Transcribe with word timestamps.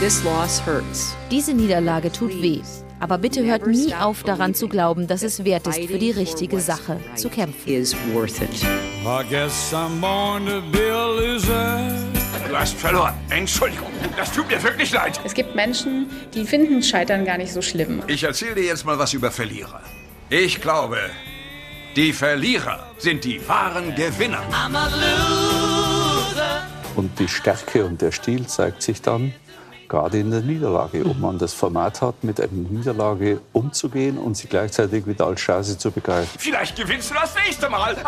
This 0.00 0.24
loss 0.24 0.60
hurts. 0.66 1.14
Diese 1.30 1.54
Niederlage 1.54 2.10
tut 2.10 2.30
weh. 2.42 2.60
Aber 2.98 3.16
bitte 3.16 3.44
hört 3.44 3.64
nie 3.68 3.94
auf 3.94 4.24
daran 4.24 4.52
zu 4.52 4.68
glauben, 4.68 5.06
dass 5.06 5.22
es 5.22 5.44
wert 5.44 5.68
ist, 5.68 5.84
für 5.88 5.98
die 5.98 6.10
richtige 6.10 6.58
Sache 6.58 6.98
zu 7.14 7.28
kämpfen. 7.28 7.68
Is 7.72 7.94
worth 8.12 8.42
it. 8.42 8.64
I 9.04 9.22
guess 9.30 9.72
I'm 9.72 10.00
born 10.00 10.46
to 10.46 10.60
be 10.72 10.92
a 10.92 11.06
loser. 11.06 11.78
Du 12.48 12.58
hast 12.58 12.74
verloren. 12.74 13.14
Entschuldigung, 13.30 13.86
das 14.16 14.32
tut 14.32 14.48
mir 14.48 14.60
wirklich 14.60 14.90
leid. 14.90 15.20
Es 15.24 15.32
gibt 15.32 15.54
Menschen, 15.54 16.06
die 16.34 16.44
finden 16.44 16.82
Scheitern 16.82 17.24
gar 17.24 17.38
nicht 17.38 17.52
so 17.52 17.62
schlimm. 17.62 18.02
Ich 18.08 18.24
erzähle 18.24 18.56
dir 18.56 18.64
jetzt 18.64 18.84
mal 18.84 18.98
was 18.98 19.14
über 19.14 19.30
Verlierer. 19.30 19.80
Ich 20.28 20.60
glaube, 20.60 20.98
die 21.94 22.12
Verlierer 22.12 22.84
sind 22.98 23.22
die 23.24 23.40
wahren 23.48 23.94
Gewinner. 23.94 24.42
Und 26.96 27.16
die 27.20 27.28
Stärke 27.28 27.84
und 27.84 28.02
der 28.02 28.10
Stil 28.10 28.44
zeigt 28.48 28.82
sich 28.82 29.00
dann 29.00 29.32
gerade 29.94 30.18
in 30.18 30.30
der 30.32 30.40
Niederlage, 30.40 31.06
ob 31.06 31.20
man 31.20 31.38
das 31.38 31.54
Format 31.54 32.02
hat, 32.02 32.24
mit 32.24 32.40
einer 32.40 32.50
Niederlage 32.50 33.40
umzugehen 33.52 34.18
und 34.18 34.36
sie 34.36 34.48
gleichzeitig 34.48 35.06
wieder 35.06 35.26
als 35.26 35.40
Chance 35.40 35.78
zu 35.78 35.92
begreifen. 35.92 36.36
Vielleicht 36.36 36.74
gewinnst 36.74 37.10
du 37.10 37.14
das 37.14 37.32
nächste 37.36 37.70
Mal. 37.70 37.96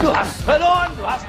Du 0.00 0.14
hast 0.14 0.42
verloren, 0.42 0.92
du 0.98 1.06
hast. 1.06 1.24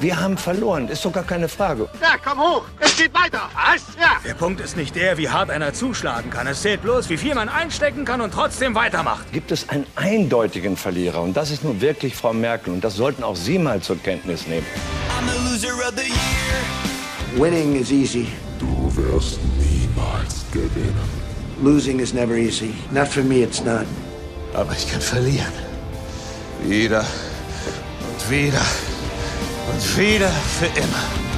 Wir 0.00 0.18
haben 0.18 0.38
verloren, 0.38 0.88
ist 0.88 1.04
doch 1.04 1.12
gar 1.12 1.24
keine 1.24 1.46
Frage. 1.46 1.86
Ja, 2.00 2.16
komm 2.24 2.40
hoch, 2.40 2.64
es 2.78 2.96
geht 2.96 3.12
weiter. 3.12 3.50
Was? 3.54 3.82
Ja. 4.00 4.16
Der 4.26 4.32
Punkt 4.32 4.58
ist 4.62 4.74
nicht 4.74 4.96
der, 4.96 5.18
wie 5.18 5.28
hart 5.28 5.50
einer 5.50 5.74
zuschlagen 5.74 6.30
kann. 6.30 6.46
Es 6.46 6.62
zählt 6.62 6.80
bloß, 6.80 7.10
wie 7.10 7.18
viel 7.18 7.34
man 7.34 7.50
einstecken 7.50 8.06
kann 8.06 8.22
und 8.22 8.32
trotzdem 8.32 8.74
weitermacht. 8.74 9.30
Gibt 9.30 9.52
es 9.52 9.68
einen 9.68 9.86
eindeutigen 9.96 10.78
Verlierer 10.78 11.20
und 11.20 11.36
das 11.36 11.50
ist 11.50 11.64
nun 11.64 11.82
wirklich 11.82 12.16
Frau 12.16 12.32
Merkel 12.32 12.72
und 12.72 12.82
das 12.82 12.94
sollten 12.94 13.22
auch 13.22 13.36
Sie 13.36 13.58
mal 13.58 13.82
zur 13.82 13.98
Kenntnis 13.98 14.46
nehmen. 14.46 14.64
Winning 17.36 17.78
is 17.78 17.90
easy. 17.92 18.26
Du 18.58 18.90
wirst 18.96 19.38
niemals 19.58 20.46
gewinnen. 20.50 21.20
Losing 21.62 22.00
is 22.00 22.14
never 22.14 22.34
easy. 22.36 22.72
Not 22.90 23.06
for 23.06 23.22
me, 23.22 23.42
it's 23.42 23.62
not. 23.62 23.84
Aber 24.54 24.72
ich 24.72 24.90
kann 24.90 25.02
verlieren. 25.02 25.52
Wieder 26.64 27.00
und 27.00 28.30
wieder 28.30 28.62
und 29.72 29.98
wieder 29.98 30.30
für 30.30 30.66
immer. 30.66 31.30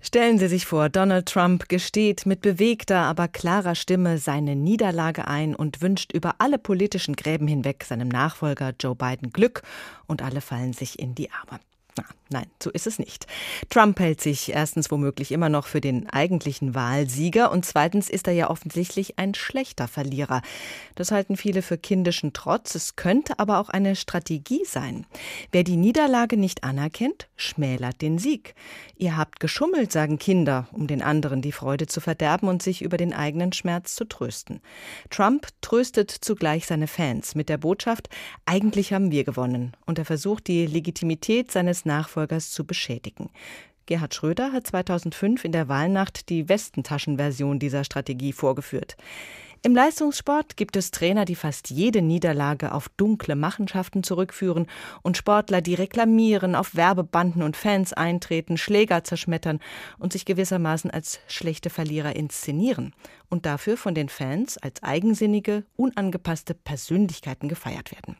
Stellen 0.00 0.38
Sie 0.38 0.46
sich 0.46 0.66
vor, 0.66 0.88
Donald 0.88 1.26
Trump 1.26 1.68
gesteht 1.68 2.26
mit 2.26 2.40
bewegter, 2.40 3.00
aber 3.00 3.26
klarer 3.26 3.74
Stimme 3.74 4.18
seine 4.18 4.54
Niederlage 4.54 5.26
ein 5.26 5.54
und 5.54 5.82
wünscht 5.82 6.12
über 6.12 6.36
alle 6.38 6.58
politischen 6.58 7.16
Gräben 7.16 7.48
hinweg 7.48 7.84
seinem 7.84 8.08
Nachfolger 8.08 8.72
Joe 8.80 8.94
Biden 8.94 9.30
Glück 9.30 9.62
und 10.06 10.22
alle 10.22 10.40
fallen 10.40 10.72
sich 10.72 10.98
in 10.98 11.14
die 11.16 11.28
Arme. 11.32 11.60
Na, 11.98 12.04
nein, 12.30 12.46
so 12.62 12.70
ist 12.70 12.86
es 12.86 12.98
nicht. 12.98 13.26
Trump 13.70 14.00
hält 14.00 14.20
sich 14.20 14.52
erstens 14.52 14.90
womöglich 14.90 15.32
immer 15.32 15.48
noch 15.48 15.66
für 15.66 15.80
den 15.80 16.08
eigentlichen 16.10 16.74
Wahlsieger 16.74 17.50
und 17.52 17.64
zweitens 17.64 18.10
ist 18.10 18.26
er 18.26 18.32
ja 18.32 18.50
offensichtlich 18.50 19.18
ein 19.18 19.34
schlechter 19.34 19.88
Verlierer. 19.88 20.42
Das 20.94 21.12
halten 21.12 21.36
viele 21.36 21.62
für 21.62 21.78
kindischen 21.78 22.32
Trotz. 22.32 22.74
Es 22.74 22.96
könnte 22.96 23.38
aber 23.38 23.58
auch 23.58 23.68
eine 23.68 23.96
Strategie 23.96 24.64
sein. 24.64 25.06
Wer 25.52 25.62
die 25.62 25.76
Niederlage 25.76 26.36
nicht 26.36 26.64
anerkennt, 26.64 27.28
schmälert 27.36 28.02
den 28.02 28.18
Sieg. 28.18 28.54
Ihr 28.96 29.16
habt 29.16 29.40
geschummelt, 29.40 29.92
sagen 29.92 30.18
Kinder, 30.18 30.68
um 30.72 30.86
den 30.86 31.02
anderen 31.02 31.42
die 31.42 31.52
Freude 31.52 31.86
zu 31.86 32.00
verderben 32.00 32.48
und 32.48 32.62
sich 32.62 32.82
über 32.82 32.96
den 32.96 33.12
eigenen 33.12 33.52
Schmerz 33.52 33.94
zu 33.94 34.04
trösten. 34.04 34.60
Trump 35.10 35.48
tröstet 35.60 36.10
zugleich 36.10 36.66
seine 36.66 36.86
Fans 36.86 37.34
mit 37.34 37.48
der 37.48 37.58
Botschaft, 37.58 38.08
eigentlich 38.46 38.92
haben 38.92 39.10
wir 39.10 39.24
gewonnen. 39.24 39.72
Und 39.84 39.98
er 39.98 40.04
versucht, 40.04 40.46
die 40.46 40.66
Legitimität 40.66 41.50
seines 41.52 41.84
Nachfolgers 41.84 42.15
zu 42.24 42.64
beschädigen. 42.64 43.30
Gerhard 43.86 44.14
Schröder 44.14 44.52
hat 44.52 44.66
2005 44.66 45.44
in 45.44 45.52
der 45.52 45.68
Wahlnacht 45.68 46.28
die 46.28 46.48
Westentaschenversion 46.48 47.58
dieser 47.58 47.84
Strategie 47.84 48.32
vorgeführt. 48.32 48.96
Im 49.62 49.74
Leistungssport 49.74 50.56
gibt 50.56 50.76
es 50.76 50.90
Trainer, 50.90 51.24
die 51.24 51.34
fast 51.34 51.70
jede 51.70 52.02
Niederlage 52.02 52.72
auf 52.72 52.88
dunkle 52.88 53.34
Machenschaften 53.34 54.02
zurückführen 54.02 54.66
und 55.02 55.16
Sportler, 55.16 55.60
die 55.60 55.74
reklamieren, 55.74 56.54
auf 56.54 56.76
Werbebanden 56.76 57.42
und 57.42 57.56
Fans 57.56 57.92
eintreten, 57.92 58.58
Schläger 58.58 59.02
zerschmettern 59.02 59.60
und 59.98 60.12
sich 60.12 60.24
gewissermaßen 60.24 60.90
als 60.90 61.20
schlechte 61.26 61.70
Verlierer 61.70 62.14
inszenieren 62.14 62.94
und 63.28 63.46
dafür 63.46 63.76
von 63.76 63.94
den 63.94 64.08
Fans 64.08 64.58
als 64.58 64.82
eigensinnige, 64.82 65.64
unangepasste 65.76 66.54
Persönlichkeiten 66.54 67.48
gefeiert 67.48 67.92
werden 67.92 68.16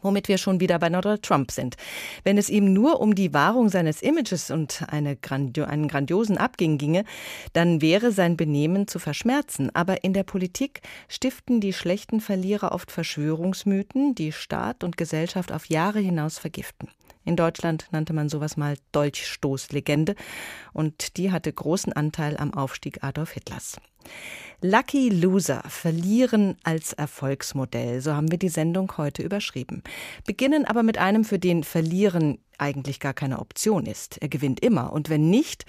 womit 0.00 0.28
wir 0.28 0.38
schon 0.38 0.60
wieder 0.60 0.78
bei 0.78 0.88
Donald 0.88 1.22
Trump 1.22 1.50
sind. 1.50 1.76
Wenn 2.24 2.38
es 2.38 2.48
ihm 2.48 2.72
nur 2.72 3.00
um 3.00 3.14
die 3.14 3.34
Wahrung 3.34 3.68
seines 3.68 4.02
Images 4.02 4.50
und 4.50 4.84
eine 4.88 5.16
grandio 5.16 5.64
einen 5.64 5.88
grandiosen 5.88 6.38
Abging 6.38 6.78
ginge, 6.78 7.04
dann 7.52 7.82
wäre 7.82 8.12
sein 8.12 8.36
Benehmen 8.36 8.88
zu 8.88 8.98
verschmerzen. 8.98 9.74
Aber 9.74 10.04
in 10.04 10.12
der 10.12 10.24
Politik 10.24 10.80
stiften 11.08 11.60
die 11.60 11.72
schlechten 11.72 12.20
Verlierer 12.20 12.72
oft 12.72 12.90
Verschwörungsmythen, 12.90 14.14
die 14.14 14.32
Staat 14.32 14.82
und 14.84 14.96
Gesellschaft 14.96 15.52
auf 15.52 15.66
Jahre 15.66 16.00
hinaus 16.00 16.38
vergiften. 16.38 16.88
In 17.24 17.36
Deutschland 17.36 17.86
nannte 17.92 18.12
man 18.12 18.28
sowas 18.28 18.56
mal 18.56 18.76
Dolchstoßlegende 18.92 20.14
und 20.72 21.16
die 21.16 21.30
hatte 21.30 21.52
großen 21.52 21.92
Anteil 21.92 22.36
am 22.36 22.52
Aufstieg 22.52 23.04
Adolf 23.04 23.32
Hitlers. 23.32 23.76
Lucky 24.60 25.08
Loser 25.08 25.62
verlieren 25.68 26.56
als 26.62 26.92
Erfolgsmodell, 26.92 28.00
so 28.00 28.14
haben 28.14 28.30
wir 28.30 28.38
die 28.38 28.48
Sendung 28.48 28.96
heute 28.96 29.22
überschrieben. 29.22 29.82
Beginnen 30.24 30.64
aber 30.64 30.82
mit 30.82 30.98
einem, 30.98 31.24
für 31.24 31.38
den 31.38 31.64
Verlieren 31.64 32.38
eigentlich 32.58 33.00
gar 33.00 33.14
keine 33.14 33.40
Option 33.40 33.86
ist. 33.86 34.18
Er 34.18 34.28
gewinnt 34.28 34.60
immer 34.60 34.92
und 34.92 35.08
wenn 35.08 35.30
nicht, 35.30 35.66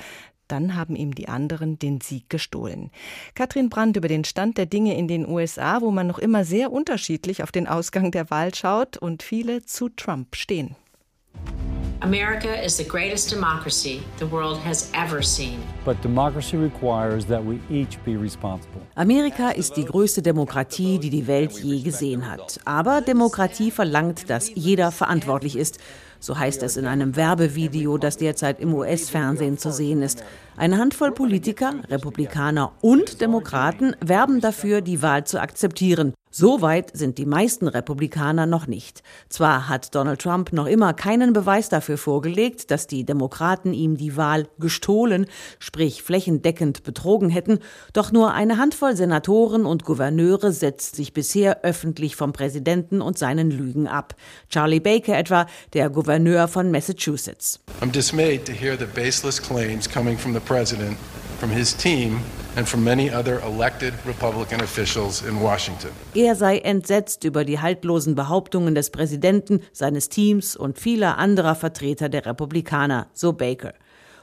dann 0.47 0.75
haben 0.75 0.95
ihm 0.95 1.15
die 1.15 1.29
anderen 1.29 1.79
den 1.79 2.01
Sieg 2.01 2.29
gestohlen. 2.29 2.91
Katrin 3.33 3.69
Brandt 3.69 3.97
über 3.97 4.07
den 4.07 4.25
Stand 4.25 4.57
der 4.57 4.65
Dinge 4.65 4.95
in 4.97 5.07
den 5.07 5.27
USA, 5.27 5.81
wo 5.81 5.89
man 5.89 6.05
noch 6.05 6.19
immer 6.19 6.45
sehr 6.45 6.71
unterschiedlich 6.71 7.41
auf 7.41 7.51
den 7.51 7.67
Ausgang 7.67 8.11
der 8.11 8.29
Wahl 8.29 8.53
schaut 8.53 8.97
und 8.97 9.23
viele 9.23 9.65
zu 9.65 9.89
Trump 9.89 10.35
stehen. 10.35 10.75
America 12.03 12.61
is 12.61 12.75
the 12.75 12.83
greatest 12.83 13.29
democracy 13.29 14.03
the 14.19 14.27
world 14.27 14.57
has 14.57 14.91
ever 14.93 15.23
seen. 15.23 15.63
But 15.85 16.01
democracy 16.01 16.57
requires 16.57 17.25
that 17.27 17.41
we 17.41 17.61
each 17.69 17.97
be 18.03 18.17
responsible. 18.17 18.81
Amerika 18.95 19.51
ist 19.51 19.77
die 19.77 19.85
größte 19.85 20.21
Demokratie, 20.21 20.99
die 20.99 21.09
die 21.09 21.27
Welt 21.27 21.53
je 21.63 21.79
gesehen 21.79 22.29
hat. 22.29 22.59
Aber 22.65 22.99
Demokratie 22.99 23.71
verlangt, 23.71 24.29
dass 24.29 24.51
jeder 24.53 24.91
verantwortlich 24.91 25.55
ist. 25.55 25.79
So 26.19 26.37
heißt 26.37 26.61
es 26.63 26.75
in 26.75 26.87
einem 26.87 27.15
Werbevideo, 27.15 27.97
das 27.97 28.17
derzeit 28.17 28.59
im 28.59 28.73
US-Fernsehen 28.73 29.57
zu 29.57 29.71
sehen 29.71 30.01
ist. 30.01 30.25
Eine 30.57 30.79
Handvoll 30.79 31.13
Politiker, 31.13 31.73
Republikaner 31.89 32.73
und 32.81 33.21
Demokraten 33.21 33.95
werben 34.01 34.41
dafür, 34.41 34.81
die 34.81 35.01
Wahl 35.01 35.23
zu 35.23 35.39
akzeptieren. 35.39 36.13
So 36.35 36.63
weit 36.63 36.89
sind 36.97 37.19
die 37.19 37.27
meisten 37.27 37.67
Republikaner 37.67 38.47
noch 38.47 38.65
nicht. 38.65 39.03
Zwar 39.29 39.69
hat 39.69 39.93
Donald 39.93 40.19
Trump 40.19 40.51
noch 40.51 40.65
immer 40.65 40.95
keinen 40.95 41.31
Beweis 41.31 41.69
dafür 41.69 41.99
vorgelegt, 41.99 42.71
dass 42.71 42.87
die 42.87 43.03
Demokraten 43.03 43.71
ihm 43.71 43.97
die 43.97 44.17
Wahl 44.17 44.47
gestohlen, 44.57 45.27
sprich 45.59 46.01
flächendeckend 46.01 46.81
betrogen 46.81 47.29
hätten, 47.29 47.59
doch 47.93 48.11
nur 48.11 48.33
eine 48.33 48.57
Handvoll 48.57 48.95
Senatoren 48.95 49.67
und 49.67 49.85
Gouverneure 49.85 50.51
setzt 50.51 50.95
sich 50.95 51.13
bisher 51.13 51.63
öffentlich 51.63 52.15
vom 52.15 52.33
Präsidenten 52.33 53.03
und 53.03 53.19
seinen 53.19 53.51
Lügen 53.51 53.87
ab. 53.87 54.15
Charlie 54.49 54.79
Baker 54.79 55.15
etwa, 55.15 55.45
der 55.73 55.91
Gouverneur 55.91 56.47
von 56.47 56.71
Massachusetts. 56.71 57.59
I'm 57.79 57.91
dismayed 57.91 58.43
to 58.47 58.53
hear 58.53 58.75
the 58.75 58.87
baseless 58.87 59.39
claims 59.39 59.87
coming 59.87 60.17
from 60.17 60.33
the 60.33 60.39
president, 60.39 60.97
from 61.43 61.51
his 61.51 61.75
team 61.75 62.21
and 62.55 62.65
from 62.65 62.85
many 62.85 63.11
other 63.11 63.41
elected 63.41 63.93
Republican 64.05 64.61
officials 64.61 65.21
in 65.23 65.41
Washington. 65.41 65.89
Er 66.15 66.35
sei 66.35 66.59
entsetzt 66.59 67.25
über 67.25 67.43
die 67.43 67.59
haltlosen 67.59 68.15
Behauptungen 68.15 68.75
des 68.75 68.91
Präsidenten, 68.91 69.59
seines 69.73 70.07
Teams 70.07 70.55
und 70.55 70.79
vieler 70.79 71.17
anderer 71.17 71.55
Vertreter 71.55 72.07
der 72.07 72.25
Republikaner, 72.25 73.07
so 73.13 73.33
Baker. 73.33 73.73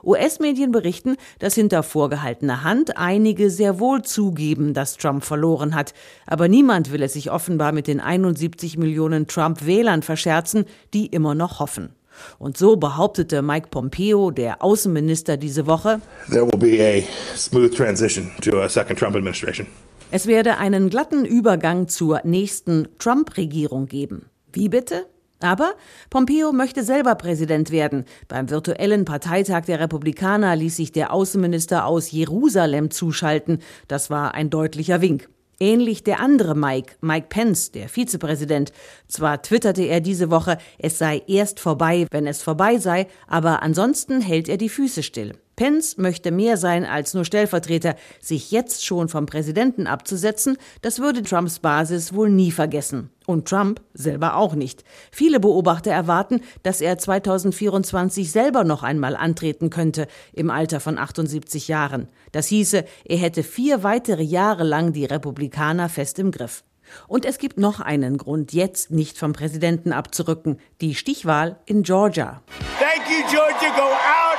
US-Medien 0.03 0.73
berichten, 0.73 1.17
dass 1.41 1.55
hinter 1.55 1.83
vorgehaltener 1.83 2.65
Hand 2.65 2.97
einige 2.97 3.51
sehr 3.51 3.81
wohl 3.81 4.01
zugeben, 4.01 4.73
dass 4.73 4.97
Trump 4.97 5.23
verloren 5.23 5.75
hat. 5.75 5.93
Aber 6.27 6.49
niemand 6.49 6.91
will 6.91 7.03
es 7.03 7.13
sich 7.13 7.31
offenbar 7.31 7.73
mit 7.73 7.87
den 7.87 8.01
71 8.01 8.79
Millionen 8.79 9.27
Trump-Wählern 9.27 10.01
verscherzen, 10.01 10.65
die 10.95 11.05
immer 11.05 11.35
noch 11.35 11.61
hoffen. 11.61 11.91
Und 12.39 12.57
so 12.57 12.77
behauptete 12.77 13.43
Mike 13.43 13.69
Pompeo, 13.71 14.31
der 14.31 14.63
Außenminister, 14.63 15.37
diese 15.37 15.67
Woche, 15.67 16.01
There 16.31 16.47
will 16.47 16.59
be 16.59 16.83
a 16.83 17.37
smooth 17.37 17.75
transition 17.75 18.31
to 18.43 18.61
a 18.61 18.69
second 18.69 18.99
Trump 18.99 19.17
administration. 19.17 19.67
Es 20.11 20.27
werde 20.27 20.59
einen 20.59 20.91
glatten 20.91 21.25
Übergang 21.25 21.87
zur 21.87 22.21
nächsten 22.25 22.89
Trump-Regierung 22.99 23.87
geben. 23.87 24.27
Wie 24.53 24.69
bitte? 24.69 25.07
Aber 25.41 25.75
Pompeo 26.11 26.53
möchte 26.53 26.83
selber 26.83 27.15
Präsident 27.15 27.71
werden. 27.71 28.05
Beim 28.29 28.51
virtuellen 28.51 29.05
Parteitag 29.05 29.65
der 29.65 29.81
Republikaner 29.81 30.55
ließ 30.55 30.77
sich 30.77 30.93
der 30.93 31.13
Außenminister 31.13 31.87
aus 31.87 32.11
Jerusalem 32.11 32.91
zuschalten. 32.91 33.61
Das 33.89 34.11
war 34.11 34.35
ein 34.35 34.51
deutlicher 34.51 35.01
Wink. 35.01 35.29
Ähnlich 35.63 36.03
der 36.03 36.21
andere 36.21 36.55
Mike, 36.55 36.95
Mike 37.03 37.27
Pence, 37.29 37.71
der 37.71 37.91
Vizepräsident. 37.91 38.73
Zwar 39.09 39.43
twitterte 39.43 39.83
er 39.83 40.01
diese 40.01 40.31
Woche, 40.31 40.57
es 40.79 40.97
sei 40.97 41.23
erst 41.27 41.61
vorbei, 41.61 42.07
wenn 42.11 42.27
es 42.27 42.43
vorbei 42.43 42.79
sei, 42.79 43.07
aber 43.29 43.63
ansonsten 43.63 44.23
hält 44.23 44.49
er 44.49 44.57
die 44.57 44.71
Füße 44.71 45.03
still. 45.03 45.35
Pence 45.57 45.99
möchte 45.99 46.31
mehr 46.31 46.57
sein 46.57 46.87
als 46.87 47.13
nur 47.13 47.27
Stellvertreter. 47.27 47.95
Sich 48.23 48.51
jetzt 48.51 48.87
schon 48.87 49.11
vom 49.11 49.27
Präsidenten 49.27 49.87
abzusetzen, 49.87 50.57
das 50.81 51.01
würde 51.01 51.23
Trumps 51.23 51.59
Basis 51.59 52.15
wohl 52.15 52.31
nie 52.31 52.53
vergessen. 52.53 53.11
Und 53.31 53.47
Trump 53.47 53.81
selber 53.95 54.35
auch 54.35 54.57
nicht. 54.57 54.83
Viele 55.13 55.39
Beobachter 55.39 55.93
erwarten, 55.93 56.41
dass 56.65 56.81
er 56.81 56.99
2024 56.99 58.33
selber 58.33 58.65
noch 58.65 58.83
einmal 58.83 59.15
antreten 59.15 59.71
könnte, 59.71 60.09
im 60.33 60.51
Alter 60.51 60.81
von 60.81 60.99
78 60.99 61.69
Jahren. 61.69 62.09
Das 62.33 62.49
hieße, 62.49 62.85
er 63.05 63.17
hätte 63.17 63.45
vier 63.45 63.85
weitere 63.85 64.25
Jahre 64.25 64.65
lang 64.65 64.93
die 64.93 65.05
Republikaner 65.05 65.89
fest 65.89 66.19
im 66.19 66.33
Griff. 66.33 66.65
Und 67.07 67.25
es 67.25 67.39
gibt 67.39 67.57
noch 67.57 67.79
einen 67.79 68.19
Grund, 68.19 68.53
jetzt 68.53 68.91
nicht 68.91 69.17
vom 69.17 69.33
Präsidenten 69.33 69.93
abzurücken. 69.93 70.59
Die 70.81 70.97
Stichwahl 70.97 71.61
in 71.67 71.85
Georgia. 71.85 72.43
Thank 72.81 73.09
you, 73.09 73.25
Georgia. 73.31 73.71
Go 73.77 73.93
out. 73.93 74.30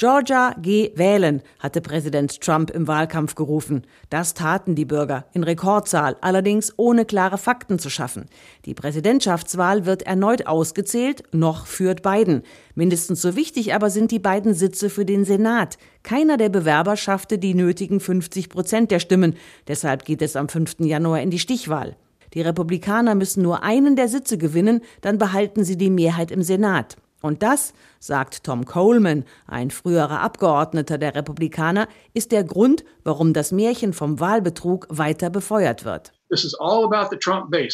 Georgia, 0.00 0.54
geh 0.58 0.92
wählen, 0.94 1.42
hatte 1.58 1.82
Präsident 1.82 2.40
Trump 2.40 2.70
im 2.70 2.88
Wahlkampf 2.88 3.34
gerufen. 3.34 3.82
Das 4.08 4.32
taten 4.32 4.74
die 4.74 4.86
Bürger 4.86 5.26
in 5.34 5.44
Rekordzahl, 5.44 6.16
allerdings 6.22 6.72
ohne 6.78 7.04
klare 7.04 7.36
Fakten 7.36 7.78
zu 7.78 7.90
schaffen. 7.90 8.24
Die 8.64 8.72
Präsidentschaftswahl 8.72 9.84
wird 9.84 10.04
erneut 10.04 10.46
ausgezählt, 10.46 11.24
noch 11.32 11.66
führt 11.66 12.02
Biden. 12.02 12.44
Mindestens 12.74 13.20
so 13.20 13.36
wichtig 13.36 13.74
aber 13.74 13.90
sind 13.90 14.10
die 14.10 14.18
beiden 14.18 14.54
Sitze 14.54 14.88
für 14.88 15.04
den 15.04 15.26
Senat. 15.26 15.76
Keiner 16.02 16.38
der 16.38 16.48
Bewerber 16.48 16.96
schaffte 16.96 17.36
die 17.36 17.52
nötigen 17.52 18.00
50 18.00 18.48
Prozent 18.48 18.90
der 18.90 19.00
Stimmen. 19.00 19.36
Deshalb 19.68 20.06
geht 20.06 20.22
es 20.22 20.34
am 20.34 20.48
5. 20.48 20.76
Januar 20.78 21.20
in 21.20 21.28
die 21.28 21.38
Stichwahl. 21.38 21.94
Die 22.32 22.40
Republikaner 22.40 23.14
müssen 23.14 23.42
nur 23.42 23.62
einen 23.62 23.96
der 23.96 24.08
Sitze 24.08 24.38
gewinnen, 24.38 24.80
dann 25.02 25.18
behalten 25.18 25.62
sie 25.62 25.76
die 25.76 25.90
Mehrheit 25.90 26.30
im 26.30 26.40
Senat. 26.40 26.96
Und 27.22 27.42
das, 27.42 27.74
sagt 27.98 28.44
Tom 28.44 28.64
Coleman, 28.64 29.24
ein 29.46 29.70
früherer 29.70 30.20
Abgeordneter 30.20 30.96
der 30.98 31.14
Republikaner, 31.14 31.86
ist 32.14 32.32
der 32.32 32.44
Grund, 32.44 32.84
warum 33.04 33.32
das 33.32 33.52
Märchen 33.52 33.92
vom 33.92 34.20
Wahlbetrug 34.20 34.86
weiter 34.90 35.28
befeuert 35.30 35.84
wird. 35.84 36.12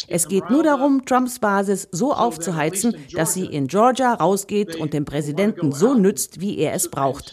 Es 0.09 0.29
geht 0.29 0.51
nur 0.51 0.63
darum, 0.63 1.05
Trumps 1.05 1.39
Basis 1.39 1.89
so 1.93 2.13
aufzuheizen, 2.15 2.97
dass 3.13 3.35
sie 3.35 3.45
in 3.45 3.67
Georgia 3.67 4.15
rausgeht 4.15 4.77
und 4.77 4.95
dem 4.95 5.05
Präsidenten 5.05 5.73
so 5.73 5.95
nützt, 5.95 6.41
wie 6.41 6.59
er 6.59 6.73
es 6.73 6.91
braucht. 6.91 7.33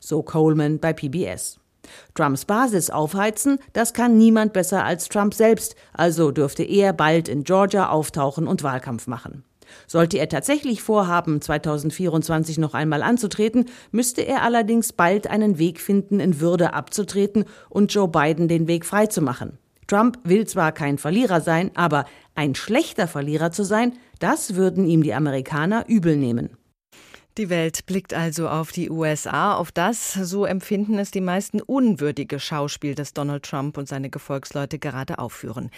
So 0.00 0.22
Coleman 0.22 0.78
bei 0.78 0.92
PBS. 0.92 1.57
Trumps 2.14 2.44
Basis 2.44 2.90
aufheizen, 2.90 3.58
das 3.72 3.92
kann 3.92 4.18
niemand 4.18 4.52
besser 4.52 4.84
als 4.84 5.08
Trump 5.08 5.34
selbst, 5.34 5.76
also 5.92 6.30
dürfte 6.30 6.62
er 6.62 6.92
bald 6.92 7.28
in 7.28 7.44
Georgia 7.44 7.88
auftauchen 7.88 8.46
und 8.46 8.62
Wahlkampf 8.62 9.06
machen. 9.06 9.44
Sollte 9.86 10.18
er 10.18 10.28
tatsächlich 10.28 10.82
vorhaben, 10.82 11.40
2024 11.40 12.58
noch 12.58 12.74
einmal 12.74 13.02
anzutreten, 13.02 13.66
müsste 13.90 14.22
er 14.22 14.42
allerdings 14.42 14.92
bald 14.92 15.28
einen 15.28 15.58
Weg 15.58 15.80
finden, 15.80 16.20
in 16.20 16.40
Würde 16.40 16.72
abzutreten 16.72 17.44
und 17.68 17.92
Joe 17.92 18.08
Biden 18.08 18.48
den 18.48 18.66
Weg 18.66 18.84
freizumachen. 18.84 19.58
Trump 19.86 20.18
will 20.24 20.46
zwar 20.46 20.72
kein 20.72 20.98
Verlierer 20.98 21.40
sein, 21.40 21.70
aber 21.74 22.04
ein 22.34 22.54
schlechter 22.54 23.08
Verlierer 23.08 23.52
zu 23.52 23.64
sein, 23.64 23.94
das 24.18 24.54
würden 24.54 24.86
ihm 24.86 25.02
die 25.02 25.14
Amerikaner 25.14 25.84
übel 25.88 26.16
nehmen. 26.16 26.57
Die 27.38 27.50
Welt 27.50 27.86
blickt 27.86 28.14
also 28.14 28.48
auf 28.48 28.72
die 28.72 28.90
USA, 28.90 29.54
auf 29.54 29.70
das, 29.70 30.12
so 30.12 30.44
empfinden 30.44 30.98
es 30.98 31.12
die 31.12 31.20
meisten, 31.20 31.60
unwürdige 31.62 32.40
Schauspiel, 32.40 32.96
das 32.96 33.14
Donald 33.14 33.44
Trump 33.44 33.78
und 33.78 33.86
seine 33.86 34.10
Gefolgsleute 34.10 34.80
gerade 34.80 35.20
aufführen. 35.20 35.70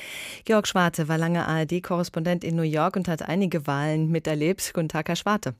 Georg 0.47 0.67
Schwarte 0.67 1.07
war 1.09 1.19
lange 1.19 1.47
ARD-Korrespondent 1.47 2.45
in 2.45 2.57
New 2.57 2.63
York 2.63 2.97
und 2.97 3.09
hat 3.09 3.29
einige 3.29 3.67
Wahlen 3.67 4.09
miterlebt. 4.11 4.73
Guten 4.73 4.89
Tag, 4.89 5.09
Herr 5.09 5.17
Schwarte. 5.17 5.55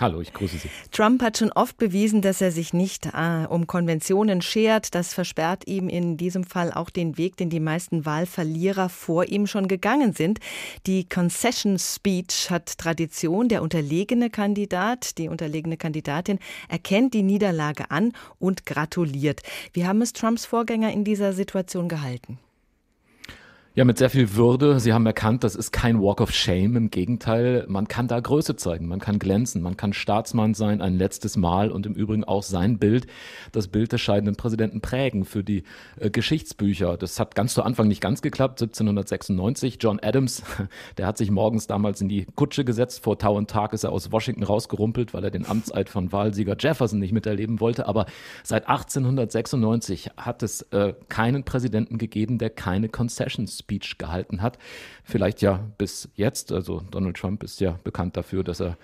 Hallo, 0.00 0.22
ich 0.22 0.32
grüße 0.32 0.56
Sie. 0.56 0.70
Trump 0.92 1.20
hat 1.22 1.36
schon 1.36 1.52
oft 1.52 1.76
bewiesen, 1.76 2.22
dass 2.22 2.40
er 2.40 2.52
sich 2.52 2.72
nicht 2.72 3.04
äh, 3.12 3.46
um 3.46 3.66
Konventionen 3.66 4.40
schert. 4.40 4.94
Das 4.94 5.12
versperrt 5.12 5.66
ihm 5.66 5.90
in 5.90 6.16
diesem 6.16 6.44
Fall 6.44 6.72
auch 6.72 6.88
den 6.88 7.18
Weg, 7.18 7.36
den 7.36 7.50
die 7.50 7.60
meisten 7.60 8.06
Wahlverlierer 8.06 8.88
vor 8.88 9.26
ihm 9.26 9.46
schon 9.46 9.68
gegangen 9.68 10.14
sind. 10.14 10.38
Die 10.86 11.06
Concession 11.06 11.78
Speech 11.78 12.48
hat 12.50 12.78
Tradition. 12.78 13.48
Der 13.48 13.62
unterlegene 13.62 14.30
Kandidat, 14.30 15.18
die 15.18 15.28
unterlegene 15.28 15.76
Kandidatin 15.76 16.38
erkennt 16.70 17.12
die 17.12 17.22
Niederlage 17.22 17.90
an 17.90 18.14
und 18.38 18.64
gratuliert. 18.64 19.42
Wie 19.74 19.86
haben 19.86 20.00
es 20.00 20.14
Trumps 20.14 20.46
Vorgänger 20.46 20.90
in 20.92 21.04
dieser 21.04 21.34
Situation 21.34 21.90
gehalten? 21.90 22.38
Ja, 23.76 23.84
mit 23.84 23.98
sehr 23.98 24.10
viel 24.10 24.34
Würde. 24.34 24.80
Sie 24.80 24.92
haben 24.92 25.06
erkannt, 25.06 25.44
das 25.44 25.54
ist 25.54 25.70
kein 25.70 26.02
Walk 26.02 26.20
of 26.20 26.32
Shame. 26.32 26.74
Im 26.74 26.90
Gegenteil, 26.90 27.66
man 27.68 27.86
kann 27.86 28.08
da 28.08 28.18
Größe 28.18 28.56
zeigen, 28.56 28.88
man 28.88 28.98
kann 28.98 29.20
glänzen, 29.20 29.62
man 29.62 29.76
kann 29.76 29.92
Staatsmann 29.92 30.54
sein, 30.54 30.80
ein 30.82 30.98
letztes 30.98 31.36
Mal 31.36 31.70
und 31.70 31.86
im 31.86 31.94
Übrigen 31.94 32.24
auch 32.24 32.42
sein 32.42 32.80
Bild, 32.80 33.06
das 33.52 33.68
Bild 33.68 33.92
des 33.92 34.00
scheidenden 34.00 34.34
Präsidenten 34.34 34.80
prägen 34.80 35.24
für 35.24 35.44
die 35.44 35.62
äh, 36.00 36.10
Geschichtsbücher. 36.10 36.96
Das 36.96 37.20
hat 37.20 37.36
ganz 37.36 37.54
zu 37.54 37.62
Anfang 37.62 37.86
nicht 37.86 38.00
ganz 38.00 38.22
geklappt. 38.22 38.60
1796, 38.60 39.78
John 39.80 40.00
Adams, 40.02 40.42
der 40.98 41.06
hat 41.06 41.16
sich 41.16 41.30
morgens 41.30 41.68
damals 41.68 42.00
in 42.00 42.08
die 42.08 42.26
Kutsche 42.34 42.64
gesetzt. 42.64 43.04
Vor 43.04 43.20
Tau 43.20 43.36
und 43.36 43.48
Tag 43.48 43.72
ist 43.72 43.84
er 43.84 43.92
aus 43.92 44.10
Washington 44.10 44.42
rausgerumpelt, 44.42 45.14
weil 45.14 45.22
er 45.22 45.30
den 45.30 45.46
Amtseid 45.46 45.88
von 45.88 46.10
Wahlsieger 46.10 46.56
Jefferson 46.58 46.98
nicht 46.98 47.12
miterleben 47.12 47.60
wollte. 47.60 47.86
Aber 47.86 48.06
seit 48.42 48.68
1896 48.68 50.10
hat 50.16 50.42
es 50.42 50.62
äh, 50.72 50.94
keinen 51.08 51.44
Präsidenten 51.44 51.98
gegeben, 51.98 52.38
der 52.38 52.50
keine 52.50 52.88
Concessions 52.88 53.59
Speech 53.60 53.98
gehalten 53.98 54.42
hat. 54.42 54.58
Vielleicht 55.04 55.42
ja 55.42 55.60
bis 55.78 56.08
jetzt. 56.14 56.52
Also 56.52 56.82
Donald 56.90 57.16
Trump 57.16 57.42
ist 57.42 57.60
ja 57.60 57.78
bekannt 57.84 58.16
dafür, 58.16 58.44
dass 58.44 58.60
er 58.60 58.76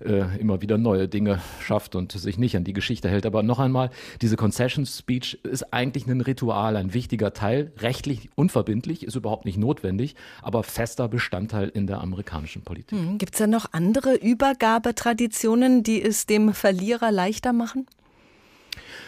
äh, 0.00 0.38
immer 0.38 0.60
wieder 0.60 0.78
neue 0.78 1.08
Dinge 1.08 1.40
schafft 1.60 1.94
und 1.94 2.12
sich 2.12 2.38
nicht 2.38 2.56
an 2.56 2.64
die 2.64 2.72
Geschichte 2.72 3.08
hält. 3.08 3.26
Aber 3.26 3.42
noch 3.42 3.58
einmal, 3.58 3.90
diese 4.22 4.36
Concession 4.36 4.86
Speech 4.86 5.40
ist 5.44 5.72
eigentlich 5.72 6.06
ein 6.06 6.20
Ritual, 6.20 6.76
ein 6.76 6.94
wichtiger 6.94 7.32
Teil, 7.32 7.72
rechtlich 7.78 8.30
unverbindlich, 8.34 9.04
ist 9.04 9.16
überhaupt 9.16 9.44
nicht 9.44 9.58
notwendig, 9.58 10.14
aber 10.42 10.62
fester 10.62 11.08
Bestandteil 11.08 11.68
in 11.68 11.86
der 11.86 12.00
amerikanischen 12.00 12.62
Politik. 12.62 12.98
Hm, 12.98 13.18
Gibt 13.18 13.34
es 13.34 13.38
da 13.38 13.46
noch 13.46 13.72
andere 13.72 14.14
Übergabetraditionen, 14.14 15.82
die 15.82 16.02
es 16.02 16.26
dem 16.26 16.52
Verlierer 16.52 17.10
leichter 17.10 17.52
machen? 17.52 17.86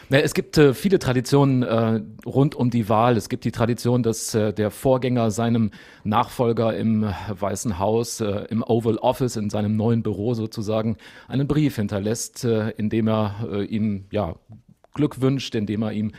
Ja, 0.08 0.18
es 0.18 0.34
gibt 0.34 0.56
äh, 0.56 0.72
viele 0.72 1.00
Traditionen 1.00 1.64
äh, 1.64 2.00
rund 2.25 2.54
um 2.54 2.70
die 2.70 2.88
Wahl. 2.88 3.16
Es 3.16 3.28
gibt 3.28 3.44
die 3.44 3.50
Tradition, 3.50 4.04
dass 4.04 4.36
äh, 4.36 4.52
der 4.52 4.70
Vorgänger 4.70 5.32
seinem 5.32 5.72
Nachfolger 6.04 6.76
im 6.76 7.12
Weißen 7.28 7.80
Haus, 7.80 8.20
äh, 8.20 8.46
im 8.48 8.62
Oval 8.62 8.98
Office, 8.98 9.34
in 9.34 9.50
seinem 9.50 9.75
neuen 9.75 10.04
Büro 10.04 10.34
sozusagen, 10.34 10.96
einen 11.26 11.48
Brief 11.48 11.75
hinterlässt, 11.75 12.44
äh, 12.44 12.70
in 12.70 12.88
dem 12.88 13.08
er 13.08 13.48
äh, 13.50 13.64
ihm 13.64 14.06
ja, 14.12 14.36
Glück 14.94 15.20
wünscht, 15.20 15.56
indem 15.56 15.82
er 15.82 15.92
ihm 15.92 16.12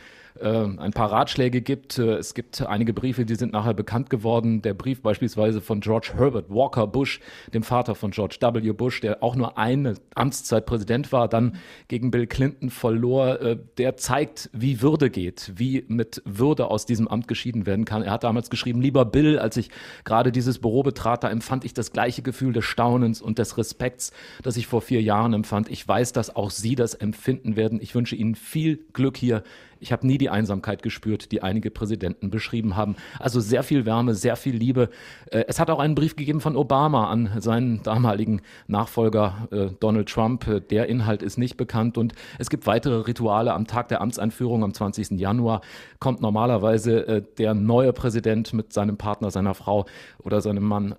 ein 0.44 0.92
paar 0.92 1.10
Ratschläge 1.10 1.60
gibt. 1.60 1.98
Äh, 1.98 2.14
es 2.14 2.34
gibt 2.34 2.62
einige 2.66 2.92
Briefe, 2.92 3.24
die 3.24 3.34
sind 3.34 3.52
nachher 3.52 3.74
bekannt 3.74 4.10
geworden. 4.10 4.62
Der 4.62 4.74
Brief 4.74 5.02
beispielsweise 5.02 5.60
von 5.60 5.80
George 5.80 6.12
Herbert 6.16 6.48
Walker 6.48 6.86
Bush, 6.86 7.20
dem 7.52 7.62
Vater 7.62 7.94
von 7.94 8.10
George 8.10 8.38
W. 8.40 8.72
Bush, 8.72 9.00
der 9.00 9.22
auch 9.22 9.36
nur 9.36 9.58
eine 9.58 9.94
Amtszeit 10.14 10.66
Präsident 10.66 11.12
war, 11.12 11.28
dann 11.28 11.56
gegen 11.88 12.10
Bill 12.10 12.26
Clinton 12.26 12.70
verlor. 12.70 13.40
Äh, 13.40 13.58
der 13.78 13.96
zeigt, 13.96 14.50
wie 14.52 14.82
Würde 14.82 15.10
geht, 15.10 15.52
wie 15.56 15.84
mit 15.88 16.22
Würde 16.24 16.70
aus 16.70 16.86
diesem 16.86 17.08
Amt 17.08 17.28
geschieden 17.28 17.66
werden 17.66 17.84
kann. 17.84 18.02
Er 18.02 18.12
hat 18.12 18.24
damals 18.24 18.50
geschrieben, 18.50 18.80
lieber 18.80 19.04
Bill, 19.04 19.38
als 19.38 19.56
ich 19.56 19.70
gerade 20.04 20.32
dieses 20.32 20.58
Büro 20.58 20.82
betrat, 20.82 21.24
da 21.24 21.30
empfand 21.30 21.64
ich 21.64 21.74
das 21.74 21.92
gleiche 21.92 22.22
Gefühl 22.22 22.52
des 22.52 22.64
Staunens 22.64 23.20
und 23.20 23.38
des 23.38 23.58
Respekts, 23.58 24.12
das 24.42 24.56
ich 24.56 24.66
vor 24.66 24.82
vier 24.82 25.02
Jahren 25.02 25.32
empfand. 25.32 25.70
Ich 25.70 25.86
weiß, 25.86 26.12
dass 26.12 26.34
auch 26.34 26.50
Sie 26.50 26.74
das 26.74 26.94
empfinden 26.94 27.56
werden. 27.56 27.80
Ich 27.80 27.94
wünsche 27.94 28.16
Ihnen 28.16 28.34
viel 28.34 28.84
Glück 28.92 29.16
hier 29.16 29.42
Ich 29.80 29.92
habe 29.92 30.06
nie 30.06 30.18
die 30.18 30.30
Einsamkeit 30.30 30.82
gespürt, 30.82 31.32
die 31.32 31.42
einige 31.42 31.70
Präsidenten 31.70 32.30
beschrieben 32.30 32.76
haben. 32.76 32.96
Also 33.18 33.40
sehr 33.40 33.62
viel 33.62 33.86
Wärme, 33.86 34.14
sehr 34.14 34.36
viel 34.36 34.56
Liebe. 34.56 34.90
Äh, 35.30 35.44
es 35.48 35.60
hat 35.60 35.70
auch 35.70 35.78
einen 35.78 35.94
Brief 35.94 36.16
gegeben 36.16 36.40
von 36.40 36.56
Obama 36.56 37.08
an 37.10 37.30
seinen 37.38 37.82
damaligen 37.82 38.42
Nachfolger 38.66 39.48
äh, 39.50 39.66
Donald 39.80 40.08
Trump. 40.08 40.46
Äh, 40.46 40.60
der 40.60 40.88
Inhalt 40.88 41.22
ist 41.22 41.38
nicht 41.38 41.56
bekannt 41.56 41.98
und 41.98 42.14
es 42.38 42.50
gibt 42.50 42.66
weitere 42.66 43.06
Rituale. 43.06 43.54
Am 43.54 43.66
Tag 43.66 43.88
der 43.88 44.00
Amtseinführung 44.00 44.64
am 44.64 44.74
20. 44.74 45.18
Januar 45.18 45.60
kommt 45.98 46.20
normalerweise 46.20 47.22
der 47.38 47.54
neue 47.54 47.92
Präsident 47.92 48.52
mit 48.52 48.72
seinem 48.72 48.96
Partner, 48.96 49.30
seiner 49.30 49.54
Frau 49.54 49.86
oder 50.22 50.40
seinem 50.40 50.62
Mann, 50.64 50.94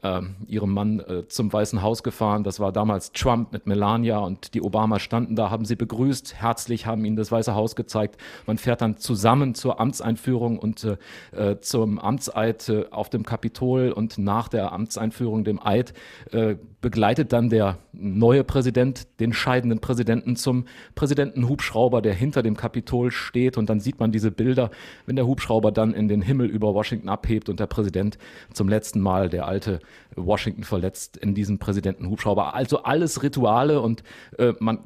ihrem 0.48 0.74
Mann 0.74 1.02
zum 1.30 1.52
Weißen 1.52 1.82
Haus 1.82 2.04
gefahren. 2.04 2.44
Das 2.44 2.60
war 2.60 2.72
damals 2.72 3.12
Trump 3.14 3.54
mit 3.54 3.66
Melania 3.66 4.20
und 4.20 4.54
die 4.54 4.62
Obama 4.62 5.00
standen 5.00 5.36
da, 5.36 5.50
haben 5.50 5.66
sie 5.66 5.76
begrüßt, 5.76 6.36
herzlich, 6.36 6.86
haben 6.86 7.06
ihnen 7.06 7.16
das 7.16 7.32
Weiße 7.32 7.56
Haus 7.56 7.76
gezeigt. 7.76 8.18
Man 8.46 8.58
fährt 8.58 8.69
dann 8.76 8.98
zusammen 8.98 9.56
zur 9.56 9.80
Amtseinführung 9.80 10.60
und 10.60 10.84
äh 11.32 11.58
zum 11.62 12.00
Amtseid 12.00 12.70
äh, 12.70 12.86
auf 12.92 13.10
dem 13.10 13.24
Kapitol 13.26 13.92
und 13.92 14.18
nach 14.18 14.48
der 14.48 14.72
Amtseinführung, 14.72 15.44
dem 15.44 15.60
Eid, 15.64 15.94
äh, 16.32 16.56
begleitet 16.82 17.34
dann 17.34 17.50
der 17.50 17.78
neue 17.92 18.44
Präsident 18.44 19.08
den 19.20 19.34
scheidenden 19.34 19.80
Präsidenten 19.80 20.36
zum 20.36 20.66
Präsidentenhubschrauber, 20.96 22.02
der 22.02 22.14
hinter 22.14 22.44
dem 22.44 22.56
Kapitol 22.56 23.12
steht. 23.12 23.58
Und 23.58 23.70
dann 23.70 23.80
sieht 23.80 24.00
man 24.00 24.12
diese 24.12 24.32
Bilder, 24.32 24.72
wenn 25.06 25.16
der 25.16 25.28
Hubschrauber 25.28 25.72
dann 25.72 25.94
in 25.94 26.08
den 26.08 26.22
Himmel 26.22 26.48
über 26.48 26.74
Washington 26.74 27.10
abhebt 27.10 27.50
und 27.50 27.60
der 27.60 27.68
Präsident 27.68 28.18
zum 28.54 28.70
letzten 28.70 29.02
Mal, 29.02 29.30
der 29.30 29.48
alte 29.48 29.80
Washington 30.16 30.64
verletzt, 30.64 31.18
in 31.18 31.36
diesem 31.36 31.60
Präsidentenhubschrauber. 31.60 32.54
Also 32.54 32.84
alles 32.84 33.24
Rituale 33.24 33.82
und 33.82 34.04
äh, 34.38 34.54
man 34.60 34.80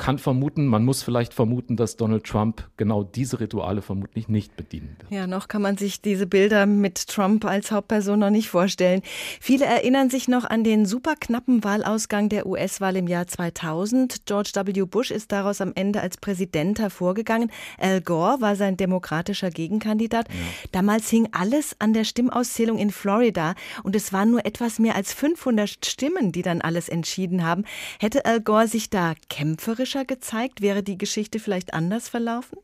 kann 0.00 0.18
vermuten, 0.18 0.66
man 0.66 0.82
muss 0.82 1.02
vielleicht 1.02 1.34
vermuten, 1.34 1.76
dass 1.76 1.96
Donald 1.96 2.24
Trump 2.24 2.66
genau 2.78 3.02
diese 3.02 3.38
Rituale 3.38 3.82
vermutlich 3.82 4.28
nicht 4.28 4.56
bedienen 4.56 4.96
wird. 4.98 5.12
Ja, 5.12 5.26
noch 5.26 5.46
kann 5.46 5.60
man 5.60 5.76
sich 5.76 6.00
diese 6.00 6.26
Bilder 6.26 6.64
mit 6.64 7.06
Trump 7.06 7.44
als 7.44 7.70
Hauptperson 7.70 8.18
noch 8.18 8.30
nicht 8.30 8.48
vorstellen. 8.48 9.02
Viele 9.40 9.66
erinnern 9.66 10.08
sich 10.08 10.26
noch 10.26 10.44
an 10.48 10.64
den 10.64 10.86
super 10.86 11.16
knappen 11.20 11.62
Wahlausgang 11.62 12.30
der 12.30 12.46
US-Wahl 12.46 12.96
im 12.96 13.06
Jahr 13.06 13.26
2000. 13.26 14.24
George 14.24 14.52
W. 14.54 14.86
Bush 14.86 15.10
ist 15.10 15.32
daraus 15.32 15.60
am 15.60 15.72
Ende 15.74 16.00
als 16.00 16.16
Präsident 16.16 16.78
hervorgegangen. 16.78 17.50
Al 17.78 18.00
Gore 18.00 18.40
war 18.40 18.56
sein 18.56 18.78
demokratischer 18.78 19.50
Gegenkandidat. 19.50 20.28
Ja. 20.28 20.34
Damals 20.72 21.10
hing 21.10 21.28
alles 21.32 21.76
an 21.78 21.92
der 21.92 22.04
Stimmauszählung 22.04 22.78
in 22.78 22.90
Florida 22.90 23.54
und 23.82 23.94
es 23.94 24.14
waren 24.14 24.30
nur 24.30 24.46
etwas 24.46 24.78
mehr 24.78 24.94
als 24.94 25.12
500 25.12 25.84
Stimmen, 25.84 26.32
die 26.32 26.42
dann 26.42 26.62
alles 26.62 26.88
entschieden 26.88 27.44
haben. 27.44 27.64
Hätte 27.98 28.24
Al 28.24 28.40
Gore 28.40 28.66
sich 28.66 28.88
da 28.88 29.12
kämpferisch 29.28 29.90
kritischer 29.90 30.04
gezeigt? 30.04 30.60
Wäre 30.60 30.82
die 30.82 30.98
Geschichte 30.98 31.38
vielleicht 31.38 31.74
anders 31.74 32.08
verlaufen? 32.08 32.58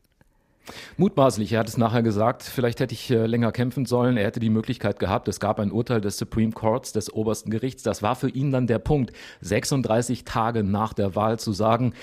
Mutmaßlich, 0.97 1.53
er 1.53 1.59
hat 1.59 1.69
es 1.69 1.77
nachher 1.77 2.03
gesagt, 2.03 2.43
vielleicht 2.43 2.79
hätte 2.79 2.93
ich 2.93 3.09
äh, 3.09 3.25
länger 3.25 3.51
kämpfen 3.51 3.85
sollen, 3.85 4.17
er 4.17 4.25
hätte 4.25 4.39
die 4.39 4.49
Möglichkeit 4.49 4.99
gehabt, 4.99 5.27
es 5.27 5.39
gab 5.39 5.59
ein 5.59 5.71
Urteil 5.71 6.01
des 6.01 6.17
Supreme 6.17 6.51
Courts, 6.51 6.91
des 6.91 7.13
obersten 7.13 7.51
Gerichts, 7.51 7.83
das 7.83 8.03
war 8.03 8.15
für 8.15 8.29
ihn 8.29 8.51
dann 8.51 8.67
der 8.67 8.79
Punkt, 8.79 9.13
36 9.41 10.25
Tage 10.25 10.63
nach 10.63 10.93
der 10.93 11.15
Wahl 11.15 11.39
zu 11.39 11.53
sagen, 11.53 11.93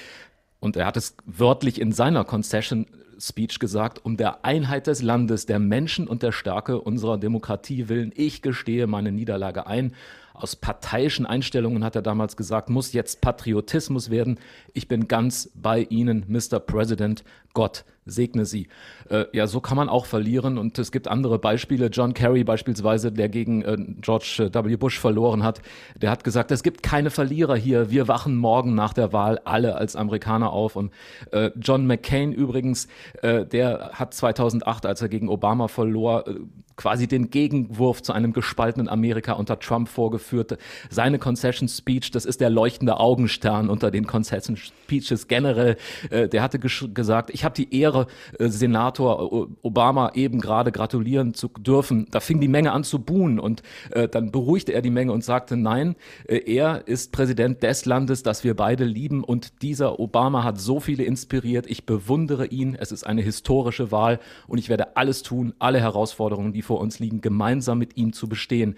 und 0.61 0.77
er 0.77 0.87
hat 0.87 0.97
es 0.97 1.17
wörtlich 1.27 1.81
in 1.81 1.93
seiner 1.93 2.25
Concession 2.25 2.87
Speech 3.19 3.59
gesagt, 3.59 4.05
um 4.05 4.17
der 4.17 4.45
Einheit 4.45 4.87
des 4.87 5.03
Landes, 5.03 5.47
der 5.47 5.59
Menschen 5.59 6.09
und 6.09 6.23
der 6.23 6.33
Stärke 6.33 6.81
unserer 6.81 7.19
Demokratie 7.19 7.89
willen, 7.89 8.13
ich 8.15 8.43
gestehe 8.43 8.87
meine 8.87 9.13
Niederlage 9.13 9.67
ein 9.67 9.95
aus 10.35 10.57
parteiischen 10.57 11.27
Einstellungen, 11.27 11.85
hat 11.85 11.95
er 11.95 12.03
damals 12.03 12.37
gesagt, 12.37 12.69
muss 12.69 12.93
jetzt 12.93 13.21
Patriotismus 13.21 14.11
werden. 14.11 14.41
Ich 14.73 14.89
bin 14.89 15.07
ganz 15.07 15.51
bei 15.55 15.83
Ihnen, 15.83 16.25
Mr. 16.29 16.59
President. 16.59 17.25
Gott 17.55 17.85
segne 18.05 18.45
Sie. 18.45 18.67
Äh, 19.09 19.27
ja, 19.33 19.47
so 19.47 19.61
kann 19.61 19.77
man 19.77 19.89
auch 19.89 20.07
verlieren. 20.07 20.59
Und 20.59 20.77
es 20.79 20.91
gibt 20.91 21.07
andere 21.07 21.39
Beispiele. 21.39 21.87
John 21.87 22.15
Kerry 22.15 22.43
beispielsweise, 22.43 23.13
der 23.13 23.29
gegen 23.29 23.63
äh, 23.63 23.77
George 24.01 24.51
W. 24.53 24.77
Bush 24.77 24.99
verloren 24.99 25.45
hat, 25.45 25.63
der 25.97 26.11
hat 26.11 26.25
gesagt, 26.25 26.51
es 26.51 26.65
gibt 26.65 26.83
keine 26.83 27.11
Verlierer 27.11 27.57
hier. 27.57 27.91
Wir 27.91 28.09
wachen 28.09 28.37
morgen 28.37 28.75
nach 28.75 28.93
der 28.93 29.13
Wahl 29.13 29.41
alle 29.45 29.77
als 29.77 29.95
Amerikaner 29.95 30.53
auf. 30.53 30.75
Und 30.75 30.93
äh, 31.31 31.53
John 31.61 31.87
McCain 31.87 32.33
übrigens, 32.33 32.89
äh, 33.23 33.47
der 33.47 33.93
hat 33.93 34.15
2008, 34.15 34.85
als 34.85 35.01
er 35.01 35.09
gegen 35.09 35.29
Obama 35.29 35.69
verlor, 35.69 36.27
äh, 36.27 36.35
quasi 36.77 37.07
den 37.07 37.31
Gegenwurf 37.31 38.03
zu 38.03 38.13
einem 38.13 38.33
gespaltenen 38.33 38.89
Amerika 38.89 39.33
unter 39.33 39.59
Trump 39.59 39.89
vorgeführt. 39.89 40.59
Seine 40.91 41.19
Concession 41.19 41.69
Speech, 41.69 42.11
das 42.11 42.25
ist 42.25 42.41
der 42.41 42.51
leuchtende 42.51 42.99
Augenstern 42.99 43.69
unter 43.71 43.91
den 43.91 44.07
Concession 44.07 44.57
Speeches 44.57 45.29
generell. 45.29 45.77
Äh, 46.11 46.29
der 46.29 46.43
hatte 46.43 46.59
gesagt, 46.59 47.31
ich 47.31 47.45
habe 47.45 47.55
die 47.55 47.79
Ehre, 47.79 48.07
äh, 48.39 48.49
Senator 48.49 49.49
Obama 49.63 50.13
eben 50.15 50.41
gerade 50.41 50.73
gratulieren 50.73 51.35
zu 51.35 51.49
dürfen. 51.49 52.07
Da 52.11 52.21
fing 52.21 52.41
die 52.41 52.49
Menge 52.49 52.73
an 52.73 52.85
zu 52.85 52.99
buhen 52.99 53.39
und 53.39 53.63
äh, 53.91 54.09
dann 54.09 54.31
beruhigte 54.31 54.73
er 54.73 54.83
die 54.83 54.91
Menge 54.91 55.13
und 55.13 55.25
sagte, 55.25 55.57
nein, 55.57 55.97
er 56.27 56.87
ist 56.87 57.13
Präsident 57.13 57.63
des 57.63 57.85
Landes, 57.85 58.23
das 58.23 58.45
wir 58.45 58.55
beide 58.55 58.85
lieben 58.85 59.23
und 59.25 59.63
dieser 59.63 59.99
Obama 60.01 60.45
hat 60.45 60.61
so 60.61 60.81
viele 60.81 61.05
inspiriert. 61.05 61.67
Ich 61.69 61.87
bewundere 61.87 62.47
ihn. 62.47 62.77
Es 62.79 62.93
ist 62.93 63.05
eine 63.05 63.23
historische 63.23 63.91
Wahl 63.91 64.21
und 64.47 64.59
ich 64.59 64.69
werde 64.69 64.97
alles 64.97 65.23
tun, 65.23 65.55
alle 65.59 65.81
Herausforderungen, 65.81 66.53
die 66.53 66.63
vor 66.65 66.81
uns 66.81 66.99
liegen, 66.99 67.21
gemeinsam 67.21 67.79
mit 67.79 67.97
ihm 67.97 68.13
zu 68.13 68.29
bestehen. 68.29 68.77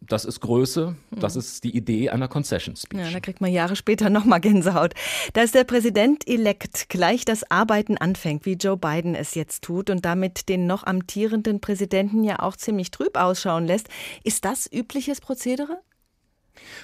Das 0.00 0.24
ist 0.24 0.40
Größe, 0.40 0.94
das 1.10 1.34
ist 1.34 1.64
die 1.64 1.76
Idee 1.76 2.10
einer 2.10 2.28
Concession 2.28 2.76
Speech. 2.76 3.00
Ja, 3.00 3.10
da 3.10 3.20
kriegt 3.20 3.40
man 3.40 3.50
Jahre 3.50 3.74
später 3.74 4.10
nochmal 4.10 4.40
Gänsehaut. 4.40 4.94
Dass 5.32 5.52
der 5.52 5.64
Präsident-elekt 5.64 6.88
gleich 6.88 7.24
das 7.24 7.50
Arbeiten 7.50 7.96
anfängt, 7.96 8.46
wie 8.46 8.54
Joe 8.54 8.76
Biden 8.76 9.14
es 9.14 9.34
jetzt 9.34 9.62
tut 9.64 9.90
und 9.90 10.04
damit 10.04 10.48
den 10.48 10.66
noch 10.66 10.84
amtierenden 10.84 11.60
Präsidenten 11.60 12.22
ja 12.22 12.40
auch 12.40 12.56
ziemlich 12.56 12.90
trüb 12.90 13.16
ausschauen 13.16 13.66
lässt, 13.66 13.88
ist 14.22 14.44
das 14.44 14.70
übliches 14.72 15.20
Prozedere? 15.20 15.80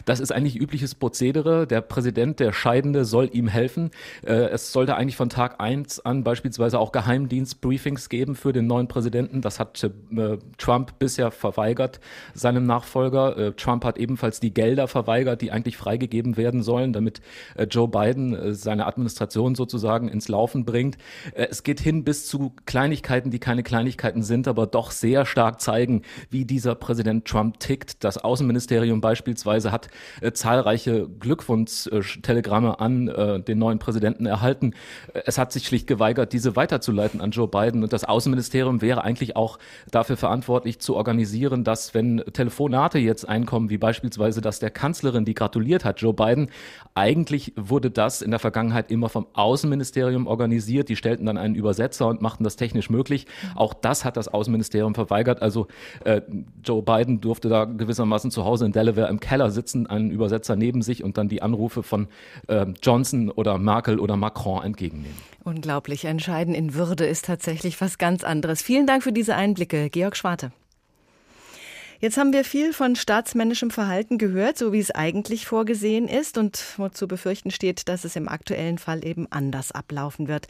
Das 0.04 0.20
ist 0.20 0.32
eigentlich 0.32 0.56
übliches 0.56 0.94
Prozedere. 0.94 1.66
Der 1.66 1.80
Präsident, 1.80 2.40
der 2.40 2.52
Scheidende, 2.52 3.04
soll 3.04 3.30
ihm 3.32 3.48
helfen. 3.48 3.90
Äh, 4.24 4.32
es 4.50 4.72
sollte 4.72 4.96
eigentlich 4.96 5.16
von 5.16 5.28
Tag 5.28 5.60
eins 5.60 6.00
an 6.00 6.24
beispielsweise 6.24 6.78
auch 6.78 6.92
Geheimdienstbriefings 6.92 8.08
geben 8.08 8.34
für 8.34 8.52
den 8.52 8.66
neuen 8.66 8.88
Präsidenten. 8.88 9.40
Das 9.40 9.60
hat 9.60 9.82
äh, 9.84 10.38
Trump 10.58 10.98
bisher 10.98 11.30
verweigert, 11.30 12.00
seinem 12.34 12.66
Nachfolger. 12.66 13.36
Äh, 13.36 13.52
Trump 13.52 13.84
hat 13.84 13.98
ebenfalls 13.98 14.40
die 14.40 14.52
Gelder 14.52 14.88
verweigert, 14.88 15.42
die 15.42 15.52
eigentlich 15.52 15.76
freigegeben 15.76 16.36
werden 16.36 16.62
sollen, 16.62 16.92
damit 16.92 17.20
Joe 17.70 17.88
Biden 17.88 18.54
seine 18.54 18.86
Administration 18.86 19.54
sozusagen 19.54 20.08
ins 20.08 20.28
Laufen 20.28 20.64
bringt. 20.64 20.96
Es 21.34 21.62
geht 21.62 21.80
hin 21.80 22.04
bis 22.04 22.26
zu 22.26 22.52
Kleinigkeiten, 22.66 23.30
die 23.30 23.38
keine 23.38 23.62
Kleinigkeiten 23.62 24.22
sind, 24.22 24.48
aber 24.48 24.66
doch 24.66 24.90
sehr 24.90 25.26
stark 25.26 25.60
zeigen, 25.60 26.02
wie 26.30 26.44
dieser 26.44 26.74
Präsident 26.74 27.26
Trump 27.26 27.60
tickt. 27.60 28.04
Das 28.04 28.18
Außenministerium 28.18 29.00
beispielsweise 29.00 29.67
Weise 29.68 29.72
hat 29.72 29.88
äh, 30.20 30.32
zahlreiche 30.32 31.08
Glückwunsch-Telegramme 31.08 32.80
an 32.80 33.08
äh, 33.08 33.40
den 33.40 33.58
neuen 33.58 33.78
Präsidenten 33.78 34.26
erhalten. 34.26 34.74
Es 35.12 35.38
hat 35.38 35.52
sich 35.52 35.66
schlicht 35.66 35.86
geweigert, 35.86 36.32
diese 36.32 36.56
weiterzuleiten 36.56 37.20
an 37.20 37.30
Joe 37.30 37.48
Biden. 37.48 37.82
Und 37.82 37.92
das 37.92 38.04
Außenministerium 38.04 38.80
wäre 38.80 39.04
eigentlich 39.04 39.36
auch 39.36 39.58
dafür 39.90 40.16
verantwortlich 40.16 40.80
zu 40.80 40.96
organisieren, 40.96 41.64
dass 41.64 41.94
wenn 41.94 42.22
Telefonate 42.32 42.98
jetzt 42.98 43.28
einkommen, 43.28 43.70
wie 43.70 43.78
beispielsweise 43.78 44.40
das 44.40 44.58
der 44.58 44.70
Kanzlerin, 44.70 45.24
die 45.24 45.34
gratuliert 45.34 45.84
hat, 45.84 46.00
Joe 46.00 46.14
Biden, 46.14 46.50
eigentlich 46.94 47.52
wurde 47.56 47.90
das 47.90 48.22
in 48.22 48.30
der 48.30 48.40
Vergangenheit 48.40 48.90
immer 48.90 49.08
vom 49.08 49.26
Außenministerium 49.32 50.26
organisiert. 50.26 50.88
Die 50.88 50.96
stellten 50.96 51.26
dann 51.26 51.38
einen 51.38 51.54
Übersetzer 51.54 52.08
und 52.08 52.22
machten 52.22 52.44
das 52.44 52.56
technisch 52.56 52.90
möglich. 52.90 53.26
Auch 53.54 53.74
das 53.74 54.04
hat 54.04 54.16
das 54.16 54.28
Außenministerium 54.28 54.94
verweigert. 54.94 55.42
Also 55.42 55.68
äh, 56.04 56.22
Joe 56.64 56.82
Biden 56.82 57.20
durfte 57.20 57.48
da 57.48 57.64
gewissermaßen 57.64 58.30
zu 58.30 58.44
Hause 58.44 58.66
in 58.66 58.72
Delaware 58.72 59.08
im 59.08 59.20
Keller 59.20 59.50
sitzen, 59.50 59.57
einen 59.86 60.10
Übersetzer 60.10 60.56
neben 60.56 60.82
sich 60.82 61.02
und 61.04 61.18
dann 61.18 61.28
die 61.28 61.42
Anrufe 61.42 61.82
von 61.82 62.08
äh, 62.46 62.66
Johnson 62.82 63.30
oder 63.30 63.58
Merkel 63.58 63.98
oder 63.98 64.16
Macron 64.16 64.64
entgegennehmen. 64.64 65.16
Unglaublich. 65.44 66.04
Entscheiden 66.04 66.54
in 66.54 66.74
Würde 66.74 67.06
ist 67.06 67.24
tatsächlich 67.24 67.80
was 67.80 67.98
ganz 67.98 68.24
anderes. 68.24 68.62
Vielen 68.62 68.86
Dank 68.86 69.02
für 69.02 69.12
diese 69.12 69.34
Einblicke, 69.34 69.90
Georg 69.90 70.16
Schwarte. 70.16 70.52
Jetzt 72.00 72.16
haben 72.16 72.32
wir 72.32 72.44
viel 72.44 72.72
von 72.72 72.94
staatsmännischem 72.94 73.72
Verhalten 73.72 74.18
gehört, 74.18 74.56
so 74.56 74.72
wie 74.72 74.78
es 74.78 74.92
eigentlich 74.92 75.46
vorgesehen 75.46 76.06
ist 76.06 76.38
und 76.38 76.62
wo 76.76 76.88
zu 76.88 77.08
befürchten 77.08 77.50
steht, 77.50 77.88
dass 77.88 78.04
es 78.04 78.14
im 78.14 78.28
aktuellen 78.28 78.78
Fall 78.78 79.04
eben 79.04 79.26
anders 79.32 79.72
ablaufen 79.72 80.28
wird. 80.28 80.46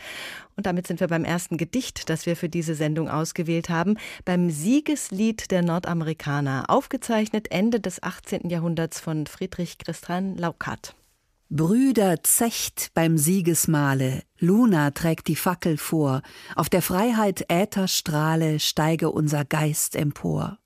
Und 0.56 0.66
damit 0.66 0.86
sind 0.86 1.00
wir 1.00 1.08
beim 1.08 1.24
ersten 1.24 1.56
Gedicht, 1.56 2.10
das 2.10 2.26
wir 2.26 2.36
für 2.36 2.50
diese 2.50 2.74
Sendung 2.74 3.08
ausgewählt 3.08 3.70
haben, 3.70 3.96
beim 4.26 4.50
Siegeslied 4.50 5.50
der 5.50 5.62
Nordamerikaner, 5.62 6.66
aufgezeichnet 6.68 7.50
Ende 7.50 7.80
des 7.80 8.02
18. 8.02 8.50
Jahrhunderts 8.50 9.00
von 9.00 9.26
Friedrich 9.26 9.78
Christian 9.78 10.36
Laukat. 10.36 10.94
Brüder 11.48 12.22
zecht 12.24 12.90
beim 12.92 13.16
Siegesmale, 13.16 14.22
Luna 14.38 14.90
trägt 14.90 15.28
die 15.28 15.36
Fackel 15.36 15.78
vor, 15.78 16.20
auf 16.56 16.68
der 16.68 16.82
Freiheit 16.82 17.46
Ätherstrahle 17.48 18.60
steige 18.60 19.10
unser 19.10 19.46
Geist 19.46 19.96
empor. 19.96 20.58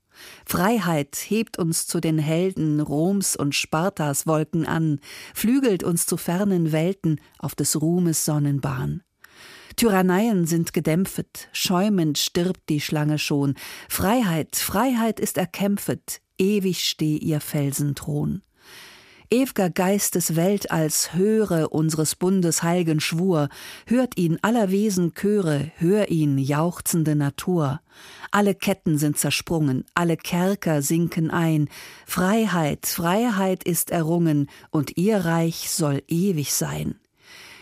Freiheit 0.45 1.15
hebt 1.27 1.57
uns 1.57 1.87
zu 1.87 1.99
den 1.99 2.19
Helden 2.19 2.79
Roms 2.79 3.35
und 3.35 3.55
Spartas 3.55 4.27
Wolken 4.27 4.65
an, 4.65 4.99
flügelt 5.33 5.83
uns 5.83 6.05
zu 6.05 6.17
fernen 6.17 6.71
Welten 6.71 7.19
auf 7.39 7.55
des 7.55 7.81
Ruhmes 7.81 8.25
Sonnenbahn. 8.25 9.03
Tyranneien 9.75 10.45
sind 10.45 10.73
gedämpfet, 10.73 11.49
schäumend 11.51 12.17
stirbt 12.17 12.69
die 12.69 12.81
Schlange 12.81 13.17
schon. 13.17 13.55
Freiheit, 13.89 14.55
Freiheit 14.55 15.19
ist 15.19 15.37
erkämpfet, 15.37 16.21
ewig 16.37 16.83
steh 16.87 17.17
ihr 17.17 17.39
Felsenthron. 17.39 18.43
Ew'ger 19.29 19.69
Geist 19.69 20.15
des 20.15 20.35
Weltalls 20.35 21.13
höre 21.13 21.71
unseres 21.71 22.15
Bundes 22.15 22.61
heilgen 22.61 22.99
Schwur, 22.99 23.49
hört 23.85 24.17
ihn 24.17 24.37
aller 24.41 24.69
Wesen 24.69 25.13
Chöre, 25.13 25.71
hör 25.77 26.09
ihn 26.09 26.37
jauchzende 26.37 27.15
Natur. 27.15 27.81
Alle 28.31 28.53
Ketten 28.53 28.97
sind 28.97 29.17
zersprungen, 29.17 29.85
alle 29.95 30.17
Kerker 30.17 30.81
sinken 30.81 31.31
ein. 31.31 31.69
Freiheit, 32.05 32.85
Freiheit 32.85 33.63
ist 33.63 33.91
errungen, 33.91 34.49
und 34.71 34.97
ihr 34.97 35.17
Reich 35.17 35.69
soll 35.69 36.03
ewig 36.07 36.53
sein. 36.53 36.95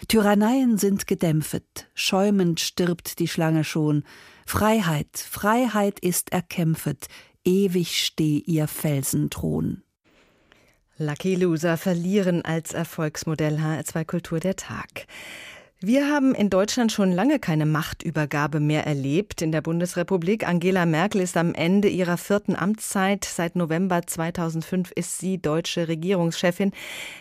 Tyranneien 0.07 0.77
sind 0.77 1.07
gedämpfet, 1.07 1.87
schäumend 1.93 2.59
stirbt 2.59 3.19
die 3.19 3.27
Schlange 3.27 3.63
schon. 3.63 4.03
Freiheit, 4.45 5.17
Freiheit 5.17 5.99
ist 5.99 6.31
erkämpfet, 6.31 7.07
ewig 7.45 8.03
steh 8.03 8.39
ihr 8.39 8.67
Felsenthron. 8.67 9.83
Lucky 11.01 11.33
Loser 11.33 11.77
verlieren 11.77 12.45
als 12.45 12.73
Erfolgsmodell 12.73 13.57
HR2 13.57 14.05
Kultur 14.05 14.39
der 14.39 14.55
Tag. 14.55 15.07
Wir 15.79 16.07
haben 16.07 16.35
in 16.35 16.51
Deutschland 16.51 16.91
schon 16.91 17.11
lange 17.11 17.39
keine 17.39 17.65
Machtübergabe 17.65 18.59
mehr 18.59 18.85
erlebt. 18.85 19.41
In 19.41 19.51
der 19.51 19.61
Bundesrepublik 19.61 20.47
Angela 20.47 20.85
Merkel 20.85 21.21
ist 21.21 21.37
am 21.37 21.55
Ende 21.55 21.87
ihrer 21.87 22.17
vierten 22.17 22.55
Amtszeit. 22.55 23.25
Seit 23.25 23.55
November 23.55 24.05
2005 24.05 24.91
ist 24.91 25.17
sie 25.17 25.41
deutsche 25.41 25.87
Regierungschefin. 25.87 26.71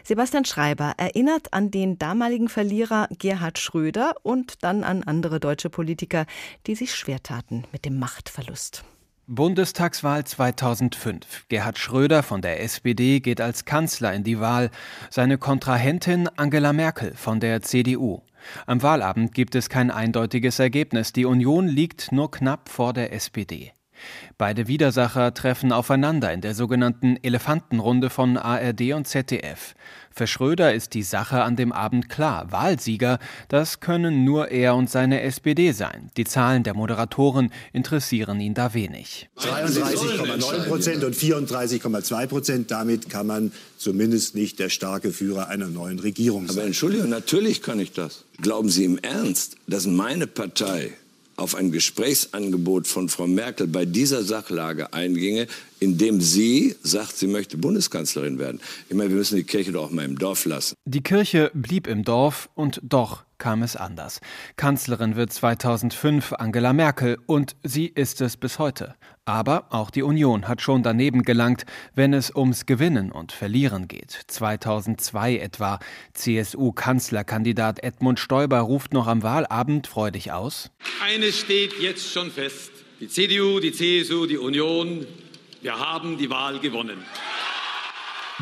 Sebastian 0.04 0.44
Schreiber 0.44 0.92
erinnert 0.98 1.54
an 1.54 1.70
den 1.70 1.98
damaligen 1.98 2.50
Verlierer 2.50 3.08
Gerhard 3.18 3.58
Schröder 3.58 4.12
und 4.22 4.62
dann 4.62 4.84
an 4.84 5.04
andere 5.04 5.40
deutsche 5.40 5.70
Politiker, 5.70 6.26
die 6.66 6.74
sich 6.74 6.94
schwer 6.94 7.22
taten 7.22 7.64
mit 7.72 7.86
dem 7.86 7.98
Machtverlust. 7.98 8.84
Bundestagswahl 9.32 10.24
2005. 10.24 11.46
Gerhard 11.48 11.78
Schröder 11.78 12.24
von 12.24 12.42
der 12.42 12.64
SPD 12.64 13.20
geht 13.20 13.40
als 13.40 13.64
Kanzler 13.64 14.12
in 14.12 14.24
die 14.24 14.40
Wahl, 14.40 14.72
seine 15.08 15.38
Kontrahentin 15.38 16.28
Angela 16.34 16.72
Merkel 16.72 17.14
von 17.14 17.38
der 17.38 17.62
CDU. 17.62 18.22
Am 18.66 18.82
Wahlabend 18.82 19.32
gibt 19.32 19.54
es 19.54 19.68
kein 19.68 19.92
eindeutiges 19.92 20.58
Ergebnis. 20.58 21.12
Die 21.12 21.26
Union 21.26 21.68
liegt 21.68 22.10
nur 22.10 22.32
knapp 22.32 22.68
vor 22.68 22.92
der 22.92 23.12
SPD. 23.12 23.70
Beide 24.36 24.66
Widersacher 24.66 25.32
treffen 25.32 25.70
aufeinander 25.70 26.32
in 26.32 26.40
der 26.40 26.54
sogenannten 26.54 27.16
Elefantenrunde 27.22 28.10
von 28.10 28.36
ARD 28.36 28.94
und 28.94 29.06
ZDF. 29.06 29.76
Für 30.20 30.26
Schröder 30.26 30.74
ist 30.74 30.92
die 30.92 31.02
Sache 31.02 31.40
an 31.40 31.56
dem 31.56 31.72
Abend 31.72 32.10
klar. 32.10 32.52
Wahlsieger, 32.52 33.18
das 33.48 33.80
können 33.80 34.22
nur 34.22 34.50
er 34.50 34.74
und 34.74 34.90
seine 34.90 35.22
SPD 35.22 35.72
sein. 35.72 36.10
Die 36.18 36.24
Zahlen 36.24 36.62
der 36.62 36.74
Moderatoren 36.74 37.50
interessieren 37.72 38.38
ihn 38.38 38.52
da 38.52 38.74
wenig. 38.74 39.30
33,9 39.38 40.64
Prozent 40.68 41.04
und 41.04 41.16
34,2 41.16 42.26
Prozent. 42.26 42.70
Damit 42.70 43.08
kann 43.08 43.28
man 43.28 43.50
zumindest 43.78 44.34
nicht 44.34 44.58
der 44.58 44.68
starke 44.68 45.10
Führer 45.10 45.48
einer 45.48 45.68
neuen 45.68 45.98
Regierung 45.98 46.48
sein. 46.48 46.58
Aber 46.58 46.66
Entschuldigung, 46.66 47.08
natürlich 47.08 47.62
kann 47.62 47.80
ich 47.80 47.92
das. 47.92 48.24
Glauben 48.42 48.68
Sie 48.68 48.84
im 48.84 48.98
Ernst, 48.98 49.56
dass 49.68 49.86
meine 49.86 50.26
Partei 50.26 50.92
auf 51.36 51.54
ein 51.54 51.72
Gesprächsangebot 51.72 52.86
von 52.86 53.08
Frau 53.08 53.26
Merkel 53.26 53.66
bei 53.66 53.86
dieser 53.86 54.22
Sachlage 54.22 54.92
einginge, 54.92 55.46
indem 55.80 56.20
sie 56.20 56.76
sagt, 56.82 57.16
sie 57.16 57.26
möchte 57.26 57.56
Bundeskanzlerin 57.58 58.38
werden. 58.38 58.60
Ich 58.88 58.94
meine, 58.94 59.10
wir 59.10 59.16
müssen 59.16 59.36
die 59.36 59.44
Kirche 59.44 59.72
doch 59.72 59.86
auch 59.86 59.90
mal 59.90 60.04
im 60.04 60.18
Dorf 60.18 60.44
lassen. 60.44 60.74
Die 60.84 61.02
Kirche 61.02 61.50
blieb 61.54 61.86
im 61.86 62.04
Dorf 62.04 62.50
und 62.54 62.80
doch 62.82 63.24
kam 63.38 63.62
es 63.62 63.74
anders. 63.74 64.20
Kanzlerin 64.56 65.16
wird 65.16 65.32
2005 65.32 66.34
Angela 66.34 66.72
Merkel 66.72 67.18
und 67.26 67.56
sie 67.64 67.86
ist 67.86 68.20
es 68.20 68.36
bis 68.36 68.58
heute. 68.58 68.94
Aber 69.24 69.66
auch 69.70 69.90
die 69.90 70.02
Union 70.02 70.46
hat 70.46 70.60
schon 70.60 70.82
daneben 70.82 71.22
gelangt, 71.22 71.64
wenn 71.94 72.12
es 72.12 72.34
ums 72.34 72.66
Gewinnen 72.66 73.10
und 73.10 73.32
Verlieren 73.32 73.88
geht. 73.88 74.20
2002 74.26 75.38
etwa. 75.38 75.78
CSU-Kanzlerkandidat 76.14 77.82
Edmund 77.82 78.18
Stoiber 78.18 78.60
ruft 78.60 78.92
noch 78.92 79.06
am 79.06 79.22
Wahlabend 79.22 79.86
freudig 79.86 80.32
aus. 80.32 80.70
Eines 81.02 81.38
steht 81.38 81.78
jetzt 81.80 82.12
schon 82.12 82.30
fest. 82.30 82.70
Die 83.00 83.08
CDU, 83.08 83.60
die 83.60 83.72
CSU, 83.72 84.26
die 84.26 84.36
Union, 84.36 85.06
wir 85.62 85.78
haben 85.78 86.18
die 86.18 86.30
Wahl 86.30 86.58
gewonnen. 86.58 86.98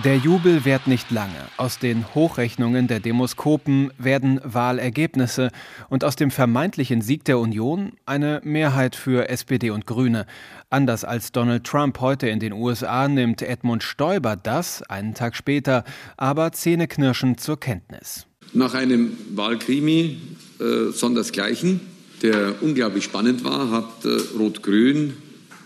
Der 0.05 0.17
Jubel 0.17 0.65
währt 0.65 0.87
nicht 0.87 1.11
lange. 1.11 1.49
Aus 1.57 1.81
den 1.81 2.15
Hochrechnungen 2.15 2.87
der 2.87 3.01
Demoskopen 3.01 3.91
werden 3.99 4.41
Wahlergebnisse 4.45 5.51
und 5.89 6.05
aus 6.05 6.15
dem 6.15 6.31
vermeintlichen 6.31 7.03
Sieg 7.03 7.25
der 7.25 7.41
Union 7.41 7.95
eine 8.07 8.41
Mehrheit 8.45 8.95
für 8.95 9.29
SPD 9.29 9.71
und 9.71 9.87
Grüne. 9.87 10.27
Anders 10.71 11.05
als 11.05 11.33
Donald 11.33 11.65
Trump 11.65 11.99
heute 11.99 12.29
in 12.29 12.39
den 12.39 12.53
USA 12.53 13.09
nimmt 13.09 13.43
Edmund 13.43 13.83
Stoiber 13.83 14.37
das, 14.37 14.83
einen 14.85 15.15
Tag 15.15 15.35
später, 15.35 15.83
aber 16.17 16.53
zähneknirschend 16.53 17.41
zur 17.41 17.59
Kenntnis. 17.59 18.27
Nach 18.53 18.75
einem 18.75 19.19
Wahlkrimi 19.35 20.19
äh, 20.61 20.93
sondersgleichen, 20.93 21.81
der 22.23 22.63
unglaublich 22.63 23.03
spannend 23.03 23.43
war, 23.43 23.73
hat 23.73 24.05
äh, 24.05 24.39
Rot-Grün 24.39 25.15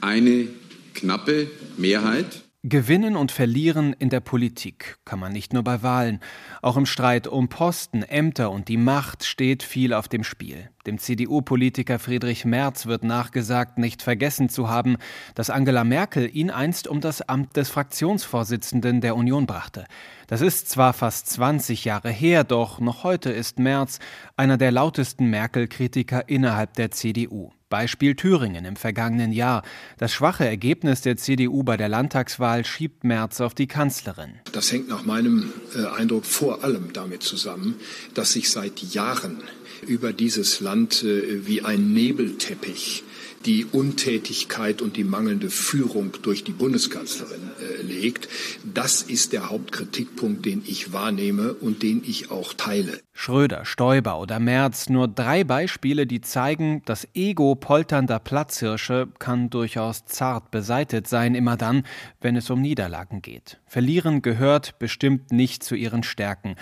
eine 0.01 0.49
knappe 0.95 1.51
Mehrheit 1.77 2.43
Gewinnen 2.65 3.17
und 3.17 3.33
verlieren 3.33 3.93
in 3.93 4.09
der 4.09 4.21
Politik 4.21 4.97
kann 5.05 5.19
man 5.19 5.33
nicht 5.33 5.53
nur 5.53 5.65
bei 5.65 5.83
Wahlen. 5.83 6.21
Auch 6.61 6.77
im 6.77 6.87
Streit 6.87 7.27
um 7.27 7.49
Posten, 7.49 8.05
Ämter 8.05 8.53
und 8.53 8.69
die 8.69 8.77
Macht 8.77 9.25
steht 9.25 9.65
viel 9.65 9.93
auf 9.93 10.07
dem 10.07 10.23
Spiel. 10.23 10.71
Dem 10.87 10.99
CDU-Politiker 10.99 11.99
Friedrich 11.99 12.45
Merz 12.45 12.87
wird 12.87 13.03
nachgesagt, 13.03 13.79
nicht 13.79 14.01
vergessen 14.01 14.49
zu 14.49 14.69
haben, 14.69 14.97
dass 15.35 15.51
Angela 15.51 15.83
Merkel 15.83 16.31
ihn 16.33 16.51
einst 16.51 16.87
um 16.87 17.01
das 17.01 17.21
Amt 17.23 17.57
des 17.57 17.69
Fraktionsvorsitzenden 17.69 19.01
der 19.01 19.17
Union 19.17 19.47
brachte. 19.47 19.85
Das 20.29 20.41
ist 20.41 20.71
zwar 20.71 20.93
fast 20.93 21.31
20 21.31 21.85
Jahre 21.85 22.11
her, 22.11 22.45
doch 22.45 22.79
noch 22.79 23.03
heute 23.03 23.31
ist 23.31 23.59
Merz 23.59 23.99
einer 24.37 24.57
der 24.57 24.71
lautesten 24.71 25.31
Merkel-Kritiker 25.31 26.29
innerhalb 26.29 26.75
der 26.75 26.93
CDU. 26.93 27.51
Beispiel 27.73 28.15
Thüringen 28.17 28.67
im 28.67 28.77
vergangenen 28.77 29.33
Jahr. 29.33 29.63
Das 29.97 30.13
schwache 30.13 30.47
Ergebnis 30.47 31.01
der 31.01 31.17
CDU 31.17 31.63
bei 31.63 31.79
der 31.79 31.89
Landtagswahl 31.89 32.67
schiebt 32.67 33.03
Merz 33.03 33.41
auf 33.41 33.55
die 33.55 33.67
Kanzlerin. 33.67 34.35
Das 34.53 34.71
hängt 34.71 34.91
nach 34.91 35.07
meinem 35.07 35.51
äh, 35.75 35.87
Eindruck 35.87 36.27
vor 36.27 36.63
allem 36.65 36.93
damit 36.93 37.23
zusammen, 37.23 37.77
dass 38.13 38.35
sich 38.35 38.51
seit 38.51 38.83
Jahren 38.83 39.43
über 39.87 40.13
dieses 40.13 40.61
Land 40.61 41.03
äh, 41.03 41.47
wie 41.47 41.63
ein 41.63 41.95
Nebelteppich 41.95 43.05
die 43.45 43.65
Untätigkeit 43.65 44.83
und 44.83 44.97
die 44.97 45.05
mangelnde 45.05 45.51
Führung 45.51 46.13
durch 46.23 46.45
die 46.45 46.53
Bundeskanzlerin 46.53 47.51
äh, 47.61 47.83
legt. 47.83 48.29
Das 48.65 49.03
ist 49.03 49.33
der 49.33 49.51
Hauptkritikpunkt, 49.51 50.45
den 50.45 50.63
ich 50.67 50.93
wahrnehme 50.93 51.55
und 51.55 51.83
den 51.83 52.03
ich 52.07 52.31
auch 52.31 52.55
teile. 52.55 53.01
Schröder, 53.13 53.65
Stoiber 53.65 54.19
oder 54.19 54.39
Merz, 54.39 54.89
nur 54.89 55.09
drei 55.09 55.45
Beispiele, 55.45 56.07
die 56.07 56.21
zeigen, 56.21 56.83
das 56.85 57.07
Ego 57.15 57.55
polternder 57.55 58.19
Platzhirsche 58.19 59.09
kann 59.19 59.51
durchaus 59.51 60.05
zart 60.07 60.51
beseitet 60.51 61.07
sein, 61.07 61.35
immer 61.35 61.57
dann, 61.57 61.85
wenn 62.21 62.37
es 62.37 62.51
um 62.51 62.61
Niederlagen 62.61 63.23
geht. 63.23 63.61
Verlieren 63.67 64.23
gehört 64.23 64.79
bestimmt 64.79 65.33
nicht 65.33 65.63
zu 65.63 65.75
ihren 65.75 66.03
Stärken. 66.03 66.57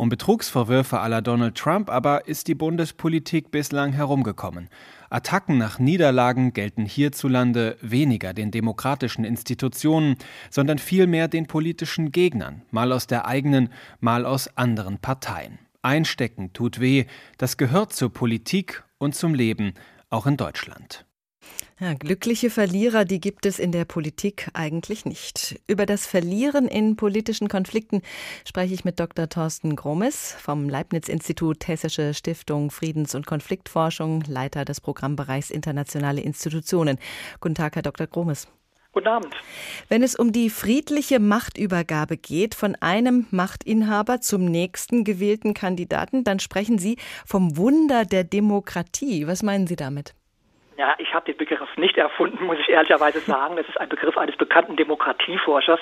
Um 0.00 0.08
Betrugsvorwürfe 0.08 1.00
aller 1.00 1.20
Donald 1.20 1.56
Trump 1.56 1.90
aber 1.90 2.26
ist 2.26 2.48
die 2.48 2.54
Bundespolitik 2.54 3.50
bislang 3.50 3.92
herumgekommen. 3.92 4.70
Attacken 5.10 5.58
nach 5.58 5.80
Niederlagen 5.80 6.52
gelten 6.52 6.86
hierzulande 6.86 7.76
weniger 7.80 8.32
den 8.32 8.52
demokratischen 8.52 9.24
Institutionen, 9.24 10.16
sondern 10.50 10.78
vielmehr 10.78 11.26
den 11.26 11.46
politischen 11.46 12.12
Gegnern, 12.12 12.62
mal 12.70 12.92
aus 12.92 13.08
der 13.08 13.26
eigenen, 13.26 13.70
mal 13.98 14.24
aus 14.24 14.56
anderen 14.56 14.98
Parteien. 14.98 15.58
Einstecken 15.82 16.52
tut 16.52 16.80
weh, 16.80 17.06
das 17.38 17.56
gehört 17.56 17.92
zur 17.92 18.12
Politik 18.12 18.84
und 18.98 19.14
zum 19.14 19.34
Leben, 19.34 19.74
auch 20.10 20.26
in 20.26 20.36
Deutschland. 20.36 21.04
Ja, 21.82 21.94
glückliche 21.94 22.50
Verlierer, 22.50 23.06
die 23.06 23.20
gibt 23.20 23.46
es 23.46 23.58
in 23.58 23.72
der 23.72 23.86
Politik 23.86 24.48
eigentlich 24.52 25.06
nicht. 25.06 25.58
Über 25.66 25.86
das 25.86 26.06
Verlieren 26.06 26.68
in 26.68 26.94
politischen 26.94 27.48
Konflikten 27.48 28.02
spreche 28.46 28.74
ich 28.74 28.84
mit 28.84 29.00
Dr. 29.00 29.30
Thorsten 29.30 29.76
Gromes 29.76 30.36
vom 30.38 30.68
Leibniz-Institut 30.68 31.66
Hessische 31.68 32.12
Stiftung 32.12 32.70
Friedens- 32.70 33.14
und 33.14 33.26
Konfliktforschung, 33.26 34.22
Leiter 34.26 34.66
des 34.66 34.82
Programmbereichs 34.82 35.50
Internationale 35.50 36.20
Institutionen. 36.20 36.98
Guten 37.40 37.54
Tag, 37.54 37.76
Herr 37.76 37.82
Dr. 37.82 38.06
Gromes. 38.06 38.46
Guten 38.92 39.08
Abend. 39.08 39.34
Wenn 39.88 40.02
es 40.02 40.14
um 40.14 40.32
die 40.32 40.50
friedliche 40.50 41.18
Machtübergabe 41.18 42.18
geht 42.18 42.54
von 42.54 42.74
einem 42.74 43.26
Machtinhaber 43.30 44.20
zum 44.20 44.44
nächsten 44.44 45.02
gewählten 45.04 45.54
Kandidaten, 45.54 46.24
dann 46.24 46.40
sprechen 46.40 46.76
Sie 46.76 46.98
vom 47.24 47.56
Wunder 47.56 48.04
der 48.04 48.24
Demokratie. 48.24 49.26
Was 49.26 49.42
meinen 49.42 49.66
Sie 49.66 49.76
damit? 49.76 50.14
Ja, 50.80 50.94
ich 50.96 51.12
habe 51.12 51.26
den 51.26 51.36
Begriff 51.36 51.76
nicht 51.76 51.98
erfunden, 51.98 52.42
muss 52.46 52.58
ich 52.58 52.70
ehrlicherweise 52.70 53.20
sagen. 53.20 53.56
Das 53.56 53.68
ist 53.68 53.78
ein 53.78 53.90
Begriff 53.90 54.16
eines 54.16 54.34
bekannten 54.36 54.76
Demokratieforschers. 54.76 55.78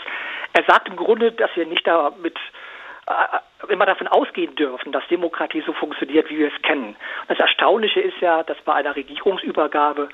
Er 0.55 0.65
sagt 0.65 0.89
im 0.89 0.97
Grunde, 0.97 1.31
dass 1.31 1.55
wir 1.55 1.67
nicht 1.67 1.87
damit 1.87 2.37
äh, 3.07 3.73
immer 3.73 3.87
davon 3.87 4.09
ausgehen 4.09 4.57
dürfen, 4.57 4.91
dass 4.91 5.07
Demokratie 5.07 5.63
so 5.65 5.73
funktioniert, 5.73 6.29
wie 6.31 6.39
wir 6.39 6.53
es 6.53 6.63
kennen. 6.63 6.97
Das 7.29 7.39
Erstaunliche 7.39 8.01
ist 8.01 8.21
ja, 8.21 8.43
dass 8.43 8.59
bei 8.63 8.75
einer 8.75 8.97
Regierungsübergabe 8.97 10.09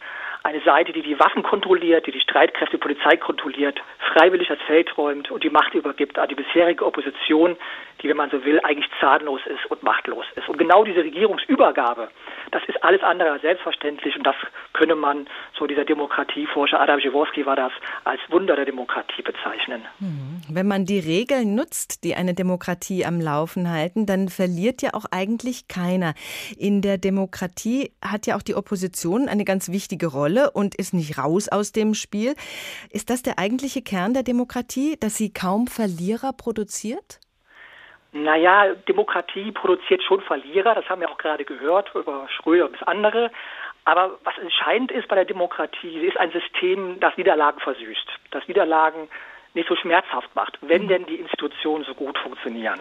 eine 0.44 0.60
Seite, 0.60 0.92
die 0.92 1.00
die 1.00 1.18
Waffen 1.18 1.42
kontrolliert, 1.42 2.06
die 2.06 2.12
die 2.12 2.20
Streitkräfte, 2.20 2.76
die 2.76 2.82
Polizei 2.82 3.16
kontrolliert, 3.16 3.80
freiwillig 4.12 4.48
das 4.48 4.58
Feld 4.66 4.96
räumt 4.98 5.30
und 5.30 5.42
die 5.42 5.48
Macht 5.48 5.74
übergibt 5.74 6.18
an 6.18 6.28
die 6.28 6.34
bisherige 6.34 6.84
Opposition, 6.84 7.56
die, 8.02 8.10
wenn 8.10 8.18
man 8.18 8.28
so 8.28 8.44
will, 8.44 8.60
eigentlich 8.62 8.90
zahnlos 9.00 9.40
ist 9.46 9.70
und 9.70 9.82
machtlos 9.82 10.26
ist. 10.36 10.46
Und 10.46 10.58
genau 10.58 10.84
diese 10.84 10.98
Regierungsübergabe, 10.98 12.08
das 12.50 12.62
ist 12.66 12.84
alles 12.84 13.02
andere 13.02 13.30
als 13.32 13.42
selbstverständlich 13.42 14.16
und 14.16 14.26
das 14.26 14.36
könne 14.74 14.94
man, 14.96 15.26
so 15.58 15.66
dieser 15.66 15.86
Demokratieforscher 15.86 16.78
Adam 16.78 17.00
Jaworski 17.00 17.46
war 17.46 17.56
das, 17.56 17.72
als 18.04 18.20
Wunder 18.28 18.54
der 18.54 18.66
Demokratie 18.66 19.22
bezeichnen. 19.22 19.82
Hm. 19.98 20.42
Wenn 20.50 20.68
man 20.68 20.84
die 20.84 20.98
Regeln 20.98 21.54
nutzt, 21.54 22.04
die 22.04 22.16
eine 22.16 22.34
Demokratie 22.34 23.06
am 23.06 23.18
Laufen 23.18 23.70
halten, 23.70 24.04
dann 24.04 24.28
verliert 24.28 24.82
ja 24.82 24.90
auch 24.92 25.06
eigentlich 25.10 25.68
keiner. 25.68 26.12
In 26.58 26.82
der 26.82 26.98
Demokratie 26.98 27.92
hat 28.04 28.26
ja 28.26 28.36
auch 28.36 28.42
die 28.42 28.54
Opposition 28.54 29.28
eine 29.28 29.46
ganz 29.46 29.70
wichtige 29.70 30.08
Rolle 30.08 30.33
und 30.54 30.74
ist 30.74 30.94
nicht 30.94 31.18
raus 31.18 31.48
aus 31.48 31.72
dem 31.72 31.94
Spiel. 31.94 32.34
Ist 32.90 33.10
das 33.10 33.22
der 33.22 33.38
eigentliche 33.38 33.82
Kern 33.82 34.14
der 34.14 34.22
Demokratie, 34.22 34.96
dass 35.00 35.16
sie 35.16 35.32
kaum 35.32 35.66
Verlierer 35.66 36.32
produziert? 36.32 37.20
Naja, 38.12 38.74
Demokratie 38.88 39.50
produziert 39.50 40.02
schon 40.04 40.20
Verlierer, 40.20 40.74
das 40.76 40.88
haben 40.88 41.00
wir 41.00 41.10
auch 41.10 41.18
gerade 41.18 41.44
gehört, 41.44 41.92
über 41.94 42.28
Schröder 42.28 42.68
bis 42.68 42.82
andere. 42.84 43.30
Aber 43.84 44.18
was 44.22 44.38
entscheidend 44.38 44.92
ist 44.92 45.08
bei 45.08 45.16
der 45.16 45.24
Demokratie, 45.24 45.98
sie 46.00 46.06
ist 46.06 46.16
ein 46.16 46.30
System, 46.30 47.00
das 47.00 47.16
Niederlagen 47.16 47.60
versüßt, 47.60 48.08
das 48.30 48.46
Niederlagen 48.46 49.08
nicht 49.54 49.68
so 49.68 49.76
schmerzhaft 49.76 50.34
macht, 50.34 50.58
wenn 50.62 50.84
mhm. 50.84 50.88
denn 50.88 51.06
die 51.06 51.16
Institutionen 51.16 51.84
so 51.84 51.94
gut 51.94 52.18
funktionieren. 52.18 52.80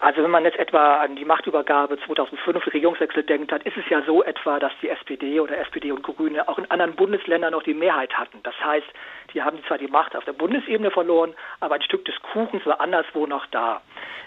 Also 0.00 0.22
wenn 0.22 0.30
man 0.30 0.44
jetzt 0.44 0.58
etwa 0.58 1.02
an 1.02 1.14
die 1.14 1.26
Machtübergabe 1.26 1.98
2005, 2.06 2.72
Regierungswechsel 2.72 3.22
denkt, 3.22 3.52
dann 3.52 3.60
ist 3.60 3.76
es 3.76 3.86
ja 3.90 4.00
so 4.06 4.24
etwa, 4.24 4.58
dass 4.58 4.72
die 4.80 4.88
SPD 4.88 5.38
oder 5.40 5.58
SPD 5.58 5.92
und 5.92 6.02
Grüne 6.02 6.48
auch 6.48 6.56
in 6.56 6.70
anderen 6.70 6.96
Bundesländern 6.96 7.52
noch 7.52 7.62
die 7.62 7.74
Mehrheit 7.74 8.14
hatten. 8.14 8.42
Das 8.42 8.54
heißt, 8.64 8.86
die 9.34 9.42
haben 9.42 9.62
zwar 9.66 9.78
die 9.78 9.88
Macht 9.88 10.16
auf 10.16 10.24
der 10.24 10.32
Bundesebene 10.32 10.90
verloren, 10.90 11.34
aber 11.60 11.76
ein 11.76 11.82
Stück 11.82 12.04
des 12.04 12.14
Kuchens 12.32 12.64
war 12.66 12.80
anderswo 12.80 13.26
noch 13.26 13.46
da. 13.46 13.80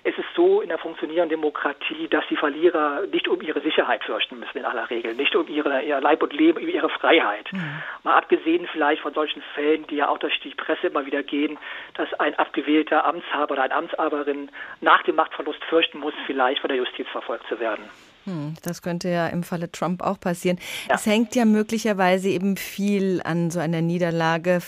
Es 0.05 0.17
ist 0.17 0.27
so 0.35 0.59
in 0.61 0.67
der 0.67 0.77
funktionierenden 0.77 1.29
Demokratie, 1.29 2.09
dass 2.09 2.25
die 2.29 2.35
Verlierer 2.35 3.03
nicht 3.07 3.27
um 3.29 3.41
ihre 3.41 3.61
Sicherheit 3.61 4.03
fürchten 4.03 4.37
müssen 4.37 4.57
in 4.57 4.65
aller 4.65 4.89
Regel, 4.89 5.15
nicht 5.15 5.33
um 5.33 5.47
ihre, 5.47 5.81
ihr 5.81 6.01
Leib 6.01 6.21
und 6.21 6.33
Leben, 6.33 6.59
über 6.59 6.71
ihre 6.71 6.89
Freiheit. 6.89 7.51
Mhm. 7.53 7.81
Mal 8.03 8.15
abgesehen 8.15 8.67
vielleicht 8.71 9.01
von 9.01 9.13
solchen 9.13 9.41
Fällen, 9.55 9.87
die 9.87 9.95
ja 9.95 10.09
auch 10.09 10.17
durch 10.17 10.37
die 10.41 10.53
Presse 10.55 10.87
immer 10.87 11.05
wieder 11.05 11.23
gehen, 11.23 11.57
dass 11.93 12.13
ein 12.15 12.35
abgewählter 12.35 13.05
Amtshaber 13.05 13.53
oder 13.53 13.63
eine 13.63 13.75
Amtsaberin 13.75 14.51
nach 14.81 15.03
dem 15.03 15.15
Machtverlust 15.15 15.63
fürchten 15.65 15.99
muss, 15.99 16.13
vielleicht 16.25 16.59
von 16.59 16.67
der 16.67 16.77
Justiz 16.77 17.07
verfolgt 17.07 17.47
zu 17.47 17.61
werden. 17.61 17.89
Hm, 18.25 18.53
das 18.63 18.81
könnte 18.81 19.09
ja 19.09 19.27
im 19.27 19.43
Falle 19.43 19.71
Trump 19.71 20.01
auch 20.01 20.19
passieren. 20.19 20.57
Ja. 20.87 20.95
Es 20.95 21.05
hängt 21.05 21.35
ja 21.35 21.45
möglicherweise 21.45 22.29
eben 22.29 22.57
viel 22.57 23.21
an 23.23 23.51
so 23.51 23.59
einer 23.59 23.81
Niederlage, 23.81 24.59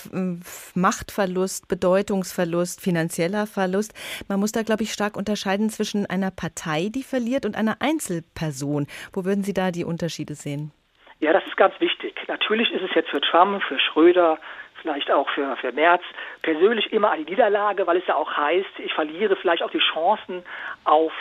Machtverlust, 0.73 1.67
Bedeutungsverlust, 1.67 2.81
finanzieller 2.81 3.47
Verlust. 3.47 3.93
Man 4.27 4.39
muss 4.39 4.51
da, 4.51 4.63
glaube 4.63 4.83
ich, 4.83 4.91
stark 4.91 5.15
unterscheiden 5.15 5.69
zwischen 5.69 6.05
einer 6.05 6.31
Partei, 6.31 6.89
die 6.93 7.03
verliert, 7.03 7.45
und 7.45 7.55
einer 7.55 7.77
Einzelperson. 7.79 8.87
Wo 9.13 9.25
würden 9.25 9.43
Sie 9.43 9.53
da 9.53 9.71
die 9.71 9.85
Unterschiede 9.85 10.35
sehen? 10.35 10.71
Ja, 11.19 11.31
das 11.31 11.45
ist 11.45 11.55
ganz 11.55 11.79
wichtig. 11.79 12.15
Natürlich 12.27 12.71
ist 12.71 12.83
es 12.83 12.93
jetzt 12.93 13.09
für 13.09 13.21
Trump, 13.21 13.63
für 13.63 13.79
Schröder, 13.79 14.37
vielleicht 14.81 15.09
auch 15.09 15.29
für, 15.29 15.55
für 15.57 15.71
Merz 15.71 16.03
persönlich 16.41 16.91
immer 16.91 17.11
eine 17.11 17.23
Niederlage, 17.23 17.87
weil 17.87 17.97
es 17.97 18.07
ja 18.07 18.15
auch 18.15 18.31
heißt, 18.31 18.79
ich 18.79 18.93
verliere 18.93 19.35
vielleicht 19.35 19.63
auch 19.63 19.71
die 19.71 19.79
Chancen 19.79 20.43
auf 20.83 21.11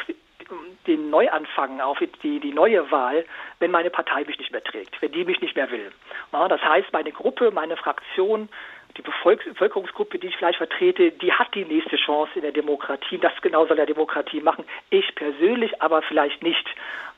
den 0.86 1.10
Neuanfang, 1.10 1.80
auf 1.80 1.98
die, 2.22 2.40
die 2.40 2.52
neue 2.52 2.90
Wahl, 2.90 3.24
wenn 3.58 3.70
meine 3.70 3.90
Partei 3.90 4.24
mich 4.24 4.38
nicht 4.38 4.52
mehr 4.52 4.62
trägt, 4.62 5.00
wenn 5.00 5.12
die 5.12 5.24
mich 5.24 5.40
nicht 5.40 5.56
mehr 5.56 5.70
will. 5.70 5.92
Ja, 6.32 6.48
das 6.48 6.62
heißt, 6.62 6.92
meine 6.92 7.12
Gruppe, 7.12 7.50
meine 7.50 7.76
Fraktion, 7.76 8.48
die 8.96 9.02
Bevölkerungsgruppe, 9.02 10.18
die 10.18 10.28
ich 10.28 10.36
vielleicht 10.36 10.58
vertrete, 10.58 11.10
die 11.10 11.32
hat 11.32 11.54
die 11.54 11.64
nächste 11.64 11.96
Chance 11.96 12.32
in 12.36 12.42
der 12.42 12.52
Demokratie. 12.52 13.18
Das 13.18 13.32
genau 13.42 13.66
soll 13.66 13.76
der 13.76 13.86
Demokratie 13.86 14.40
machen. 14.40 14.64
Ich 14.90 15.14
persönlich 15.14 15.82
aber 15.82 16.02
vielleicht 16.02 16.42
nicht. 16.42 16.66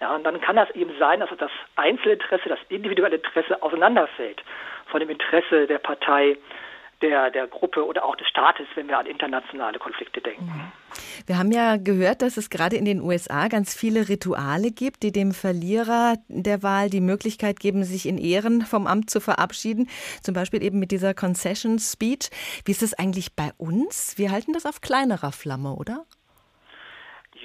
Ja, 0.01 0.15
und 0.15 0.25
dann 0.25 0.41
kann 0.41 0.57
das 0.57 0.71
eben 0.71 0.93
sein, 0.99 1.21
dass 1.21 1.31
das 1.39 1.51
Einzelinteresse, 1.77 2.49
das 2.49 2.59
individuelle 2.69 3.17
Interesse 3.17 3.63
auseinanderfällt 3.63 4.43
von 4.87 5.01
dem 5.01 5.11
Interesse 5.11 5.67
der 5.67 5.79
Partei 5.79 6.39
der, 7.03 7.31
der 7.31 7.47
Gruppe 7.47 7.85
oder 7.85 8.05
auch 8.05 8.17
des 8.17 8.29
Staates, 8.29 8.67
wenn 8.75 8.89
wir 8.89 8.99
an 8.99 9.07
internationale 9.07 9.79
Konflikte 9.79 10.21
denken. 10.21 10.73
Wir 11.27 11.39
haben 11.39 11.53
ja 11.53 11.77
gehört, 11.77 12.23
dass 12.23 12.37
es 12.37 12.51
gerade 12.51 12.77
in 12.77 12.85
den 12.85 13.01
USA 13.01 13.49
ganz 13.49 13.75
viele 13.75 14.09
Rituale 14.09 14.71
gibt, 14.71 15.03
die 15.03 15.13
dem 15.13 15.33
Verlierer 15.33 16.15
der 16.29 16.63
Wahl 16.63 16.89
die 16.89 17.01
Möglichkeit 17.01 17.61
geben, 17.61 17.85
sich 17.85 18.07
in 18.07 18.19
Ehren 18.19 18.63
vom 18.63 18.87
Amt 18.87 19.11
zu 19.11 19.21
verabschieden. 19.21 19.89
Zum 20.23 20.35
Beispiel 20.35 20.63
eben 20.63 20.79
mit 20.79 20.91
dieser 20.91 21.15
Concession 21.15 21.79
Speech. 21.79 22.31
Wie 22.65 22.73
ist 22.73 22.83
es 22.83 22.95
eigentlich 22.95 23.35
bei 23.35 23.51
uns? 23.59 24.17
Wir 24.17 24.31
halten 24.31 24.53
das 24.53 24.67
auf 24.67 24.81
kleinerer 24.81 25.33
Flamme, 25.33 25.75
oder? 25.75 26.05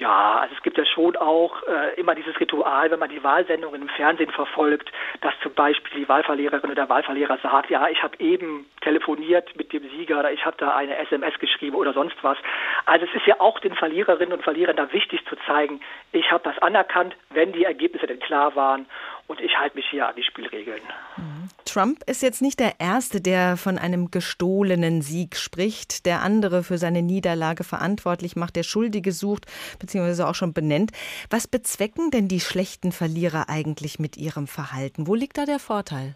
Ja, 0.02 0.40
also 0.40 0.52
es 0.56 0.62
gibt 0.64 0.76
ja 0.78 0.84
schon 0.84 1.16
auch 1.16 1.62
äh, 1.62 1.94
immer 1.94 2.16
dieses 2.16 2.38
Ritual, 2.40 2.90
wenn 2.90 2.98
man 2.98 3.08
die 3.08 3.22
Wahlsendungen 3.22 3.82
im 3.82 3.88
Fernsehen 3.88 4.32
verfolgt, 4.32 4.90
dass 5.20 5.32
zum 5.44 5.54
Beispiel 5.54 6.00
die 6.00 6.08
Wahlverliererin 6.08 6.64
oder 6.64 6.74
der 6.74 6.88
Wahlverlierer 6.88 7.38
sagt, 7.40 7.70
ja, 7.70 7.86
ich 7.86 8.02
habe 8.02 8.18
eben 8.18 8.66
telefoniert 8.80 9.54
mit 9.54 9.72
dem 9.72 9.88
Sieger 9.90 10.18
oder 10.18 10.32
ich 10.32 10.44
habe 10.44 10.56
da 10.58 10.74
eine 10.74 10.98
SMS 10.98 11.38
geschrieben 11.38 11.76
oder 11.76 11.92
sonst 11.92 12.16
was. 12.22 12.36
Also 12.84 13.06
es 13.06 13.14
ist 13.14 13.26
ja 13.26 13.36
auch 13.38 13.60
den 13.60 13.76
Verliererinnen 13.76 14.32
und 14.32 14.42
Verlierern 14.42 14.74
da 14.74 14.92
wichtig 14.92 15.24
zu 15.26 15.36
zeigen, 15.46 15.80
ich 16.10 16.32
habe 16.32 16.42
das 16.42 16.58
anerkannt, 16.58 17.14
wenn 17.30 17.52
die 17.52 17.62
Ergebnisse 17.62 18.08
denn 18.08 18.18
klar 18.18 18.56
waren 18.56 18.86
und 19.32 19.40
ich 19.40 19.56
halte 19.56 19.76
mich 19.76 19.86
hier 19.90 20.06
an 20.06 20.14
die 20.14 20.22
Spielregeln. 20.22 20.82
Mhm. 21.16 21.48
Trump 21.64 22.02
ist 22.06 22.22
jetzt 22.22 22.42
nicht 22.42 22.60
der 22.60 22.74
Erste, 22.78 23.22
der 23.22 23.56
von 23.56 23.78
einem 23.78 24.10
gestohlenen 24.10 25.00
Sieg 25.00 25.36
spricht, 25.36 26.04
der 26.04 26.20
andere 26.20 26.62
für 26.62 26.76
seine 26.76 27.00
Niederlage 27.00 27.64
verantwortlich 27.64 28.36
macht, 28.36 28.56
der 28.56 28.62
Schuldige 28.62 29.10
sucht 29.10 29.46
bzw. 29.78 30.24
auch 30.24 30.34
schon 30.34 30.52
benennt. 30.52 30.90
Was 31.30 31.48
bezwecken 31.48 32.10
denn 32.10 32.28
die 32.28 32.40
schlechten 32.40 32.92
Verlierer 32.92 33.48
eigentlich 33.48 33.98
mit 33.98 34.18
ihrem 34.18 34.46
Verhalten? 34.46 35.06
Wo 35.06 35.14
liegt 35.14 35.38
da 35.38 35.46
der 35.46 35.58
Vorteil? 35.58 36.14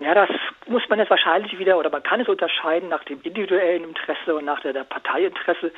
Ja, 0.00 0.14
das 0.14 0.30
muss 0.66 0.88
man 0.88 0.98
jetzt 0.98 1.10
wahrscheinlich 1.10 1.58
wieder, 1.58 1.78
oder 1.78 1.90
man 1.90 2.02
kann 2.02 2.20
es 2.20 2.28
unterscheiden 2.28 2.88
nach 2.88 3.04
dem 3.04 3.20
individuellen 3.22 3.84
Interesse 3.84 4.34
und 4.34 4.44
nach 4.44 4.60
der, 4.60 4.72
der 4.72 4.84
Parteiinteresse. 4.84 5.72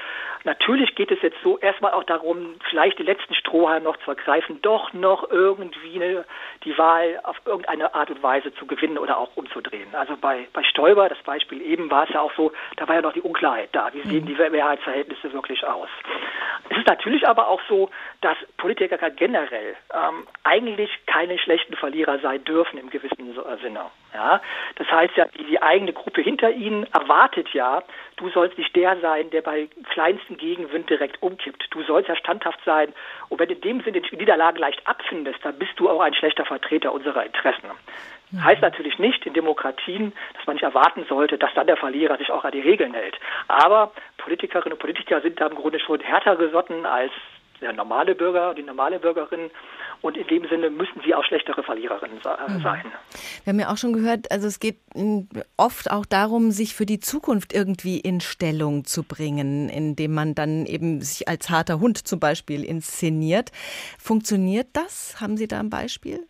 Natürlich 0.45 0.95
geht 0.95 1.11
es 1.11 1.23
jetzt 1.23 1.39
so 1.43 1.59
erstmal 1.59 1.93
auch 1.93 2.05
darum, 2.05 2.57
vielleicht 2.69 2.99
die 2.99 3.03
letzten 3.03 3.35
Strohhalme 3.35 3.85
noch 3.85 3.97
zu 3.99 4.11
ergreifen, 4.11 4.61
doch 4.63 4.93
noch 4.93 5.31
irgendwie 5.31 6.03
eine, 6.03 6.25
die 6.65 6.77
Wahl 6.77 7.21
auf 7.23 7.41
irgendeine 7.45 7.95
Art 7.95 8.11
und 8.11 8.23
Weise 8.23 8.55
zu 8.55 8.67
gewinnen 8.67 8.99
oder 8.99 9.19
auch 9.19 9.37
umzudrehen. 9.37 9.95
Also 9.95 10.17
bei, 10.17 10.47
bei 10.53 10.63
Stoiber, 10.65 11.09
das 11.09 11.23
Beispiel 11.23 11.63
eben, 11.63 11.91
war 11.91 12.05
es 12.05 12.11
ja 12.11 12.21
auch 12.21 12.33
so, 12.37 12.53
da 12.77 12.87
war 12.87 12.97
ja 12.97 13.03
noch 13.03 13.13
die 13.13 13.23
Unklarheit 13.23 13.71
da. 13.73 13.93
Wie 13.93 14.03
sehen 14.03 14.25
mhm. 14.25 14.27
die 14.27 14.51
Mehrheitsverhältnisse 14.51 15.33
wirklich 15.33 15.65
aus? 15.67 15.89
Es 16.69 16.77
ist 16.77 16.87
natürlich 16.87 17.27
aber 17.27 17.49
auch 17.49 17.61
so, 17.69 17.91
dass 18.21 18.37
Politiker 18.57 18.99
generell 19.11 19.77
ähm, 19.93 20.27
eigentlich 20.45 20.91
keine 21.07 21.39
schlechten 21.39 21.75
Verlierer 21.77 22.19
sein 22.19 22.45
dürfen 22.45 22.79
im 22.79 22.91
gewissen 22.91 23.35
Sinne. 23.63 23.87
Ja, 24.15 24.41
das 24.77 24.87
heißt 24.89 25.17
ja, 25.17 25.27
die, 25.37 25.61
eigene 25.61 25.93
Gruppe 25.93 26.21
hinter 26.21 26.51
ihnen 26.53 26.85
erwartet 26.93 27.49
ja, 27.53 27.83
du 28.15 28.31
sollst 28.31 28.57
nicht 28.57 28.75
der 28.77 28.97
sein, 29.01 29.29
der 29.31 29.43
bei 29.43 29.69
kleinsten 29.91 30.37
Gegenwind 30.37 30.89
direkt 30.89 31.21
umkippt. 31.21 31.67
Du 31.71 31.83
sollst 31.83 32.09
ja 32.09 32.15
standhaft 32.15 32.61
sein. 32.65 32.93
Und 33.29 33.41
wenn 33.41 33.49
du 33.49 33.55
in 33.55 33.61
dem 33.61 33.81
Sinne 33.81 34.01
die 34.01 34.17
Niederlage 34.17 34.61
leicht 34.61 34.87
abfindest, 34.87 35.41
dann 35.43 35.59
bist 35.59 35.73
du 35.77 35.91
auch 35.91 36.01
ein 36.01 36.15
schlechter 36.15 36.45
Vertreter 36.45 36.93
unserer 36.93 37.27
Interessen. 37.27 37.69
Mhm. 38.31 38.45
Heißt 38.45 38.63
natürlich 38.63 39.01
nicht 39.01 39.27
in 39.27 39.35
Demokratien, 39.35 40.13
dass 40.35 40.47
man 40.47 40.55
nicht 40.55 40.63
erwarten 40.63 41.05
sollte, 41.09 41.37
dass 41.37 41.53
dann 41.55 41.67
der 41.67 41.77
Verlierer 41.77 42.17
sich 42.17 42.31
auch 42.31 42.45
an 42.45 42.53
die 42.53 42.61
Regeln 42.61 42.95
hält. 42.95 43.19
Aber 43.49 43.93
Politikerinnen 44.19 44.75
und 44.75 44.79
Politiker 44.79 45.23
sind 45.23 45.41
da 45.41 45.49
im 45.49 45.57
Grunde 45.57 45.81
schon 45.81 45.99
härter 45.99 46.37
gesotten 46.37 46.87
als 46.87 47.11
der 47.61 47.73
normale 47.73 48.15
Bürger, 48.15 48.55
die 48.55 48.63
normale 48.63 48.99
Bürgerin. 48.99 49.51
Und 50.03 50.17
in 50.17 50.27
dem 50.27 50.47
Sinne 50.49 50.69
müssen 50.69 51.01
sie 51.05 51.15
auch 51.15 51.25
schlechtere 51.25 51.63
Verliererinnen 51.63 52.19
äh, 52.19 52.53
mhm. 52.53 52.63
sein. 52.63 52.85
Wir 53.45 53.53
haben 53.53 53.61
ja 53.61 53.73
auch 53.73 53.79
schon 53.79 53.95
gehört, 53.95 54.31
also 54.31 54.47
es 54.47 54.61
geht 54.61 54.77
oft 55.57 55.91
auch 55.91 56.05
darum, 56.05 56.51
sich 56.51 56.75
für 56.75 56.85
die 56.85 57.01
Zukunft 57.01 57.55
irgendwie 57.55 58.01
in 58.01 58.21
Stellung 58.21 58.85
zu 58.85 59.03
bringen, 59.03 59.69
indem 59.71 60.13
man 60.13 60.35
dann 60.35 60.67
eben 60.67 61.01
sich 61.01 61.29
als 61.29 61.49
harter 61.49 61.81
Hund 61.81 62.07
zum 62.07 62.21
Beispiel 62.21 62.65
inszeniert. 62.65 63.51
Funktioniert 63.99 64.69
das? 64.75 65.21
Haben 65.21 65.37
Sie 65.37 65.49
da 65.49 65.61
ein 65.61 65.71
Beispiel? 65.71 66.27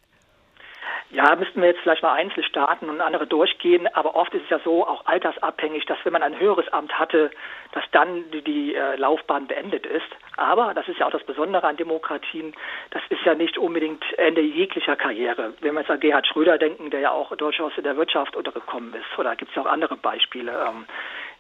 Ja, 1.10 1.36
müssten 1.36 1.60
wir 1.60 1.68
jetzt 1.68 1.80
vielleicht 1.80 2.02
mal 2.02 2.14
einzeln 2.14 2.42
starten 2.44 2.88
und 2.88 3.00
andere 3.00 3.26
durchgehen, 3.26 3.86
aber 3.94 4.16
oft 4.16 4.34
ist 4.34 4.44
es 4.44 4.50
ja 4.50 4.58
so, 4.64 4.86
auch 4.86 5.06
altersabhängig, 5.06 5.86
dass 5.86 5.98
wenn 6.04 6.12
man 6.12 6.22
ein 6.22 6.38
höheres 6.38 6.66
Amt 6.72 6.98
hatte, 6.98 7.30
dass 7.72 7.84
dann 7.92 8.30
die, 8.32 8.42
die 8.42 8.74
äh, 8.74 8.96
Laufbahn 8.96 9.46
beendet 9.46 9.86
ist. 9.86 10.06
Aber, 10.36 10.74
das 10.74 10.88
ist 10.88 10.98
ja 10.98 11.06
auch 11.06 11.12
das 11.12 11.22
Besondere 11.24 11.66
an 11.66 11.76
Demokratien, 11.76 12.52
das 12.90 13.02
ist 13.10 13.22
ja 13.24 13.34
nicht 13.34 13.58
unbedingt 13.58 14.02
Ende 14.18 14.40
jeglicher 14.40 14.96
Karriere. 14.96 15.54
Wenn 15.60 15.74
wir 15.74 15.80
jetzt 15.80 15.90
an 15.90 16.00
Gerhard 16.00 16.26
Schröder 16.26 16.58
denken, 16.58 16.90
der 16.90 17.00
ja 17.00 17.10
auch 17.12 17.36
durchaus 17.36 17.72
in 17.76 17.84
der 17.84 17.96
Wirtschaft 17.96 18.34
untergekommen 18.34 18.92
ist, 18.94 19.18
oder 19.18 19.36
gibt 19.36 19.50
es 19.50 19.56
ja 19.56 19.62
auch 19.62 19.66
andere 19.66 19.96
Beispiele. 19.96 20.52
Ähm, 20.52 20.86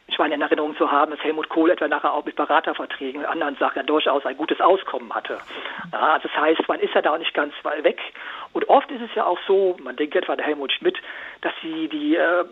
ich 0.06 0.18
meine 0.18 0.34
in 0.34 0.42
Erinnerung 0.42 0.76
zu 0.76 0.90
haben, 0.90 1.10
dass 1.10 1.22
Helmut 1.24 1.48
Kohl 1.48 1.70
etwa 1.70 1.88
nachher 1.88 2.12
auch 2.12 2.24
mit 2.24 2.36
Beraterverträgen 2.36 3.22
und 3.22 3.26
anderen 3.26 3.56
Sachen 3.56 3.86
durchaus 3.86 4.24
ein 4.26 4.36
gutes 4.36 4.60
Auskommen 4.60 5.12
hatte. 5.14 5.38
Ja, 5.92 6.14
also 6.14 6.28
das 6.28 6.36
heißt, 6.36 6.68
man 6.68 6.80
ist 6.80 6.94
ja 6.94 7.02
da 7.02 7.16
nicht 7.16 7.32
ganz 7.34 7.54
weg. 7.82 8.00
Und 8.52 8.68
oft 8.68 8.90
ist 8.90 9.02
es 9.02 9.14
ja 9.14 9.24
auch 9.24 9.38
so, 9.46 9.76
man 9.82 9.96
denkt 9.96 10.14
etwa 10.14 10.34
an 10.34 10.38
Helmut 10.38 10.72
Schmidt, 10.72 10.98
dass 11.40 11.52
sie 11.62 11.88
die 11.88 12.16
äh, 12.16 12.44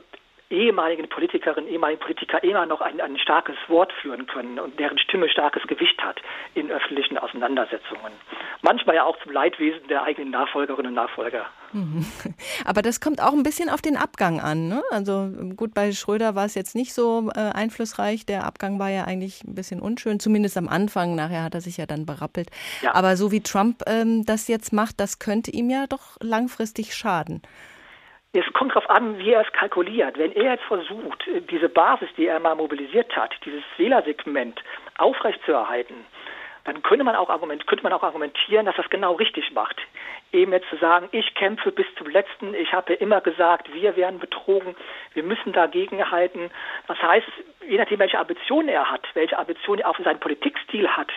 ehemaligen 0.53 1.09
Politikerinnen, 1.09 1.69
ehemaligen 1.69 2.01
Politiker 2.01 2.43
immer 2.45 2.67
noch 2.67 2.81
ein, 2.81 3.01
ein 3.01 3.19
starkes 3.19 3.57
Wort 3.69 3.93
führen 3.93 4.27
können 4.27 4.59
und 4.59 4.79
deren 4.79 4.99
Stimme 4.99 5.29
starkes 5.29 5.67
Gewicht 5.67 6.03
hat 6.03 6.21
in 6.55 6.71
öffentlichen 6.71 7.19
Auseinandersetzungen. 7.19 8.12
Manchmal 8.61 8.97
ja 8.97 9.05
auch 9.05 9.19
zum 9.23 9.33
Leidwesen 9.33 9.88
der 9.88 10.05
eigenen 10.05 10.31
Nachfolgerinnen 10.31 10.88
und 10.88 10.95
Nachfolger. 10.95 11.47
Mhm. 11.73 12.05
Aber 12.65 12.83
das 12.83 13.01
kommt 13.01 13.23
auch 13.23 13.33
ein 13.33 13.43
bisschen 13.43 13.69
auf 13.69 13.83
den 13.83 13.97
Abgang 13.97 14.41
an. 14.41 14.69
Ne? 14.69 14.83
Also 14.91 15.29
gut, 15.57 15.75
bei 15.75 15.93
Schröder 15.93 16.35
war 16.35 16.45
es 16.45 16.55
jetzt 16.55 16.75
nicht 16.75 16.95
so 16.95 17.31
äh, 17.35 17.39
einflussreich. 17.39 18.27
Der 18.27 18.45
Abgang 18.45 18.79
war 18.79 18.91
ja 18.91 19.05
eigentlich 19.05 19.45
ein 19.45 19.55
bisschen 19.55 19.81
unschön, 19.81 20.21
zumindest 20.21 20.57
am 20.57 20.69
Anfang. 20.69 21.15
Nachher 21.15 21.43
hat 21.43 21.55
er 21.55 21.61
sich 21.61 21.77
ja 21.77 21.87
dann 21.87 22.07
berappelt. 22.07 22.51
Ja. 22.83 22.95
Aber 22.95 23.17
so 23.17 23.33
wie 23.33 23.41
Trump 23.41 23.83
ähm, 23.87 24.25
das 24.27 24.49
jetzt 24.49 24.73
macht, 24.73 25.01
das 25.01 25.19
könnte 25.19 25.51
ihm 25.51 25.71
ja 25.71 25.87
doch 25.87 26.17
langfristig 26.21 26.95
schaden. 26.95 27.43
Es 28.35 28.51
kommt 28.55 28.71
darauf 28.71 28.89
an, 28.89 29.19
wie 29.19 29.33
er 29.33 29.43
es 29.43 29.53
kalkuliert. 29.53 30.17
Wenn 30.17 30.33
er 30.33 30.53
jetzt 30.53 30.65
versucht, 30.65 31.23
diese 31.51 31.69
Basis, 31.69 32.09
die 32.17 32.27
er 32.27 32.41
mal 32.41 32.55
mobilisiert 32.55 33.15
hat, 33.15 33.35
dieses 33.45 33.63
Wählersegment 33.77 34.59
aufrechtzuerhalten, 34.97 36.07
dann 36.64 36.83
könnte 36.83 37.05
man 37.05 37.16
auch 37.16 37.29
argument, 37.29 37.66
könnte 37.66 37.83
man 37.83 37.92
auch 37.92 38.03
argumentieren, 38.03 38.66
dass 38.66 38.77
das 38.77 38.88
genau 38.90 39.14
richtig 39.14 39.53
macht. 39.53 39.77
Eben 40.33 40.53
jetzt 40.53 40.68
zu 40.70 40.77
sagen, 40.77 41.09
ich 41.12 41.35
kämpfe 41.35 41.72
bis 41.72 41.87
zum 41.98 42.09
letzten, 42.09 42.55
ich 42.55 42.72
habe 42.72 42.94
immer 42.94 43.20
gesagt, 43.20 43.72
wir 43.75 43.96
werden 43.96 44.18
betrogen, 44.18 44.75
wir 45.14 45.22
müssen 45.22 45.53
dagegen 45.53 46.11
halten. 46.11 46.51
Das 46.87 46.98
heißt, 47.03 47.27
je 47.68 47.77
nachdem, 47.77 47.98
welche 47.98 48.18
Ambitionen 48.18 48.68
er 48.68 48.90
hat, 48.90 49.03
welche 49.14 49.38
Ambitionen 49.38 49.81
er 49.81 49.90
auch 49.90 49.96
für 49.96 50.05
seinen 50.05 50.20
Politikstil 50.20 50.88
hat, 50.88 51.09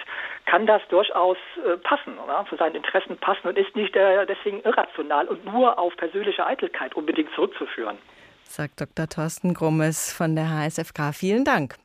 kann 0.45 0.67
das 0.67 0.81
durchaus 0.89 1.37
äh, 1.65 1.77
passen, 1.77 2.17
oder? 2.17 2.45
für 2.45 2.57
seine 2.57 2.77
Interessen 2.77 3.17
passen 3.17 3.47
und 3.47 3.57
ist 3.57 3.75
nicht 3.75 3.95
äh, 3.95 4.25
deswegen 4.25 4.61
irrational 4.61 5.27
und 5.27 5.45
nur 5.45 5.79
auf 5.79 5.95
persönliche 5.97 6.45
Eitelkeit 6.45 6.95
unbedingt 6.95 7.33
zurückzuführen. 7.33 7.97
Sagt 8.43 8.79
Dr. 8.79 9.07
Thorsten 9.07 9.53
Grummes 9.53 10.13
von 10.13 10.35
der 10.35 10.49
HSFK. 10.49 11.13
Vielen 11.13 11.45
Dank. 11.45 11.75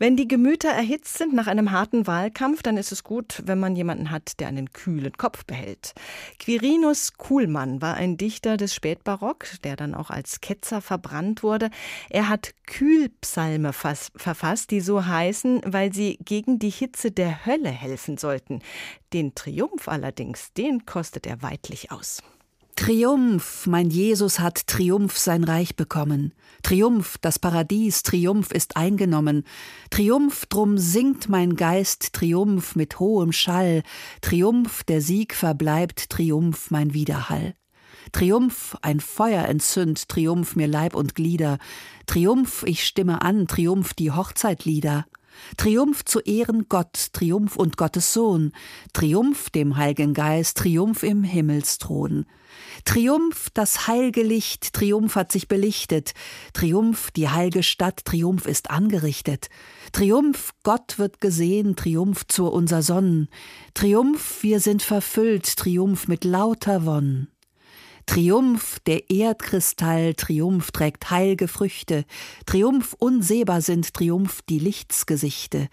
Wenn 0.00 0.16
die 0.16 0.26
Gemüter 0.26 0.70
erhitzt 0.70 1.18
sind 1.18 1.34
nach 1.34 1.46
einem 1.46 1.72
harten 1.72 2.06
Wahlkampf, 2.06 2.62
dann 2.62 2.78
ist 2.78 2.90
es 2.90 3.04
gut, 3.04 3.42
wenn 3.44 3.60
man 3.60 3.76
jemanden 3.76 4.10
hat, 4.10 4.40
der 4.40 4.48
einen 4.48 4.72
kühlen 4.72 5.12
Kopf 5.12 5.44
behält. 5.44 5.92
Quirinus 6.38 7.18
Kuhlmann 7.18 7.82
war 7.82 7.96
ein 7.96 8.16
Dichter 8.16 8.56
des 8.56 8.74
Spätbarock, 8.74 9.44
der 9.62 9.76
dann 9.76 9.94
auch 9.94 10.08
als 10.08 10.40
Ketzer 10.40 10.80
verbrannt 10.80 11.42
wurde. 11.42 11.68
Er 12.08 12.30
hat 12.30 12.54
Kühlpsalme 12.64 13.74
verfasst, 13.74 14.70
die 14.70 14.80
so 14.80 15.04
heißen, 15.04 15.60
weil 15.66 15.92
sie 15.92 16.18
gegen 16.24 16.58
die 16.58 16.70
Hitze 16.70 17.10
der 17.10 17.44
Hölle 17.44 17.68
helfen 17.68 18.16
sollten. 18.16 18.60
Den 19.12 19.34
Triumph 19.34 19.86
allerdings, 19.86 20.54
den 20.54 20.86
kostet 20.86 21.26
er 21.26 21.42
weidlich 21.42 21.92
aus. 21.92 22.22
Triumph, 22.80 23.66
mein 23.66 23.90
Jesus 23.90 24.40
hat 24.40 24.66
Triumph 24.66 25.18
sein 25.18 25.44
Reich 25.44 25.76
bekommen. 25.76 26.32
Triumph, 26.62 27.18
das 27.20 27.38
Paradies, 27.38 28.02
Triumph 28.02 28.52
ist 28.52 28.78
eingenommen. 28.78 29.44
Triumph, 29.90 30.46
drum 30.46 30.78
singt 30.78 31.28
mein 31.28 31.56
Geist 31.56 32.14
Triumph 32.14 32.76
mit 32.76 32.98
hohem 32.98 33.32
Schall. 33.32 33.82
Triumph, 34.22 34.82
der 34.84 35.02
Sieg 35.02 35.34
verbleibt, 35.34 36.08
Triumph 36.08 36.70
mein 36.70 36.94
Widerhall. 36.94 37.54
Triumph, 38.12 38.78
ein 38.80 39.00
Feuer 39.00 39.44
entzünd, 39.44 40.08
Triumph 40.08 40.56
mir 40.56 40.66
Leib 40.66 40.94
und 40.94 41.14
Glieder. 41.14 41.58
Triumph, 42.06 42.62
ich 42.66 42.86
stimme 42.86 43.20
an, 43.20 43.46
Triumph 43.46 43.92
die 43.92 44.10
Hochzeitlieder. 44.10 45.04
Triumph 45.56 46.04
zu 46.04 46.20
Ehren 46.20 46.66
Gott, 46.68 47.08
Triumph 47.12 47.56
und 47.56 47.76
Gottes 47.76 48.12
Sohn. 48.12 48.52
Triumph 48.92 49.50
dem 49.50 49.76
Heiligen 49.76 50.14
Geist, 50.14 50.58
Triumph 50.58 51.02
im 51.02 51.24
Himmelsthron. 51.24 52.26
Triumph, 52.84 53.48
das 53.54 53.86
heilge 53.86 54.22
Licht, 54.22 54.72
Triumph 54.72 55.14
hat 55.14 55.32
sich 55.32 55.48
belichtet. 55.48 56.12
Triumph, 56.52 57.10
die 57.12 57.28
heilge 57.28 57.62
Stadt, 57.62 58.04
Triumph 58.04 58.46
ist 58.46 58.70
angerichtet. 58.70 59.48
Triumph, 59.92 60.52
Gott 60.62 60.98
wird 60.98 61.20
gesehen, 61.20 61.76
Triumph 61.76 62.26
zu 62.26 62.46
unser 62.46 62.82
Sonnen. 62.82 63.28
Triumph, 63.74 64.42
wir 64.42 64.60
sind 64.60 64.82
verfüllt, 64.82 65.56
Triumph 65.56 66.08
mit 66.08 66.24
lauter 66.24 66.86
Wonn. 66.86 67.28
Triumph, 68.10 68.80
der 68.88 69.08
Erdkristall, 69.08 70.14
Triumph 70.14 70.72
trägt 70.72 71.10
heilge 71.10 71.46
Früchte. 71.46 72.04
Triumph 72.44 72.96
unsehbar 72.98 73.60
sind, 73.60 73.94
Triumph 73.94 74.42
die 74.48 74.58
Lichtsgesichte. 74.58 75.68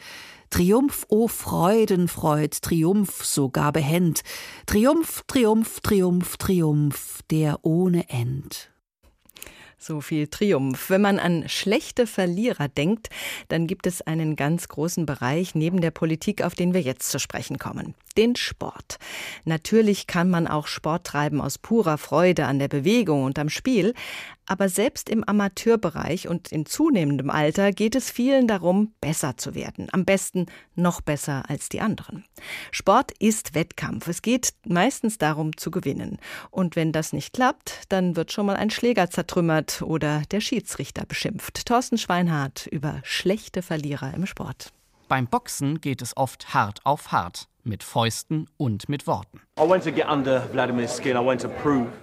Triumph, 0.52 1.08
o 1.10 1.23
oh 1.23 1.28
Freudenfreud, 1.30 2.62
Triumph 2.62 3.26
sogar 3.26 3.71
behend, 3.73 4.21
Triumph, 4.67 5.23
Triumph, 5.26 5.80
Triumph, 5.80 6.38
Triumph, 6.38 7.21
der 7.32 7.65
ohne 7.65 8.08
End. 8.08 8.69
So 9.80 10.00
viel 10.00 10.28
Triumph. 10.28 10.91
Wenn 10.91 11.02
man 11.02 11.17
an 11.17 11.50
schlechte 11.50 12.06
Verlierer 12.06 12.67
denkt, 12.67 13.10
dann 13.47 13.65
gibt 13.65 13.88
es 13.88 14.04
einen 14.04 14.36
ganz 14.36 14.67
großen 14.67 15.08
Bereich 15.08 15.56
neben 15.56 15.82
der 15.82 15.91
Politik, 15.91 16.43
auf 16.43 16.54
den 16.54 16.76
wir 16.76 16.82
jetzt 16.82 17.10
zu 17.10 17.17
sprechen 17.17 17.58
kommen. 17.58 17.95
Den 18.17 18.36
Sport. 18.36 18.97
Natürlich 19.45 20.08
kann 20.08 20.30
man 20.30 20.47
auch 20.47 20.65
Sport 20.65 21.06
treiben 21.06 21.39
aus 21.39 21.60
purer 21.60 21.99
Freude 21.99 22.47
an 22.47 22.58
der 22.58 22.67
Bewegung 22.67 23.23
und 23.23 23.38
am 23.38 23.49
Spiel, 23.49 23.93
aber 24.47 24.69
selbst 24.69 25.10
im 25.10 25.23
Amateurbereich 25.23 26.27
und 26.27 26.51
in 26.51 26.65
zunehmendem 26.65 27.30
Alter 27.30 27.71
geht 27.71 27.95
es 27.95 28.10
vielen 28.10 28.47
darum, 28.47 28.93
besser 29.01 29.38
zu 29.38 29.53
werden. 29.53 29.89
Am 29.91 30.06
besten 30.06 30.47
noch 30.73 31.01
besser 31.01 31.43
als 31.47 31.69
die 31.69 31.82
anderen. 31.82 32.23
Sport 32.71 33.12
ist 33.19 33.53
Wettkampf. 33.53 34.08
Es 34.08 34.21
geht 34.21 34.53
meistens 34.65 35.17
darum 35.17 35.56
zu 35.56 35.69
gewinnen. 35.69 36.17
Und 36.49 36.75
wenn 36.75 36.93
das 36.93 37.13
nicht 37.13 37.34
klappt, 37.34 37.84
dann 37.89 38.15
wird 38.15 38.32
schon 38.32 38.45
mal 38.45 38.56
ein 38.56 38.69
Schläger 38.69 39.10
zertrümmert 39.10 39.82
oder 39.82 40.23
der 40.32 40.41
Schiedsrichter 40.41 41.06
beschimpft. 41.06 41.65
Thorsten 41.65 41.97
Schweinhardt 41.97 42.67
über 42.67 43.01
schlechte 43.03 43.62
Verlierer 43.62 44.13
im 44.13 44.25
Sport. 44.25 44.71
Beim 45.10 45.27
Boxen 45.27 45.82
geht 45.82 46.01
es 46.01 46.17
oft 46.17 46.53
hart 46.53 46.86
auf 46.86 47.12
hart 47.12 47.47
mit 47.67 47.84
Fäusten 47.84 48.47
und 48.58 48.89
mit 48.89 49.06
Worten. 49.06 49.41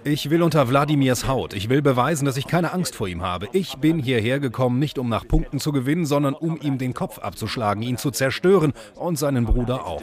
Ich 0.03 0.29
will 0.29 0.41
unter 0.43 0.69
Wladimirs 0.69 1.27
Haut. 1.27 1.53
Ich 1.53 1.69
will 1.69 1.81
beweisen, 1.81 2.25
dass 2.25 2.37
ich 2.37 2.47
keine 2.47 2.71
Angst 2.73 2.95
vor 2.95 3.07
ihm 3.07 3.21
habe. 3.21 3.47
Ich 3.51 3.77
bin 3.77 3.99
hierher 3.99 4.39
gekommen, 4.39 4.79
nicht 4.79 4.97
um 4.97 5.09
nach 5.09 5.27
Punkten 5.27 5.59
zu 5.59 5.71
gewinnen, 5.71 6.05
sondern 6.05 6.33
um 6.33 6.59
ihm 6.61 6.77
den 6.77 6.93
Kopf 6.93 7.19
abzuschlagen, 7.19 7.81
ihn 7.81 7.97
zu 7.97 8.11
zerstören 8.11 8.73
und 8.95 9.17
seinen 9.17 9.45
Bruder 9.45 9.85
auch. 9.85 10.01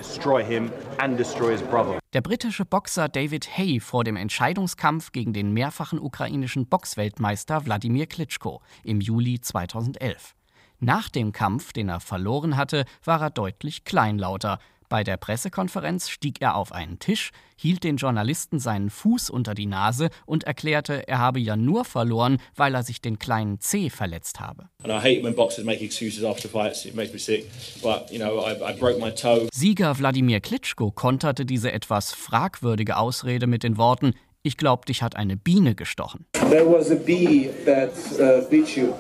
Der 2.12 2.20
britische 2.20 2.64
Boxer 2.64 3.08
David 3.08 3.56
Hay 3.56 3.80
vor 3.80 4.04
dem 4.04 4.16
Entscheidungskampf 4.16 5.12
gegen 5.12 5.32
den 5.32 5.52
mehrfachen 5.52 5.98
ukrainischen 5.98 6.66
Boxweltmeister 6.66 7.64
Wladimir 7.64 8.06
Klitschko 8.06 8.60
im 8.84 9.00
Juli 9.00 9.40
2011. 9.40 10.34
Nach 10.84 11.08
dem 11.08 11.30
Kampf, 11.30 11.72
den 11.72 11.88
er 11.88 12.00
verloren 12.00 12.56
hatte, 12.56 12.86
war 13.04 13.20
er 13.22 13.30
deutlich 13.30 13.84
kleinlauter. 13.84 14.58
Bei 14.92 15.04
der 15.04 15.16
Pressekonferenz 15.16 16.10
stieg 16.10 16.42
er 16.42 16.54
auf 16.54 16.70
einen 16.70 16.98
Tisch, 16.98 17.30
hielt 17.56 17.82
den 17.82 17.96
Journalisten 17.96 18.58
seinen 18.58 18.90
Fuß 18.90 19.30
unter 19.30 19.54
die 19.54 19.64
Nase 19.64 20.10
und 20.26 20.44
erklärte, 20.44 21.08
er 21.08 21.18
habe 21.18 21.40
ja 21.40 21.56
nur 21.56 21.86
verloren, 21.86 22.36
weil 22.56 22.74
er 22.74 22.82
sich 22.82 23.00
den 23.00 23.18
kleinen 23.18 23.58
C 23.58 23.88
verletzt 23.88 24.38
habe. 24.38 24.68
Sieger 29.50 29.98
Wladimir 29.98 30.40
Klitschko 30.40 30.90
konterte 30.90 31.46
diese 31.46 31.72
etwas 31.72 32.12
fragwürdige 32.12 32.98
Ausrede 32.98 33.46
mit 33.46 33.62
den 33.62 33.78
Worten, 33.78 34.12
ich 34.44 34.56
glaube, 34.56 34.84
dich 34.86 35.02
hat 35.02 35.14
eine 35.16 35.36
Biene 35.36 35.76
gestochen. 35.76 36.26
Uh, 36.36 36.82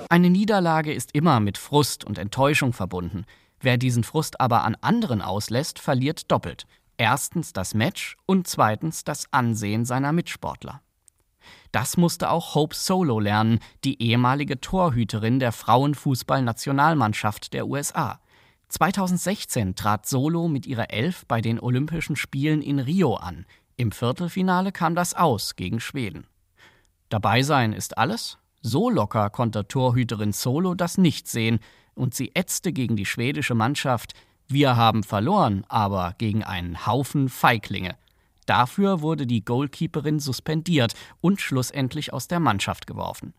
eine 0.08 0.30
Niederlage 0.30 0.92
ist 0.92 1.10
immer 1.14 1.40
mit 1.40 1.58
Frust 1.58 2.04
und 2.04 2.16
Enttäuschung 2.18 2.72
verbunden. 2.72 3.26
Wer 3.62 3.78
diesen 3.78 4.02
Frust 4.02 4.40
aber 4.40 4.64
an 4.64 4.76
anderen 4.80 5.22
auslässt, 5.22 5.78
verliert 5.78 6.30
doppelt. 6.30 6.66
Erstens 6.96 7.52
das 7.52 7.74
Match 7.74 8.16
und 8.26 8.48
zweitens 8.48 9.04
das 9.04 9.26
Ansehen 9.30 9.84
seiner 9.84 10.12
Mitsportler. 10.12 10.82
Das 11.70 11.96
musste 11.96 12.30
auch 12.30 12.54
Hope 12.54 12.74
Solo 12.74 13.20
lernen, 13.20 13.60
die 13.84 14.02
ehemalige 14.02 14.60
Torhüterin 14.60 15.38
der 15.38 15.52
Frauenfußballnationalmannschaft 15.52 17.52
der 17.52 17.66
USA. 17.66 18.20
2016 18.68 19.74
trat 19.74 20.06
Solo 20.06 20.48
mit 20.48 20.66
ihrer 20.66 20.90
Elf 20.90 21.24
bei 21.26 21.40
den 21.40 21.60
Olympischen 21.60 22.16
Spielen 22.16 22.62
in 22.62 22.78
Rio 22.78 23.14
an. 23.14 23.46
Im 23.76 23.92
Viertelfinale 23.92 24.72
kam 24.72 24.94
das 24.94 25.14
aus 25.14 25.56
gegen 25.56 25.80
Schweden. 25.80 26.26
Dabei 27.08 27.42
sein 27.42 27.72
ist 27.72 27.96
alles? 27.96 28.38
So 28.60 28.90
locker 28.90 29.30
konnte 29.30 29.66
Torhüterin 29.66 30.32
Solo 30.32 30.74
das 30.74 30.98
nicht 30.98 31.28
sehen 31.28 31.58
und 31.94 32.14
sie 32.14 32.32
ätzte 32.34 32.72
gegen 32.72 32.96
die 32.96 33.06
schwedische 33.06 33.54
Mannschaft: 33.54 34.14
Wir 34.48 34.76
haben 34.76 35.02
verloren, 35.02 35.64
aber 35.68 36.14
gegen 36.18 36.42
einen 36.42 36.86
Haufen 36.86 37.28
Feiglinge. 37.28 37.96
Dafür 38.46 39.00
wurde 39.00 39.26
die 39.26 39.44
Goalkeeperin 39.44 40.18
suspendiert 40.18 40.94
und 41.20 41.40
schlussendlich 41.40 42.12
aus 42.12 42.28
der 42.28 42.40
Mannschaft 42.40 42.86
geworfen. 42.86 43.34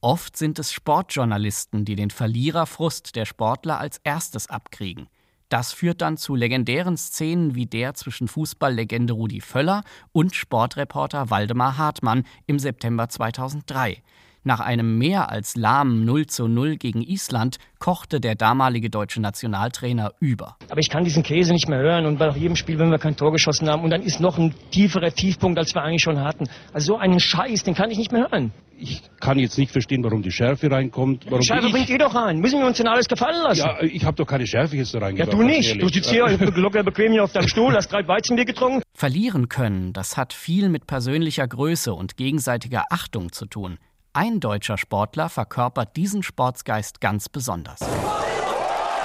Oft 0.00 0.36
sind 0.36 0.58
es 0.58 0.72
Sportjournalisten, 0.72 1.84
die 1.84 1.94
den 1.94 2.10
Verliererfrust 2.10 3.14
der 3.14 3.24
Sportler 3.24 3.78
als 3.78 3.98
erstes 3.98 4.50
abkriegen. 4.50 5.08
Das 5.48 5.72
führt 5.72 6.00
dann 6.00 6.16
zu 6.16 6.34
legendären 6.34 6.96
Szenen 6.96 7.54
wie 7.54 7.66
der 7.66 7.94
zwischen 7.94 8.26
Fußballlegende 8.26 9.12
Rudi 9.12 9.40
Völler 9.40 9.84
und 10.10 10.34
Sportreporter 10.34 11.30
Waldemar 11.30 11.76
Hartmann 11.76 12.24
im 12.46 12.58
September 12.58 13.08
2003. 13.08 14.02
Nach 14.44 14.58
einem 14.58 14.98
mehr 14.98 15.30
als 15.30 15.54
lahmen 15.54 16.04
0 16.04 16.26
zu 16.26 16.48
0 16.48 16.76
gegen 16.76 17.00
Island 17.00 17.58
kochte 17.78 18.20
der 18.20 18.34
damalige 18.34 18.90
deutsche 18.90 19.20
Nationaltrainer 19.20 20.14
über. 20.18 20.56
Aber 20.68 20.80
ich 20.80 20.90
kann 20.90 21.04
diesen 21.04 21.22
Käse 21.22 21.52
nicht 21.52 21.68
mehr 21.68 21.78
hören 21.78 22.06
und 22.06 22.18
bei 22.18 22.28
jedem 22.30 22.56
Spiel, 22.56 22.78
wenn 22.80 22.90
wir 22.90 22.98
kein 22.98 23.14
Tor 23.14 23.30
geschossen 23.30 23.68
haben 23.68 23.84
und 23.84 23.90
dann 23.90 24.02
ist 24.02 24.18
noch 24.18 24.38
ein 24.38 24.52
tieferer 24.72 25.12
Tiefpunkt, 25.12 25.60
als 25.60 25.74
wir 25.76 25.82
eigentlich 25.82 26.02
schon 26.02 26.18
hatten. 26.18 26.48
Also 26.72 26.94
so 26.94 26.98
einen 26.98 27.20
Scheiß, 27.20 27.62
den 27.62 27.74
kann 27.74 27.92
ich 27.92 27.98
nicht 27.98 28.10
mehr 28.10 28.28
hören. 28.32 28.52
Ich 28.76 29.00
kann 29.20 29.38
jetzt 29.38 29.58
nicht 29.58 29.70
verstehen, 29.70 30.02
warum 30.02 30.22
die 30.22 30.32
Schärfe 30.32 30.68
reinkommt. 30.68 31.26
Warum 31.26 31.42
Schärfe 31.42 31.66
ich... 31.68 31.72
bringt 31.72 31.88
ihr 31.88 31.98
doch 31.98 32.16
rein. 32.16 32.40
Müssen 32.40 32.58
wir 32.58 32.66
uns 32.66 32.78
denn 32.78 32.88
alles 32.88 33.06
gefallen 33.06 33.40
lassen? 33.44 33.60
Ja, 33.60 33.80
ich 33.80 34.04
habe 34.04 34.16
doch 34.16 34.26
keine 34.26 34.44
Schärfe 34.44 34.76
jetzt 34.76 34.92
da 34.92 34.98
reingebracht. 34.98 35.32
Ja, 35.32 35.38
du 35.38 35.44
nicht. 35.44 35.80
Du 35.80 35.88
sitzt 35.88 36.10
hier 36.10 36.26
locker 36.56 36.82
bequem 36.82 37.12
hier 37.12 37.22
auf 37.22 37.30
deinem 37.30 37.46
Stuhl, 37.46 37.76
hast 37.76 37.92
drei 37.92 38.08
Weizenbier 38.08 38.44
getrunken. 38.44 38.82
Verlieren 38.92 39.48
können, 39.48 39.92
das 39.92 40.16
hat 40.16 40.32
viel 40.32 40.68
mit 40.68 40.88
persönlicher 40.88 41.46
Größe 41.46 41.94
und 41.94 42.16
gegenseitiger 42.16 42.86
Achtung 42.90 43.30
zu 43.30 43.46
tun. 43.46 43.78
Ein 44.14 44.40
deutscher 44.40 44.76
Sportler 44.76 45.30
verkörpert 45.30 45.96
diesen 45.96 46.22
Sportsgeist 46.22 47.00
ganz 47.00 47.30
besonders. 47.30 47.80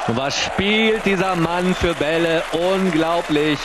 Was 0.08 0.38
spielt 0.38 1.06
dieser 1.06 1.38
Mann 1.38 1.74
für 1.74 1.93
Bälle? 1.93 2.43
Unglaublich. 2.74 3.58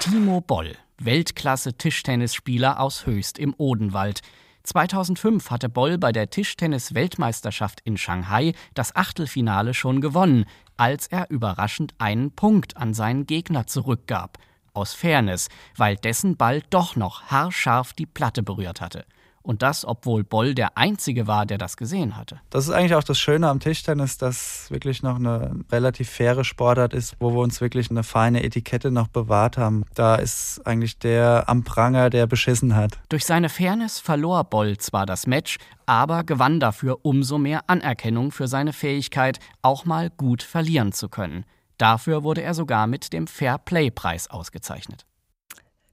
Timo 0.00 0.42
Boll, 0.42 0.76
Weltklasse-Tischtennisspieler 0.98 2.78
aus 2.78 3.06
Höchst 3.06 3.38
im 3.38 3.54
Odenwald. 3.56 4.20
2005 4.64 5.50
hatte 5.50 5.70
Boll 5.70 5.96
bei 5.96 6.12
der 6.12 6.28
Tischtennis-Weltmeisterschaft 6.28 7.80
in 7.84 7.96
Shanghai 7.96 8.52
das 8.74 8.94
Achtelfinale 8.94 9.72
schon 9.72 10.02
gewonnen, 10.02 10.44
als 10.76 11.06
er 11.06 11.30
überraschend 11.30 11.94
einen 11.96 12.32
Punkt 12.32 12.76
an 12.76 12.92
seinen 12.92 13.24
Gegner 13.24 13.66
zurückgab. 13.66 14.36
Aus 14.74 14.92
Fairness, 14.92 15.48
weil 15.78 15.96
dessen 15.96 16.36
Ball 16.36 16.62
doch 16.68 16.96
noch 16.96 17.30
haarscharf 17.30 17.94
die 17.94 18.04
Platte 18.04 18.42
berührt 18.42 18.82
hatte. 18.82 19.06
Und 19.42 19.62
das, 19.62 19.86
obwohl 19.86 20.22
Boll 20.22 20.54
der 20.54 20.76
Einzige 20.76 21.26
war, 21.26 21.46
der 21.46 21.56
das 21.56 21.76
gesehen 21.76 22.16
hatte. 22.16 22.40
Das 22.50 22.64
ist 22.64 22.70
eigentlich 22.70 22.94
auch 22.94 23.04
das 23.04 23.18
Schöne 23.18 23.48
am 23.48 23.58
Tischtennis, 23.58 24.18
dass 24.18 24.70
wirklich 24.70 25.02
noch 25.02 25.16
eine 25.16 25.56
relativ 25.72 26.10
faire 26.10 26.44
Sportart 26.44 26.92
ist, 26.92 27.16
wo 27.20 27.32
wir 27.32 27.40
uns 27.40 27.60
wirklich 27.60 27.90
eine 27.90 28.02
feine 28.02 28.42
Etikette 28.42 28.90
noch 28.90 29.08
bewahrt 29.08 29.56
haben. 29.56 29.84
Da 29.94 30.16
ist 30.16 30.60
eigentlich 30.66 30.98
der 30.98 31.44
am 31.46 31.64
Pranger, 31.64 32.10
der 32.10 32.26
beschissen 32.26 32.76
hat. 32.76 32.98
Durch 33.08 33.24
seine 33.24 33.48
Fairness 33.48 33.98
verlor 33.98 34.44
Boll 34.44 34.76
zwar 34.76 35.06
das 35.06 35.26
Match, 35.26 35.56
aber 35.86 36.22
gewann 36.22 36.60
dafür 36.60 36.98
umso 37.02 37.38
mehr 37.38 37.62
Anerkennung 37.66 38.32
für 38.32 38.46
seine 38.46 38.72
Fähigkeit, 38.72 39.38
auch 39.62 39.86
mal 39.86 40.10
gut 40.10 40.42
verlieren 40.42 40.92
zu 40.92 41.08
können. 41.08 41.44
Dafür 41.78 42.22
wurde 42.24 42.42
er 42.42 42.52
sogar 42.52 42.86
mit 42.86 43.14
dem 43.14 43.26
Fair 43.26 43.56
Play 43.56 43.90
Preis 43.90 44.28
ausgezeichnet. 44.28 45.06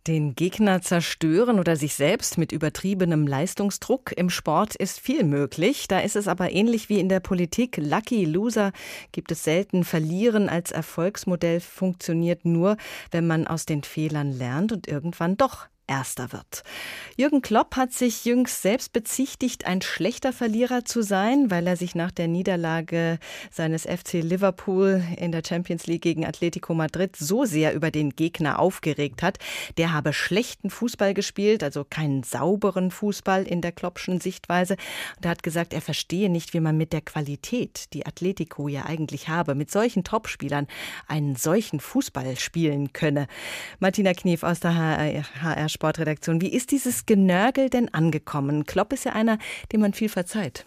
Den 0.07 0.35
Gegner 0.35 0.81
zerstören 0.81 1.59
oder 1.59 1.75
sich 1.75 1.93
selbst 1.93 2.37
mit 2.37 2.53
übertriebenem 2.53 3.27
Leistungsdruck 3.27 4.13
im 4.15 4.29
Sport 4.29 4.73
ist 4.73 5.01
viel 5.01 5.25
möglich. 5.25 5.89
Da 5.89 5.99
ist 5.99 6.15
es 6.15 6.29
aber 6.29 6.49
ähnlich 6.53 6.87
wie 6.87 7.01
in 7.01 7.09
der 7.09 7.19
Politik. 7.19 7.75
Lucky 7.75 8.23
Loser 8.23 8.71
gibt 9.11 9.33
es 9.33 9.43
selten. 9.43 9.83
Verlieren 9.83 10.47
als 10.47 10.71
Erfolgsmodell 10.71 11.59
funktioniert 11.59 12.45
nur, 12.45 12.77
wenn 13.11 13.27
man 13.27 13.47
aus 13.47 13.65
den 13.65 13.83
Fehlern 13.83 14.31
lernt 14.31 14.71
und 14.71 14.87
irgendwann 14.87 15.35
doch 15.35 15.67
Erster 15.87 16.33
wird. 16.33 16.63
Jürgen 17.15 17.41
Klopp 17.41 17.77
hat 17.77 17.93
sich 17.93 18.25
jüngst 18.25 18.61
selbst 18.61 18.91
bezichtigt, 18.91 19.65
ein 19.65 19.81
schlechter 19.81 20.33
Verlierer 20.33 20.83
zu 20.83 21.01
sein, 21.01 21.49
weil 21.49 21.65
er 21.65 21.77
sich 21.77 21.95
nach 21.95 22.11
der 22.11 22.27
Niederlage 22.27 23.19
seines 23.51 23.83
FC 23.83 24.15
Liverpool 24.21 25.01
in 25.17 25.31
der 25.31 25.43
Champions 25.47 25.87
League 25.87 26.01
gegen 26.01 26.25
Atletico 26.25 26.73
Madrid 26.73 27.15
so 27.15 27.45
sehr 27.45 27.73
über 27.73 27.89
den 27.89 28.11
Gegner 28.11 28.59
aufgeregt 28.59 29.23
hat. 29.23 29.37
Der 29.77 29.93
habe 29.93 30.11
schlechten 30.11 30.69
Fußball 30.69 31.13
gespielt, 31.13 31.63
also 31.63 31.85
keinen 31.85 32.23
sauberen 32.23 32.91
Fußball 32.91 33.43
in 33.43 33.61
der 33.61 33.71
Kloppschen 33.71 34.19
Sichtweise. 34.19 34.75
Und 35.15 35.25
er 35.25 35.31
hat 35.31 35.41
gesagt, 35.41 35.73
er 35.73 35.81
verstehe 35.81 36.29
nicht, 36.29 36.53
wie 36.53 36.59
man 36.59 36.77
mit 36.77 36.91
der 36.91 37.01
Qualität, 37.01 37.93
die 37.93 38.05
Atletico 38.05 38.67
ja 38.67 38.85
eigentlich 38.85 39.29
habe, 39.29 39.55
mit 39.55 39.71
solchen 39.71 40.03
Topspielern 40.03 40.67
einen 41.07 41.35
solchen 41.35 41.79
Fußball 41.79 42.35
spielen 42.37 42.91
könne. 42.91 43.27
Martina 43.79 44.13
Knief 44.13 44.43
aus 44.43 44.59
der 44.59 44.75
HR 44.75 45.69
Sportredaktion. 45.77 46.41
Wie 46.41 46.51
ist 46.51 46.71
dieses 46.71 47.05
Genörgel 47.05 47.69
denn 47.69 47.93
angekommen? 47.93 48.65
Klopp 48.65 48.93
ist 48.93 49.05
ja 49.05 49.13
einer, 49.13 49.37
dem 49.71 49.81
man 49.81 49.93
viel 49.93 50.09
verzeiht. 50.09 50.65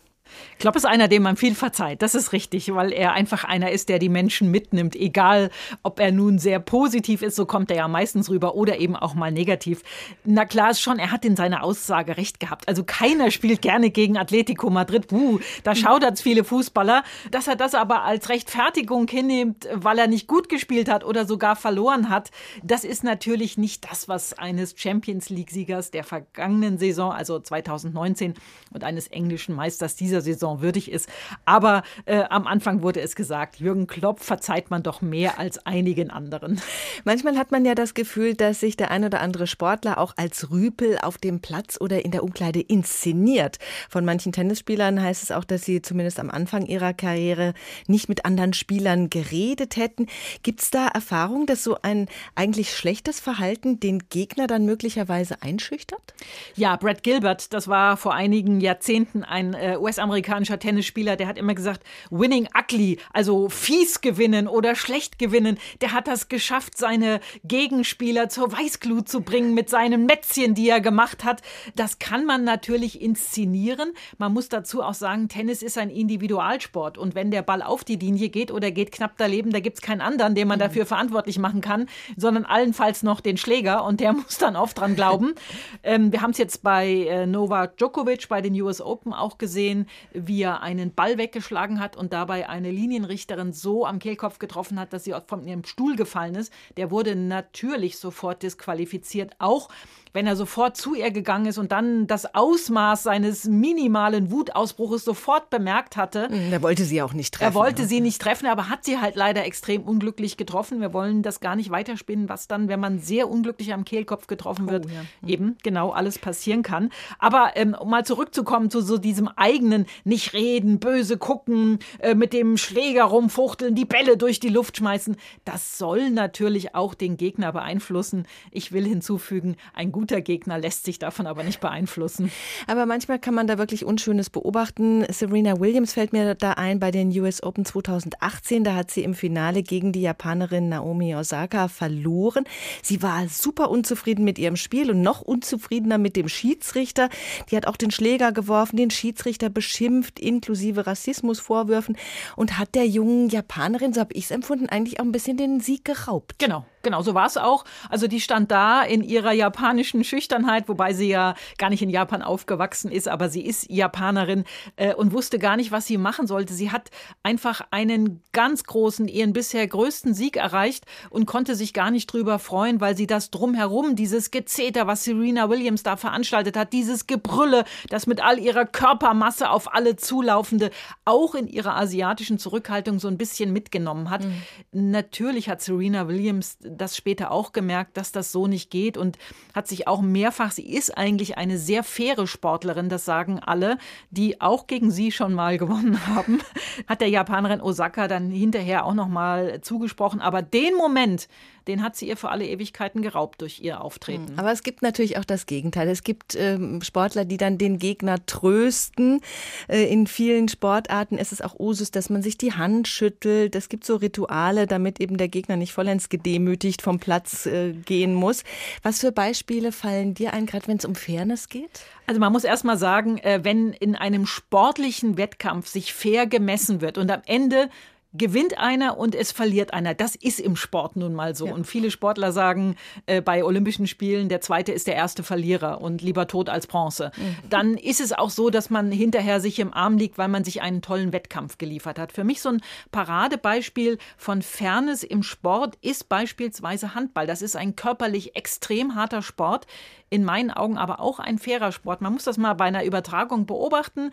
Klopp 0.58 0.76
ist 0.76 0.86
einer, 0.86 1.08
dem 1.08 1.22
man 1.22 1.36
viel 1.36 1.54
verzeiht. 1.54 2.02
Das 2.02 2.14
ist 2.14 2.32
richtig, 2.32 2.72
weil 2.74 2.92
er 2.92 3.12
einfach 3.12 3.44
einer 3.44 3.70
ist, 3.70 3.88
der 3.88 3.98
die 3.98 4.08
Menschen 4.08 4.50
mitnimmt. 4.50 4.94
Egal, 4.96 5.50
ob 5.82 6.00
er 6.00 6.12
nun 6.12 6.38
sehr 6.38 6.60
positiv 6.60 7.22
ist, 7.22 7.36
so 7.36 7.46
kommt 7.46 7.70
er 7.70 7.78
ja 7.78 7.88
meistens 7.88 8.28
rüber, 8.30 8.54
oder 8.54 8.78
eben 8.78 8.96
auch 8.96 9.14
mal 9.14 9.32
negativ. 9.32 9.82
Na 10.24 10.44
klar 10.44 10.70
ist 10.70 10.80
schon, 10.80 10.98
er 10.98 11.12
hat 11.12 11.24
in 11.24 11.36
seiner 11.36 11.62
Aussage 11.62 12.16
recht 12.16 12.40
gehabt. 12.40 12.68
Also 12.68 12.84
keiner 12.84 13.30
spielt 13.30 13.62
gerne 13.62 13.90
gegen 13.90 14.16
Atletico 14.16 14.70
Madrid. 14.70 15.08
Puh, 15.08 15.40
da 15.64 15.74
schaudert's 15.74 16.22
viele 16.22 16.44
Fußballer. 16.44 17.02
Dass 17.30 17.48
er 17.48 17.56
das 17.56 17.74
aber 17.74 18.02
als 18.02 18.28
Rechtfertigung 18.28 19.08
hinnimmt, 19.08 19.68
weil 19.72 19.98
er 19.98 20.06
nicht 20.06 20.26
gut 20.26 20.48
gespielt 20.48 20.88
hat 20.88 21.04
oder 21.04 21.26
sogar 21.26 21.56
verloren 21.56 22.08
hat, 22.08 22.30
das 22.62 22.84
ist 22.84 23.04
natürlich 23.04 23.58
nicht 23.58 23.90
das, 23.90 24.08
was 24.08 24.38
eines 24.38 24.74
Champions 24.76 25.30
League-Siegers 25.30 25.90
der 25.90 26.04
vergangenen 26.04 26.78
Saison, 26.78 27.12
also 27.12 27.38
2019, 27.38 28.34
und 28.72 28.84
eines 28.84 29.08
englischen 29.08 29.54
Meisters 29.54 29.96
dieser 29.96 30.19
Saison 30.22 30.60
würdig 30.62 30.90
ist. 30.90 31.08
Aber 31.44 31.82
äh, 32.06 32.22
am 32.30 32.46
Anfang 32.46 32.82
wurde 32.82 33.00
es 33.00 33.14
gesagt, 33.14 33.60
Jürgen 33.60 33.86
Klopp 33.86 34.20
verzeiht 34.20 34.70
man 34.70 34.82
doch 34.82 35.00
mehr 35.00 35.38
als 35.38 35.64
einigen 35.66 36.10
anderen. 36.10 36.60
Manchmal 37.04 37.36
hat 37.36 37.50
man 37.50 37.64
ja 37.64 37.74
das 37.74 37.94
Gefühl, 37.94 38.34
dass 38.34 38.60
sich 38.60 38.76
der 38.76 38.90
ein 38.90 39.04
oder 39.04 39.20
andere 39.20 39.46
Sportler 39.46 39.98
auch 39.98 40.14
als 40.16 40.50
Rüpel 40.50 40.98
auf 40.98 41.18
dem 41.18 41.40
Platz 41.40 41.78
oder 41.80 42.04
in 42.04 42.10
der 42.10 42.22
Umkleide 42.22 42.60
inszeniert. 42.60 43.58
Von 43.88 44.04
manchen 44.04 44.32
Tennisspielern 44.32 45.02
heißt 45.02 45.22
es 45.22 45.32
auch, 45.32 45.44
dass 45.44 45.62
sie 45.62 45.82
zumindest 45.82 46.20
am 46.20 46.30
Anfang 46.30 46.66
ihrer 46.66 46.92
Karriere 46.92 47.54
nicht 47.86 48.08
mit 48.08 48.24
anderen 48.24 48.52
Spielern 48.52 49.10
geredet 49.10 49.76
hätten. 49.76 50.06
Gibt 50.42 50.62
es 50.62 50.70
da 50.70 50.88
Erfahrung, 50.88 51.46
dass 51.46 51.64
so 51.64 51.78
ein 51.82 52.06
eigentlich 52.34 52.74
schlechtes 52.74 53.20
Verhalten 53.20 53.80
den 53.80 54.08
Gegner 54.10 54.46
dann 54.46 54.64
möglicherweise 54.64 55.42
einschüchtert? 55.42 56.14
Ja, 56.54 56.76
Brad 56.76 57.02
Gilbert, 57.02 57.52
das 57.52 57.68
war 57.68 57.96
vor 57.96 58.14
einigen 58.14 58.60
Jahrzehnten 58.60 59.24
ein 59.24 59.54
äh, 59.54 59.76
US-amerikanischer 60.10 60.58
Tennisspieler, 60.58 61.16
der 61.16 61.26
hat 61.28 61.38
immer 61.38 61.54
gesagt, 61.54 61.82
winning 62.10 62.48
ugly, 62.58 62.98
also 63.12 63.48
fies 63.48 64.00
gewinnen 64.00 64.48
oder 64.48 64.74
schlecht 64.74 65.18
gewinnen. 65.18 65.58
Der 65.80 65.92
hat 65.92 66.08
das 66.08 66.28
geschafft, 66.28 66.76
seine 66.76 67.20
Gegenspieler 67.44 68.28
zur 68.28 68.52
Weißglut 68.52 69.08
zu 69.08 69.20
bringen 69.22 69.54
mit 69.54 69.70
seinen 69.70 70.06
Mätzchen, 70.06 70.54
die 70.54 70.68
er 70.68 70.80
gemacht 70.80 71.24
hat. 71.24 71.42
Das 71.76 71.98
kann 71.98 72.26
man 72.26 72.44
natürlich 72.44 73.00
inszenieren. 73.00 73.92
Man 74.18 74.32
muss 74.32 74.48
dazu 74.48 74.82
auch 74.82 74.94
sagen, 74.94 75.28
Tennis 75.28 75.62
ist 75.62 75.78
ein 75.78 75.90
Individualsport 75.90 76.98
und 76.98 77.14
wenn 77.14 77.30
der 77.30 77.42
Ball 77.42 77.62
auf 77.62 77.84
die 77.84 77.96
Linie 77.96 78.28
geht 78.28 78.50
oder 78.50 78.70
geht 78.70 78.92
knapp 78.92 79.12
daneben, 79.16 79.50
da 79.50 79.60
gibt 79.60 79.76
es 79.78 79.82
keinen 79.82 80.00
anderen, 80.00 80.34
den 80.34 80.48
man 80.48 80.58
Mhm. 80.58 80.64
dafür 80.64 80.86
verantwortlich 80.86 81.38
machen 81.38 81.60
kann, 81.60 81.86
sondern 82.16 82.44
allenfalls 82.44 83.02
noch 83.02 83.20
den 83.20 83.36
Schläger 83.36 83.84
und 83.84 84.00
der 84.00 84.12
muss 84.20 84.38
dann 84.38 84.56
oft 84.56 84.78
dran 84.78 84.96
glauben. 84.96 85.34
ähm, 85.82 86.12
wir 86.12 86.20
haben 86.22 86.30
es 86.32 86.38
jetzt 86.38 86.62
bei 86.62 86.88
äh, 86.88 87.26
Novak 87.26 87.76
Djokovic 87.76 88.28
bei 88.28 88.40
den 88.40 88.60
US 88.60 88.80
Open 88.80 89.12
auch 89.12 89.38
gesehen, 89.38 89.86
wie 90.12 90.42
er 90.42 90.62
einen 90.62 90.94
Ball 90.94 91.18
weggeschlagen 91.18 91.80
hat 91.80 91.96
und 91.96 92.12
dabei 92.12 92.48
eine 92.48 92.70
Linienrichterin 92.70 93.52
so 93.52 93.86
am 93.86 93.98
Kehlkopf 93.98 94.38
getroffen 94.38 94.78
hat, 94.78 94.92
dass 94.92 95.04
sie 95.04 95.14
von 95.26 95.46
ihrem 95.46 95.64
Stuhl 95.64 95.96
gefallen 95.96 96.34
ist. 96.34 96.52
Der 96.76 96.90
wurde 96.90 97.16
natürlich 97.16 97.98
sofort 97.98 98.42
disqualifiziert, 98.42 99.34
auch 99.38 99.68
wenn 100.12 100.26
er 100.26 100.36
sofort 100.36 100.76
zu 100.76 100.94
ihr 100.94 101.10
gegangen 101.10 101.46
ist 101.46 101.58
und 101.58 101.72
dann 101.72 102.06
das 102.06 102.34
Ausmaß 102.34 103.02
seines 103.04 103.44
minimalen 103.44 104.30
Wutausbruches 104.30 105.04
sofort 105.04 105.50
bemerkt 105.50 105.96
hatte. 105.96 106.28
Er 106.50 106.62
wollte 106.62 106.84
sie 106.84 107.02
auch 107.02 107.12
nicht 107.12 107.34
treffen. 107.34 107.52
Er 107.52 107.54
wollte 107.54 107.86
sie 107.86 108.00
nicht 108.00 108.20
treffen, 108.20 108.46
aber 108.46 108.68
hat 108.68 108.84
sie 108.84 108.98
halt 108.98 109.16
leider 109.16 109.44
extrem 109.44 109.82
unglücklich 109.82 110.36
getroffen. 110.36 110.80
Wir 110.80 110.92
wollen 110.92 111.22
das 111.22 111.40
gar 111.40 111.56
nicht 111.56 111.70
weiterspinnen, 111.70 112.28
was 112.28 112.48
dann, 112.48 112.68
wenn 112.68 112.80
man 112.80 112.98
sehr 112.98 113.28
unglücklich 113.28 113.72
am 113.72 113.84
Kehlkopf 113.84 114.26
getroffen 114.26 114.68
wird, 114.68 114.86
eben 115.26 115.56
genau 115.62 115.90
alles 115.90 116.18
passieren 116.18 116.62
kann. 116.62 116.90
Aber 117.18 117.52
ähm, 117.54 117.76
um 117.78 117.90
mal 117.90 118.04
zurückzukommen 118.04 118.70
zu 118.70 118.80
so 118.80 118.98
diesem 118.98 119.28
eigenen 119.28 119.86
nicht 120.04 120.32
reden, 120.32 120.80
böse 120.80 121.18
gucken, 121.18 121.78
äh, 121.98 122.14
mit 122.14 122.32
dem 122.32 122.56
Schläger 122.56 123.04
rumfuchteln, 123.04 123.74
die 123.74 123.84
Bälle 123.84 124.16
durch 124.16 124.40
die 124.40 124.48
Luft 124.48 124.78
schmeißen, 124.78 125.16
das 125.44 125.78
soll 125.78 126.10
natürlich 126.10 126.74
auch 126.74 126.94
den 126.94 127.16
Gegner 127.16 127.52
beeinflussen. 127.52 128.26
Ich 128.50 128.72
will 128.72 128.86
hinzufügen, 128.86 129.56
ein 129.74 129.92
guter 129.92 129.99
Gegner 130.06 130.58
lässt 130.58 130.84
sich 130.84 130.98
davon 130.98 131.26
aber 131.26 131.42
nicht 131.42 131.60
beeinflussen. 131.60 132.30
Aber 132.66 132.86
manchmal 132.86 133.18
kann 133.18 133.34
man 133.34 133.46
da 133.46 133.58
wirklich 133.58 133.84
Unschönes 133.84 134.30
beobachten. 134.30 135.04
Serena 135.10 135.60
Williams 135.60 135.94
fällt 135.94 136.12
mir 136.12 136.34
da 136.34 136.52
ein 136.52 136.80
bei 136.80 136.90
den 136.90 137.10
US 137.20 137.42
Open 137.42 137.64
2018. 137.64 138.64
Da 138.64 138.74
hat 138.74 138.90
sie 138.90 139.02
im 139.02 139.14
Finale 139.14 139.62
gegen 139.62 139.92
die 139.92 140.02
Japanerin 140.02 140.68
Naomi 140.68 141.14
Osaka 141.14 141.68
verloren. 141.68 142.44
Sie 142.82 143.02
war 143.02 143.28
super 143.28 143.70
unzufrieden 143.70 144.24
mit 144.24 144.38
ihrem 144.38 144.56
Spiel 144.56 144.90
und 144.90 145.02
noch 145.02 145.20
unzufriedener 145.20 145.98
mit 145.98 146.16
dem 146.16 146.28
Schiedsrichter. 146.28 147.08
Die 147.50 147.56
hat 147.56 147.66
auch 147.66 147.76
den 147.76 147.90
Schläger 147.90 148.32
geworfen, 148.32 148.76
den 148.76 148.90
Schiedsrichter 148.90 149.48
beschimpft 149.48 149.70
beschimpft, 149.80 150.18
inklusive 150.18 150.86
Rassismusvorwürfen 150.86 151.96
und 152.36 152.58
hat 152.58 152.74
der 152.74 152.86
jungen 152.86 153.28
Japanerin, 153.28 153.92
so 153.92 154.00
habe 154.00 154.14
ich 154.14 154.24
es 154.24 154.30
empfunden, 154.30 154.68
eigentlich 154.68 155.00
auch 155.00 155.04
ein 155.04 155.12
bisschen 155.12 155.36
den 155.36 155.60
Sieg 155.60 155.84
geraubt. 155.84 156.38
Genau. 156.38 156.64
Genau, 156.82 157.02
so 157.02 157.14
war 157.14 157.26
es 157.26 157.36
auch. 157.36 157.64
Also 157.90 158.06
die 158.06 158.20
stand 158.20 158.50
da 158.50 158.82
in 158.82 159.02
ihrer 159.02 159.32
japanischen 159.32 160.02
Schüchternheit, 160.02 160.68
wobei 160.68 160.94
sie 160.94 161.08
ja 161.08 161.34
gar 161.58 161.68
nicht 161.68 161.82
in 161.82 161.90
Japan 161.90 162.22
aufgewachsen 162.22 162.90
ist, 162.90 163.06
aber 163.06 163.28
sie 163.28 163.44
ist 163.44 163.70
Japanerin 163.70 164.44
äh, 164.76 164.94
und 164.94 165.12
wusste 165.12 165.38
gar 165.38 165.56
nicht, 165.56 165.72
was 165.72 165.86
sie 165.86 165.98
machen 165.98 166.26
sollte. 166.26 166.54
Sie 166.54 166.70
hat 166.70 166.90
einfach 167.22 167.60
einen 167.70 168.22
ganz 168.32 168.64
großen, 168.64 169.08
ihren 169.08 169.34
bisher 169.34 169.66
größten 169.66 170.14
Sieg 170.14 170.36
erreicht 170.36 170.86
und 171.10 171.26
konnte 171.26 171.54
sich 171.54 171.74
gar 171.74 171.90
nicht 171.90 172.06
drüber 172.06 172.38
freuen, 172.38 172.80
weil 172.80 172.96
sie 172.96 173.06
das 173.06 173.30
drumherum, 173.30 173.94
dieses 173.94 174.30
Gezeter, 174.30 174.86
was 174.86 175.04
Serena 175.04 175.50
Williams 175.50 175.82
da 175.82 175.96
veranstaltet 175.96 176.56
hat, 176.56 176.72
dieses 176.72 177.06
Gebrülle, 177.06 177.64
das 177.90 178.06
mit 178.06 178.24
all 178.24 178.38
ihrer 178.38 178.64
Körpermasse 178.64 179.50
auf 179.50 179.74
alle 179.74 179.96
zulaufende, 179.96 180.70
auch 181.04 181.34
in 181.34 181.46
ihrer 181.46 181.76
asiatischen 181.76 182.38
Zurückhaltung 182.38 182.98
so 182.98 183.08
ein 183.08 183.18
bisschen 183.18 183.52
mitgenommen 183.52 184.08
hat. 184.08 184.24
Mhm. 184.24 184.90
Natürlich 184.90 185.48
hat 185.48 185.60
Serena 185.60 186.08
Williams 186.08 186.58
das 186.76 186.96
später 186.96 187.30
auch 187.30 187.52
gemerkt, 187.52 187.96
dass 187.96 188.12
das 188.12 188.32
so 188.32 188.46
nicht 188.46 188.70
geht 188.70 188.96
und 188.96 189.18
hat 189.54 189.68
sich 189.68 189.86
auch 189.86 190.00
mehrfach, 190.00 190.52
sie 190.52 190.70
ist 190.70 190.96
eigentlich 190.96 191.36
eine 191.36 191.58
sehr 191.58 191.82
faire 191.82 192.26
Sportlerin, 192.26 192.88
das 192.88 193.04
sagen 193.04 193.38
alle, 193.38 193.78
die 194.10 194.40
auch 194.40 194.66
gegen 194.66 194.90
sie 194.90 195.12
schon 195.12 195.34
mal 195.34 195.58
gewonnen 195.58 196.06
haben, 196.06 196.40
hat 196.86 197.00
der 197.00 197.08
Japanerin 197.08 197.60
Osaka 197.60 198.08
dann 198.08 198.30
hinterher 198.30 198.84
auch 198.84 198.94
noch 198.94 199.08
mal 199.08 199.60
zugesprochen. 199.60 200.20
Aber 200.20 200.42
den 200.42 200.74
Moment, 200.74 201.28
den 201.66 201.82
hat 201.82 201.96
sie 201.96 202.08
ihr 202.08 202.16
für 202.16 202.30
alle 202.30 202.46
Ewigkeiten 202.46 203.02
geraubt 203.02 203.40
durch 203.40 203.60
ihr 203.60 203.80
Auftreten. 203.80 204.34
Aber 204.36 204.52
es 204.52 204.62
gibt 204.62 204.82
natürlich 204.82 205.18
auch 205.18 205.24
das 205.24 205.46
Gegenteil. 205.46 205.88
Es 205.88 206.02
gibt 206.02 206.34
ähm, 206.36 206.82
Sportler, 206.82 207.24
die 207.24 207.36
dann 207.36 207.58
den 207.58 207.78
Gegner 207.78 208.24
trösten. 208.26 209.20
Äh, 209.68 209.84
in 209.92 210.06
vielen 210.06 210.48
Sportarten 210.48 211.18
ist 211.18 211.32
es 211.32 211.40
auch 211.40 211.58
Usus, 211.58 211.90
dass 211.90 212.10
man 212.10 212.22
sich 212.22 212.38
die 212.38 212.52
Hand 212.52 212.88
schüttelt. 212.88 213.54
Es 213.54 213.68
gibt 213.68 213.84
so 213.84 213.96
Rituale, 213.96 214.66
damit 214.66 215.00
eben 215.00 215.16
der 215.16 215.28
Gegner 215.28 215.56
nicht 215.56 215.72
vollends 215.72 216.08
gedemütigt 216.08 216.82
vom 216.82 216.98
Platz 216.98 217.46
äh, 217.46 217.72
gehen 217.72 218.14
muss. 218.14 218.44
Was 218.82 219.00
für 219.00 219.12
Beispiele 219.12 219.72
fallen 219.72 220.14
dir 220.14 220.32
ein, 220.32 220.46
gerade 220.46 220.66
wenn 220.68 220.76
es 220.76 220.84
um 220.84 220.94
Fairness 220.94 221.48
geht? 221.48 221.80
Also 222.06 222.18
man 222.18 222.32
muss 222.32 222.44
erst 222.44 222.64
mal 222.64 222.76
sagen, 222.78 223.18
äh, 223.18 223.40
wenn 223.42 223.72
in 223.72 223.94
einem 223.94 224.26
sportlichen 224.26 225.16
Wettkampf 225.16 225.68
sich 225.68 225.94
fair 225.94 226.26
gemessen 226.26 226.80
wird 226.80 226.98
und 226.98 227.10
am 227.10 227.22
Ende 227.24 227.68
gewinnt 228.12 228.58
einer 228.58 228.98
und 228.98 229.14
es 229.14 229.30
verliert 229.30 229.72
einer. 229.72 229.94
Das 229.94 230.16
ist 230.16 230.40
im 230.40 230.56
Sport 230.56 230.96
nun 230.96 231.14
mal 231.14 231.36
so. 231.36 231.46
Ja. 231.46 231.54
Und 231.54 231.66
viele 231.66 231.90
Sportler 231.90 232.32
sagen 232.32 232.76
äh, 233.06 233.20
bei 233.20 233.44
Olympischen 233.44 233.86
Spielen, 233.86 234.28
der 234.28 234.40
zweite 234.40 234.72
ist 234.72 234.86
der 234.86 234.96
erste 234.96 235.22
Verlierer 235.22 235.80
und 235.80 236.02
lieber 236.02 236.26
tot 236.26 236.48
als 236.48 236.66
Bronze. 236.66 237.12
Mhm. 237.16 237.36
Dann 237.48 237.74
ist 237.76 238.00
es 238.00 238.12
auch 238.12 238.30
so, 238.30 238.50
dass 238.50 238.68
man 238.68 238.90
hinterher 238.90 239.40
sich 239.40 239.60
im 239.60 239.72
Arm 239.72 239.96
liegt, 239.96 240.18
weil 240.18 240.28
man 240.28 240.44
sich 240.44 240.60
einen 240.60 240.82
tollen 240.82 241.12
Wettkampf 241.12 241.58
geliefert 241.58 241.98
hat. 241.98 242.12
Für 242.12 242.24
mich 242.24 242.42
so 242.42 242.48
ein 242.48 242.62
Paradebeispiel 242.90 243.98
von 244.16 244.42
Fairness 244.42 245.04
im 245.04 245.22
Sport 245.22 245.78
ist 245.80 246.08
beispielsweise 246.08 246.94
Handball. 246.94 247.28
Das 247.28 247.42
ist 247.42 247.54
ein 247.54 247.76
körperlich 247.76 248.34
extrem 248.34 248.96
harter 248.96 249.22
Sport, 249.22 249.66
in 250.08 250.24
meinen 250.24 250.50
Augen 250.50 250.76
aber 250.78 250.98
auch 250.98 251.20
ein 251.20 251.38
fairer 251.38 251.70
Sport. 251.70 252.00
Man 252.00 252.12
muss 252.12 252.24
das 252.24 252.38
mal 252.38 252.54
bei 252.54 252.64
einer 252.64 252.84
Übertragung 252.84 253.46
beobachten 253.46 254.10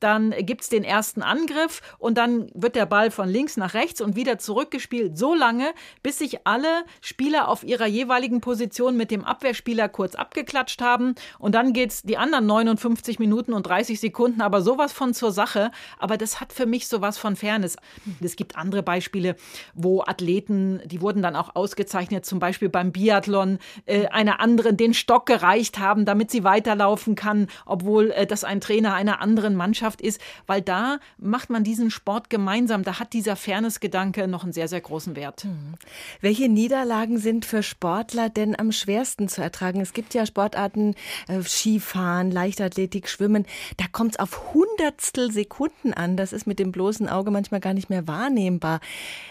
dann 0.00 0.34
gibt 0.40 0.62
es 0.62 0.68
den 0.68 0.84
ersten 0.84 1.22
Angriff 1.22 1.80
und 1.98 2.18
dann 2.18 2.50
wird 2.54 2.74
der 2.74 2.86
Ball 2.86 3.10
von 3.10 3.28
links 3.28 3.56
nach 3.56 3.74
rechts 3.74 4.00
und 4.00 4.16
wieder 4.16 4.38
zurückgespielt, 4.38 5.16
so 5.16 5.34
lange, 5.34 5.72
bis 6.02 6.18
sich 6.18 6.46
alle 6.46 6.84
Spieler 7.00 7.48
auf 7.48 7.62
ihrer 7.62 7.86
jeweiligen 7.86 8.40
Position 8.40 8.96
mit 8.96 9.10
dem 9.10 9.24
Abwehrspieler 9.24 9.88
kurz 9.88 10.14
abgeklatscht 10.14 10.82
haben. 10.82 11.14
Und 11.38 11.54
dann 11.54 11.72
geht 11.72 11.90
es 11.90 12.02
die 12.02 12.16
anderen 12.16 12.46
59 12.46 13.18
Minuten 13.18 13.52
und 13.52 13.66
30 13.66 14.00
Sekunden, 14.00 14.40
aber 14.40 14.62
sowas 14.62 14.92
von 14.92 15.14
zur 15.14 15.32
Sache. 15.32 15.70
Aber 15.98 16.16
das 16.16 16.40
hat 16.40 16.52
für 16.52 16.66
mich 16.66 16.88
sowas 16.88 17.18
von 17.18 17.36
Fairness. 17.36 17.76
Es 18.20 18.36
gibt 18.36 18.56
andere 18.56 18.82
Beispiele, 18.82 19.36
wo 19.74 20.02
Athleten, 20.02 20.80
die 20.86 21.00
wurden 21.00 21.22
dann 21.22 21.36
auch 21.36 21.54
ausgezeichnet, 21.54 22.24
zum 22.24 22.38
Beispiel 22.38 22.68
beim 22.68 22.92
Biathlon, 22.92 23.58
äh, 23.86 24.06
einer 24.08 24.40
anderen 24.40 24.76
den 24.76 24.94
Stock 24.94 25.26
gereicht 25.26 25.78
haben, 25.78 26.04
damit 26.04 26.30
sie 26.30 26.44
weiterlaufen 26.44 27.14
kann, 27.14 27.48
obwohl 27.66 28.10
äh, 28.12 28.26
das 28.26 28.44
ein 28.44 28.60
Trainer 28.60 28.94
einer 28.94 29.20
anderen 29.20 29.54
Mannschaft 29.54 29.89
Mannschaft 29.90 30.00
ist, 30.00 30.20
weil 30.46 30.62
da 30.62 30.98
macht 31.18 31.50
man 31.50 31.64
diesen 31.64 31.90
Sport 31.90 32.30
gemeinsam. 32.30 32.84
Da 32.84 32.98
hat 32.98 33.12
dieser 33.12 33.36
Fairness-Gedanke 33.36 34.28
noch 34.28 34.44
einen 34.44 34.52
sehr, 34.52 34.68
sehr 34.68 34.80
großen 34.80 35.16
Wert. 35.16 35.44
Mhm. 35.44 35.74
Welche 36.20 36.48
Niederlagen 36.48 37.18
sind 37.18 37.44
für 37.44 37.62
Sportler 37.62 38.28
denn 38.28 38.58
am 38.58 38.72
schwersten 38.72 39.28
zu 39.28 39.42
ertragen? 39.42 39.80
Es 39.80 39.92
gibt 39.92 40.14
ja 40.14 40.26
Sportarten, 40.26 40.94
äh, 41.28 41.42
Skifahren, 41.42 42.30
Leichtathletik, 42.30 43.08
Schwimmen. 43.08 43.46
Da 43.76 43.86
kommt 43.90 44.12
es 44.12 44.18
auf 44.18 44.54
Hundertstel 44.54 45.32
Sekunden 45.32 45.92
an. 45.92 46.16
Das 46.16 46.32
ist 46.32 46.46
mit 46.46 46.58
dem 46.58 46.72
bloßen 46.72 47.08
Auge 47.08 47.30
manchmal 47.30 47.60
gar 47.60 47.74
nicht 47.74 47.90
mehr 47.90 48.06
wahrnehmbar. 48.06 48.80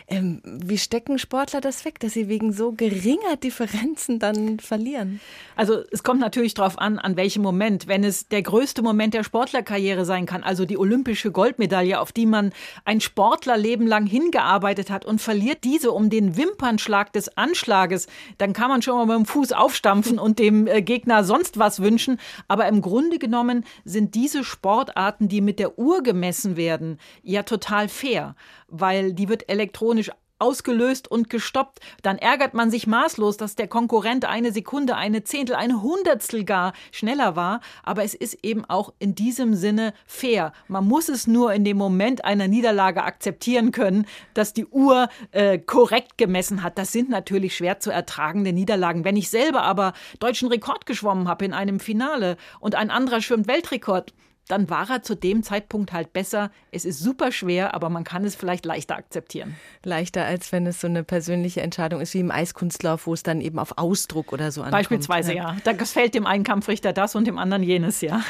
Ähm, 0.07 0.41
wie 0.43 0.77
stecken 0.77 1.19
Sportler 1.19 1.61
das 1.61 1.85
weg, 1.85 1.99
dass 1.99 2.13
sie 2.13 2.27
wegen 2.27 2.51
so 2.51 2.71
geringer 2.71 3.37
Differenzen 3.41 4.19
dann 4.19 4.59
verlieren? 4.59 5.19
Also 5.55 5.83
es 5.91 6.03
kommt 6.03 6.19
natürlich 6.19 6.53
darauf 6.53 6.79
an, 6.79 6.99
an 6.99 7.15
welchem 7.15 7.43
Moment. 7.43 7.87
Wenn 7.87 8.03
es 8.03 8.27
der 8.27 8.41
größte 8.41 8.81
Moment 8.81 9.13
der 9.13 9.23
Sportlerkarriere 9.23 10.05
sein 10.05 10.25
kann, 10.25 10.43
also 10.49 10.65
die 10.65 10.79
olympische 10.79 11.31
Goldmedaille, 11.31 12.01
auf 12.01 12.11
die 12.11 12.25
man 12.25 12.51
ein 12.83 13.01
Sportlerleben 13.01 13.85
lang 13.85 14.07
hingearbeitet 14.07 14.89
hat 14.89 15.05
und 15.05 15.21
verliert 15.21 15.63
diese 15.63 15.91
um 15.91 16.09
den 16.09 16.37
Wimpernschlag 16.37 17.13
des 17.13 17.37
Anschlages, 17.37 18.07
dann 18.39 18.53
kann 18.53 18.69
man 18.69 18.81
schon 18.81 18.95
mal 18.95 19.05
mit 19.05 19.27
dem 19.27 19.31
Fuß 19.31 19.51
aufstampfen 19.51 20.17
und 20.17 20.39
dem 20.39 20.65
äh, 20.65 20.81
Gegner 20.81 21.23
sonst 21.23 21.59
was 21.59 21.83
wünschen. 21.83 22.19
Aber 22.47 22.67
im 22.67 22.81
Grunde 22.81 23.19
genommen 23.19 23.63
sind 23.85 24.15
diese 24.15 24.43
Sportarten, 24.43 25.27
die 25.27 25.41
mit 25.41 25.59
der 25.59 25.77
Uhr 25.77 26.01
gemessen 26.01 26.57
werden, 26.57 26.97
ja 27.21 27.43
total 27.43 27.87
fair, 27.87 28.35
weil 28.67 29.13
die 29.13 29.29
wird 29.29 29.49
elektronisch 29.49 30.09
ausgelöst 30.39 31.09
und 31.09 31.29
gestoppt. 31.29 31.79
Dann 32.01 32.17
ärgert 32.17 32.53
man 32.53 32.71
sich 32.71 32.87
maßlos, 32.87 33.37
dass 33.37 33.55
der 33.55 33.67
Konkurrent 33.67 34.25
eine 34.25 34.51
Sekunde, 34.51 34.95
eine 34.95 35.23
Zehntel, 35.23 35.55
eine 35.55 35.81
Hundertstel 35.81 36.43
gar 36.43 36.73
schneller 36.91 37.35
war. 37.35 37.61
Aber 37.83 38.03
es 38.03 38.13
ist 38.13 38.43
eben 38.43 38.65
auch 38.65 38.93
in 38.99 39.15
diesem 39.15 39.53
Sinne 39.53 39.93
fair. 40.05 40.53
Man 40.67 40.87
muss 40.87 41.09
es 41.09 41.27
nur 41.27 41.53
in 41.53 41.63
dem 41.63 41.77
Moment 41.77 42.25
einer 42.25 42.47
Niederlage 42.47 43.03
akzeptieren 43.03 43.71
können, 43.71 44.05
dass 44.33 44.53
die 44.53 44.65
Uhr 44.65 45.09
äh, 45.31 45.59
korrekt 45.59 46.17
gemessen 46.17 46.63
hat. 46.63 46.77
Das 46.77 46.91
sind 46.91 47.09
natürlich 47.09 47.55
schwer 47.55 47.79
zu 47.79 47.91
ertragende 47.91 48.53
Niederlagen. 48.53 49.03
Wenn 49.03 49.17
ich 49.17 49.29
selber 49.29 49.63
aber 49.63 49.93
deutschen 50.19 50.49
Rekord 50.49 50.85
geschwommen 50.85 51.27
habe 51.27 51.45
in 51.45 51.53
einem 51.53 51.79
Finale 51.79 52.37
und 52.59 52.75
ein 52.75 52.89
anderer 52.89 53.21
schwimmt 53.21 53.47
Weltrekord, 53.47 54.13
dann 54.49 54.69
war 54.69 54.89
er 54.89 55.03
zu 55.03 55.15
dem 55.15 55.43
Zeitpunkt 55.43 55.93
halt 55.93 56.11
besser. 56.11 56.51
Es 56.71 56.83
ist 56.83 56.99
super 56.99 57.31
schwer, 57.31 57.75
aber 57.75 57.89
man 57.89 58.03
kann 58.03 58.25
es 58.25 58.35
vielleicht 58.35 58.65
leichter 58.65 58.95
akzeptieren. 58.95 59.55
Leichter, 59.83 60.25
als 60.25 60.51
wenn 60.51 60.65
es 60.65 60.81
so 60.81 60.87
eine 60.87 61.03
persönliche 61.03 61.61
Entscheidung 61.61 62.01
ist, 62.01 62.15
wie 62.15 62.19
im 62.19 62.31
Eiskunstlauf, 62.31 63.05
wo 63.05 63.13
es 63.13 63.21
dann 63.21 63.41
eben 63.41 63.59
auf 63.59 63.77
Ausdruck 63.77 64.33
oder 64.33 64.51
so 64.51 64.61
ankommt. 64.61 64.79
Beispielsweise, 64.79 65.35
ja. 65.35 65.55
Da 65.63 65.73
gefällt 65.73 66.15
dem 66.15 66.25
einen 66.25 66.43
Kampfrichter 66.43 66.93
das 66.93 67.15
und 67.15 67.27
dem 67.27 67.37
anderen 67.37 67.61
jenes, 67.61 68.01
ja. 68.01 68.23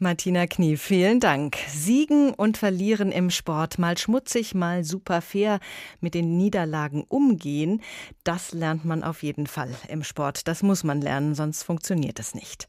Martina 0.00 0.48
Knie, 0.48 0.76
vielen 0.76 1.20
Dank. 1.20 1.56
Siegen 1.68 2.34
und 2.34 2.58
Verlieren 2.58 3.12
im 3.12 3.30
Sport, 3.30 3.78
mal 3.78 3.96
schmutzig, 3.96 4.56
mal 4.56 4.82
super 4.82 5.22
fair 5.22 5.60
mit 6.00 6.14
den 6.14 6.36
Niederlagen 6.36 7.04
umgehen, 7.08 7.80
das 8.24 8.52
lernt 8.52 8.84
man 8.84 9.04
auf 9.04 9.22
jeden 9.22 9.46
Fall 9.46 9.70
im 9.88 10.02
Sport. 10.02 10.48
Das 10.48 10.64
muss 10.64 10.82
man 10.82 11.00
lernen, 11.00 11.36
sonst 11.36 11.62
funktioniert 11.62 12.18
es 12.18 12.34
nicht. 12.34 12.66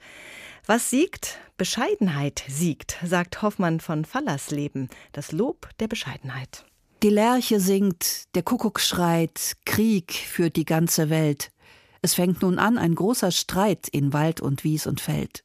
Was 0.65 0.89
siegt? 0.89 1.39
Bescheidenheit 1.57 2.45
siegt, 2.47 2.97
sagt 3.03 3.41
Hoffmann 3.41 3.81
von 3.81 4.05
Fallersleben. 4.05 4.87
Das 5.11 5.33
Lob 5.33 5.67
der 5.79 5.89
Bescheidenheit. 5.89 6.63
Die 7.03 7.09
Lerche 7.09 7.59
singt, 7.59 8.33
der 8.33 8.43
Kuckuck 8.43 8.79
schreit, 8.79 9.57
Krieg 9.65 10.13
führt 10.13 10.55
die 10.55 10.63
ganze 10.63 11.09
Welt. 11.09 11.51
Es 12.01 12.13
fängt 12.13 12.41
nun 12.41 12.59
an 12.59 12.77
ein 12.77 12.95
großer 12.95 13.31
Streit 13.31 13.89
in 13.89 14.13
Wald 14.13 14.39
und 14.39 14.63
Wies 14.63 14.87
und 14.87 15.01
Feld. 15.01 15.43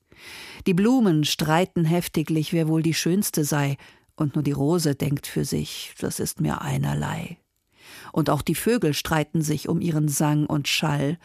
Die 0.68 0.74
Blumen 0.74 1.24
streiten 1.24 1.84
heftiglich, 1.84 2.52
wer 2.52 2.68
wohl 2.68 2.82
die 2.82 2.94
schönste 2.94 3.44
sei, 3.44 3.76
und 4.14 4.36
nur 4.36 4.44
die 4.44 4.52
Rose 4.52 4.94
denkt 4.94 5.26
für 5.26 5.44
sich, 5.44 5.94
das 5.98 6.20
ist 6.20 6.40
mir 6.40 6.62
einerlei. 6.62 7.38
Und 8.12 8.30
auch 8.30 8.42
die 8.42 8.54
Vögel 8.54 8.94
streiten 8.94 9.42
sich 9.42 9.68
um 9.68 9.80
ihren 9.80 10.08
Sang 10.08 10.46
und 10.46 10.68
Schall. 10.68 11.18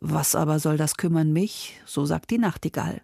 Was 0.00 0.36
aber 0.36 0.60
soll 0.60 0.76
das 0.76 0.96
kümmern 0.96 1.32
mich? 1.32 1.80
So 1.84 2.06
sagt 2.06 2.30
die 2.30 2.38
Nachtigall. 2.38 3.02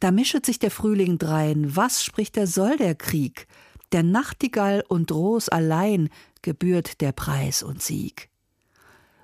Da 0.00 0.10
mischet 0.10 0.46
sich 0.46 0.58
der 0.58 0.70
Frühling 0.70 1.18
drein, 1.18 1.74
was 1.76 2.04
spricht 2.04 2.36
der 2.36 2.46
soll 2.46 2.76
der 2.76 2.94
Krieg? 2.94 3.46
Der 3.92 4.02
Nachtigall 4.02 4.84
und 4.88 5.10
Ros 5.10 5.48
allein 5.48 6.08
gebührt 6.42 7.00
der 7.00 7.12
Preis 7.12 7.62
und 7.62 7.82
Sieg. 7.82 8.30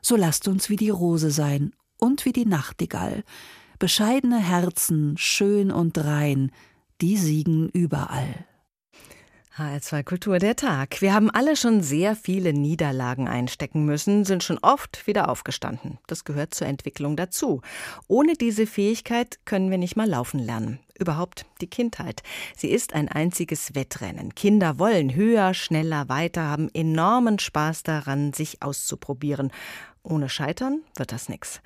So 0.03 0.17
lasst 0.17 0.49
uns 0.49 0.69
wie 0.69 0.77
die 0.77 0.91
Rose 0.91 1.31
sein 1.31 1.73
und 1.99 2.25
wie 2.25 2.33
die 2.33 2.47
Nachtigall, 2.47 3.25
bescheidene 3.79 4.39
Herzen, 4.39 5.17
schön 5.19 5.71
und 5.71 5.99
rein, 5.99 6.51
die 7.01 7.17
siegen 7.17 7.69
überall. 7.69 8.47
HR2 9.57 10.03
Kultur 10.05 10.39
der 10.39 10.55
Tag. 10.55 11.01
Wir 11.01 11.15
haben 11.15 11.31
alle 11.31 11.57
schon 11.57 11.83
sehr 11.83 12.15
viele 12.15 12.53
Niederlagen 12.53 13.27
einstecken 13.27 13.87
müssen, 13.87 14.27
sind 14.27 14.45
schon 14.45 14.59
oft 14.61 15.07
wieder 15.07 15.31
aufgestanden. 15.31 15.99
Das 16.07 16.25
gehört 16.25 16.53
zur 16.53 16.67
Entwicklung 16.67 17.17
dazu. 17.17 17.63
Ohne 18.07 18.35
diese 18.35 18.67
Fähigkeit 18.67 19.39
können 19.47 19.71
wir 19.71 19.79
nicht 19.79 19.97
mal 19.97 20.07
laufen 20.07 20.41
lernen. 20.41 20.79
Überhaupt 20.99 21.47
die 21.63 21.71
Kindheit. 21.71 22.23
Sie 22.55 22.69
ist 22.69 22.93
ein 22.93 23.09
einziges 23.09 23.75
Wettrennen. 23.75 24.35
Kinder 24.35 24.79
wollen 24.79 25.15
höher, 25.15 25.55
schneller, 25.55 26.11
weiter, 26.11 26.43
haben 26.43 26.69
enormen 26.75 27.39
Spaß 27.39 27.83
daran, 27.83 28.35
sich 28.35 28.63
auszuprobieren. 28.63 29.53
Ohne 30.03 30.29
Scheitern 30.29 30.83
wird 30.97 31.13
das 31.13 31.31
nichts. 31.31 31.63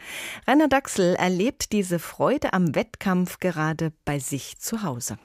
Rainer 0.47 0.68
Dachsel 0.68 1.16
erlebt 1.16 1.72
diese 1.72 1.99
Freude 1.99 2.53
am 2.53 2.76
Wettkampf 2.76 3.41
gerade 3.41 3.93
bei 4.05 4.20
sich 4.20 4.61
zu 4.61 4.84
Hause. 4.84 5.18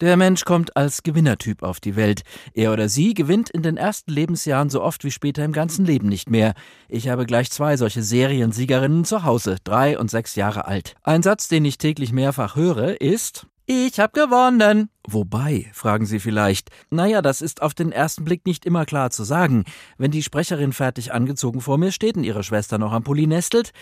Der 0.00 0.16
Mensch 0.16 0.44
kommt 0.44 0.76
als 0.76 1.02
Gewinnertyp 1.02 1.64
auf 1.64 1.80
die 1.80 1.96
Welt. 1.96 2.22
Er 2.54 2.72
oder 2.72 2.88
sie 2.88 3.14
gewinnt 3.14 3.50
in 3.50 3.62
den 3.62 3.76
ersten 3.76 4.12
Lebensjahren 4.12 4.70
so 4.70 4.80
oft 4.80 5.02
wie 5.02 5.10
später 5.10 5.44
im 5.44 5.52
ganzen 5.52 5.84
Leben 5.84 6.08
nicht 6.08 6.30
mehr. 6.30 6.54
Ich 6.88 7.08
habe 7.08 7.26
gleich 7.26 7.50
zwei 7.50 7.76
solche 7.76 8.04
Seriensiegerinnen 8.04 9.04
zu 9.04 9.24
Hause, 9.24 9.56
drei 9.64 9.98
und 9.98 10.08
sechs 10.08 10.36
Jahre 10.36 10.66
alt. 10.66 10.94
Ein 11.02 11.24
Satz, 11.24 11.48
den 11.48 11.64
ich 11.64 11.78
täglich 11.78 12.12
mehrfach 12.12 12.54
höre, 12.54 13.00
ist 13.00 13.48
ich 13.70 14.00
hab 14.00 14.14
gewonnen. 14.14 14.88
Wobei, 15.06 15.66
fragen 15.74 16.06
Sie 16.06 16.20
vielleicht. 16.20 16.70
Naja, 16.88 17.20
das 17.20 17.42
ist 17.42 17.60
auf 17.60 17.74
den 17.74 17.92
ersten 17.92 18.24
Blick 18.24 18.46
nicht 18.46 18.64
immer 18.64 18.86
klar 18.86 19.10
zu 19.10 19.24
sagen. 19.24 19.64
Wenn 19.98 20.10
die 20.10 20.22
Sprecherin 20.22 20.72
fertig 20.72 21.12
angezogen 21.12 21.60
vor 21.60 21.76
mir 21.76 21.92
steht 21.92 22.16
und 22.16 22.24
ihre 22.24 22.42
Schwester 22.44 22.78
noch 22.78 22.92
am 22.92 23.02
Pulli 23.02 23.26
nestelt, 23.26 23.72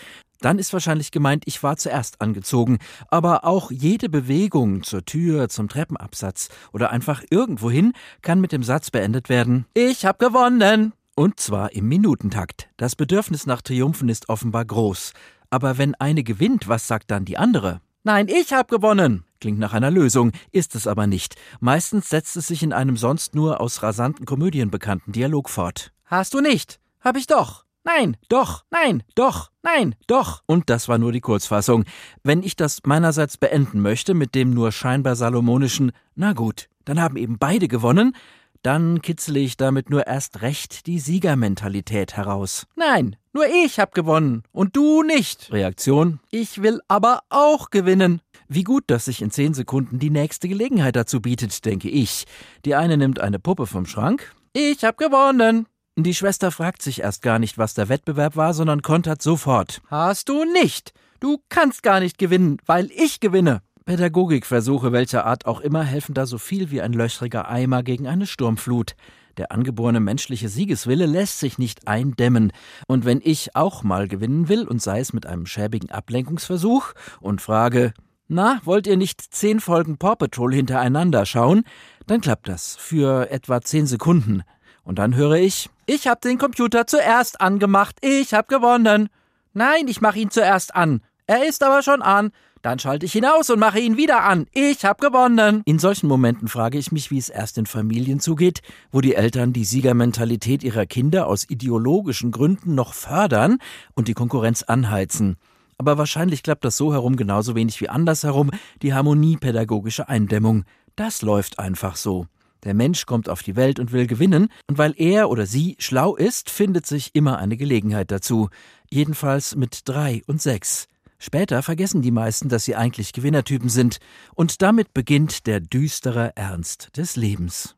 dann 0.41 0.59
ist 0.59 0.73
wahrscheinlich 0.73 1.11
gemeint, 1.11 1.43
ich 1.45 1.63
war 1.63 1.77
zuerst 1.77 2.21
angezogen. 2.21 2.77
Aber 3.09 3.45
auch 3.45 3.71
jede 3.71 4.09
Bewegung 4.09 4.83
zur 4.83 5.05
Tür, 5.05 5.49
zum 5.49 5.69
Treppenabsatz 5.69 6.49
oder 6.73 6.91
einfach 6.91 7.23
irgendwohin 7.29 7.93
kann 8.21 8.41
mit 8.41 8.51
dem 8.51 8.63
Satz 8.63 8.91
beendet 8.91 9.29
werden. 9.29 9.65
Ich 9.73 10.05
hab 10.05 10.19
gewonnen. 10.19 10.93
Und 11.15 11.39
zwar 11.39 11.73
im 11.73 11.87
Minutentakt. 11.87 12.69
Das 12.77 12.95
Bedürfnis 12.95 13.47
nach 13.47 13.63
Triumphen 13.63 14.09
ist 14.09 14.29
offenbar 14.29 14.65
groß. 14.65 15.13
Aber 15.49 15.77
wenn 15.77 15.95
eine 15.95 16.23
gewinnt, 16.23 16.67
was 16.67 16.87
sagt 16.87 17.09
dann 17.09 17.25
die 17.25 17.37
andere? 17.37 17.81
Nein, 18.03 18.27
ich 18.27 18.53
hab 18.53 18.69
gewonnen. 18.69 19.25
Klingt 19.39 19.59
nach 19.59 19.73
einer 19.73 19.91
Lösung, 19.91 20.31
ist 20.51 20.75
es 20.75 20.87
aber 20.87 21.07
nicht. 21.07 21.35
Meistens 21.59 22.09
setzt 22.09 22.37
es 22.37 22.47
sich 22.47 22.63
in 22.63 22.73
einem 22.73 22.97
sonst 22.97 23.35
nur 23.35 23.61
aus 23.61 23.83
rasanten 23.83 24.25
Komödien 24.25 24.71
bekannten 24.71 25.11
Dialog 25.11 25.49
fort. 25.49 25.91
Hast 26.05 26.33
du 26.33 26.41
nicht? 26.41 26.79
Hab 27.01 27.17
ich 27.17 27.27
doch. 27.27 27.66
Nein, 27.87 28.17
doch, 28.27 28.65
nein, 28.69 29.01
doch, 29.15 29.49
nein, 29.63 29.95
doch. 30.07 30.43
Und 30.45 30.69
das 30.69 30.89
war 30.89 30.97
nur 30.97 31.13
die 31.13 31.21
Kurzfassung. 31.21 31.85
Wenn 32.21 32.43
ich 32.43 32.57
das 32.57 32.81
meinerseits 32.83 33.37
beenden 33.37 33.79
möchte 33.79 34.13
mit 34.13 34.35
dem 34.35 34.49
nur 34.49 34.73
scheinbar 34.73 35.15
salomonischen 35.15 35.93
Na 36.13 36.33
gut, 36.33 36.67
dann 36.83 36.99
haben 36.99 37.15
eben 37.15 37.37
beide 37.39 37.69
gewonnen, 37.69 38.13
dann 38.61 39.01
kitzle 39.01 39.39
ich 39.39 39.55
damit 39.55 39.89
nur 39.89 40.05
erst 40.05 40.41
recht 40.41 40.85
die 40.85 40.99
Siegermentalität 40.99 42.17
heraus. 42.17 42.67
Nein, 42.75 43.15
nur 43.31 43.45
ich 43.47 43.79
hab 43.79 43.93
gewonnen 43.93 44.43
und 44.51 44.75
du 44.75 45.03
nicht. 45.03 45.49
Reaktion: 45.53 46.19
Ich 46.29 46.61
will 46.61 46.81
aber 46.89 47.21
auch 47.29 47.69
gewinnen. 47.69 48.19
Wie 48.49 48.65
gut, 48.65 48.83
dass 48.87 49.05
sich 49.05 49.21
in 49.21 49.31
zehn 49.31 49.53
Sekunden 49.53 49.97
die 49.97 50.09
nächste 50.09 50.49
Gelegenheit 50.49 50.97
dazu 50.97 51.21
bietet, 51.21 51.63
denke 51.63 51.89
ich. 51.89 52.25
Die 52.65 52.75
eine 52.75 52.97
nimmt 52.97 53.21
eine 53.21 53.39
Puppe 53.39 53.65
vom 53.65 53.85
Schrank. 53.85 54.35
Ich 54.51 54.83
hab 54.83 54.97
gewonnen. 54.97 55.67
Die 55.99 56.13
Schwester 56.13 56.51
fragt 56.51 56.83
sich 56.83 57.01
erst 57.01 57.23
gar 57.23 57.39
nicht, 57.39 57.57
was 57.57 57.73
der 57.73 57.89
Wettbewerb 57.89 58.35
war, 58.35 58.53
sondern 58.53 58.83
kontert 58.83 59.19
sofort. 59.19 59.81
Hast 59.87 60.29
du 60.29 60.43
nicht. 60.45 60.93
Du 61.19 61.39
kannst 61.49 61.81
gar 61.81 61.99
nicht 61.99 62.19
gewinnen, 62.19 62.57
weil 62.67 62.91
ich 62.91 63.19
gewinne. 63.19 63.63
Pädagogikversuche 63.85 64.91
welcher 64.91 65.25
Art 65.25 65.47
auch 65.47 65.59
immer 65.59 65.83
helfen 65.83 66.13
da 66.13 66.27
so 66.27 66.37
viel 66.37 66.69
wie 66.69 66.81
ein 66.81 66.93
löchriger 66.93 67.49
Eimer 67.49 67.81
gegen 67.81 68.05
eine 68.05 68.27
Sturmflut. 68.27 68.95
Der 69.37 69.51
angeborene 69.51 69.99
menschliche 69.99 70.49
Siegeswille 70.49 71.07
lässt 71.07 71.39
sich 71.39 71.57
nicht 71.57 71.87
eindämmen. 71.87 72.51
Und 72.85 73.03
wenn 73.03 73.19
ich 73.23 73.55
auch 73.55 73.81
mal 73.81 74.07
gewinnen 74.07 74.49
will, 74.49 74.67
und 74.67 74.79
sei 74.79 74.99
es 74.99 75.13
mit 75.13 75.25
einem 75.25 75.47
schäbigen 75.47 75.89
Ablenkungsversuch, 75.89 76.93
und 77.21 77.41
frage, 77.41 77.93
na, 78.27 78.59
wollt 78.65 78.85
ihr 78.85 78.97
nicht 78.97 79.21
zehn 79.33 79.59
Folgen 79.59 79.97
Paw 79.97 80.15
Patrol 80.15 80.53
hintereinander 80.53 81.25
schauen? 81.25 81.63
Dann 82.05 82.21
klappt 82.21 82.47
das. 82.49 82.75
Für 82.75 83.31
etwa 83.31 83.61
zehn 83.61 83.87
Sekunden. 83.87 84.43
Und 84.87 84.99
dann 84.99 85.15
höre 85.15 85.35
ich, 85.35 85.69
ich 85.85 86.07
hab 86.07 86.21
den 86.21 86.37
Computer 86.37 86.87
zuerst 86.87 87.41
angemacht. 87.41 87.97
Ich 87.99 88.33
hab 88.33 88.47
gewonnen. 88.47 89.09
Nein, 89.53 89.89
ich 89.89 89.99
mach 89.99 90.15
ihn 90.15 90.31
zuerst 90.31 90.73
an. 90.75 91.01
Er 91.25 91.45
ist 91.45 91.61
aber 91.61 91.83
schon 91.83 92.01
an. 92.01 92.31
Dann 92.61 92.79
schalte 92.79 93.05
ich 93.05 93.13
ihn 93.13 93.25
aus 93.25 93.49
und 93.49 93.59
mache 93.59 93.81
ihn 93.81 93.97
wieder 93.97 94.23
an. 94.23 94.47
Ich 94.53 94.85
habe 94.85 95.05
gewonnen. 95.05 95.61
In 95.65 95.77
solchen 95.77 96.07
Momenten 96.07 96.47
frage 96.47 96.77
ich 96.77 96.93
mich, 96.93 97.11
wie 97.11 97.17
es 97.17 97.27
erst 97.27 97.57
in 97.57 97.65
Familien 97.65 98.21
zugeht, 98.21 98.61
wo 98.89 99.01
die 99.01 99.15
Eltern 99.15 99.51
die 99.51 99.65
Siegermentalität 99.65 100.63
ihrer 100.63 100.85
Kinder 100.85 101.27
aus 101.27 101.49
ideologischen 101.49 102.31
Gründen 102.31 102.73
noch 102.73 102.93
fördern 102.93 103.57
und 103.93 104.07
die 104.07 104.13
Konkurrenz 104.13 104.63
anheizen. 104.63 105.35
Aber 105.77 105.97
wahrscheinlich 105.97 106.43
klappt 106.43 106.63
das 106.63 106.77
so 106.77 106.93
herum 106.93 107.17
genauso 107.17 107.55
wenig 107.55 107.81
wie 107.81 107.89
andersherum 107.89 108.51
die 108.81 108.93
harmoniepädagogische 108.93 110.07
Eindämmung. 110.07 110.63
Das 110.95 111.21
läuft 111.21 111.59
einfach 111.59 111.97
so. 111.97 112.27
Der 112.63 112.73
Mensch 112.73 113.05
kommt 113.05 113.29
auf 113.29 113.43
die 113.43 113.55
Welt 113.55 113.79
und 113.79 113.91
will 113.91 114.07
gewinnen, 114.07 114.49
und 114.67 114.77
weil 114.77 114.93
er 114.97 115.29
oder 115.29 115.45
sie 115.45 115.75
schlau 115.79 116.15
ist, 116.15 116.49
findet 116.49 116.85
sich 116.85 117.15
immer 117.15 117.37
eine 117.37 117.57
Gelegenheit 117.57 118.11
dazu. 118.11 118.49
Jedenfalls 118.89 119.55
mit 119.55 119.81
drei 119.85 120.23
und 120.27 120.41
sechs. 120.41 120.87
Später 121.19 121.63
vergessen 121.63 122.01
die 122.01 122.11
meisten, 122.11 122.49
dass 122.49 122.65
sie 122.65 122.75
eigentlich 122.75 123.13
Gewinnertypen 123.13 123.69
sind, 123.69 123.99
und 124.35 124.61
damit 124.61 124.93
beginnt 124.93 125.47
der 125.47 125.59
düstere 125.59 126.33
Ernst 126.35 126.95
des 126.97 127.15
Lebens. 127.15 127.76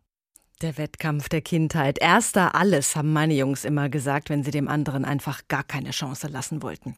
Der 0.62 0.78
Wettkampf 0.78 1.30
der 1.30 1.40
Kindheit. 1.40 2.00
Erster 2.02 2.54
alles, 2.54 2.98
haben 2.98 3.14
meine 3.14 3.34
Jungs 3.34 3.64
immer 3.64 3.88
gesagt, 3.88 4.30
wenn 4.30 4.44
sie 4.44 4.52
dem 4.52 4.68
anderen 4.68 5.06
einfach 5.06 5.44
gar 5.48 5.64
keine 5.64 5.92
Chance 5.92 6.28
lassen 6.28 6.62
wollten. 6.62 6.98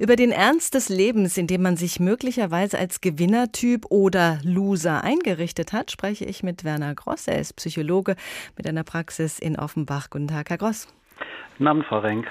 Über 0.00 0.16
den 0.16 0.32
Ernst 0.32 0.74
des 0.74 0.88
Lebens, 0.88 1.38
in 1.38 1.46
dem 1.46 1.62
man 1.62 1.76
sich 1.76 2.00
möglicherweise 2.00 2.76
als 2.76 3.00
Gewinnertyp 3.00 3.86
oder 3.90 4.40
Loser 4.42 5.04
eingerichtet 5.04 5.72
hat, 5.72 5.92
spreche 5.92 6.24
ich 6.24 6.42
mit 6.42 6.64
Werner 6.64 6.96
Gross. 6.96 7.28
Er 7.28 7.38
ist 7.38 7.54
Psychologe 7.54 8.16
mit 8.56 8.66
einer 8.66 8.82
Praxis 8.82 9.38
in 9.38 9.56
Offenbach. 9.56 10.10
Guten 10.10 10.26
Tag, 10.26 10.50
Herr 10.50 10.58
Gross. 10.58 10.88
Guten 11.52 11.68
Abend, 11.68 11.86
Frau 11.86 12.00
Renk. 12.00 12.26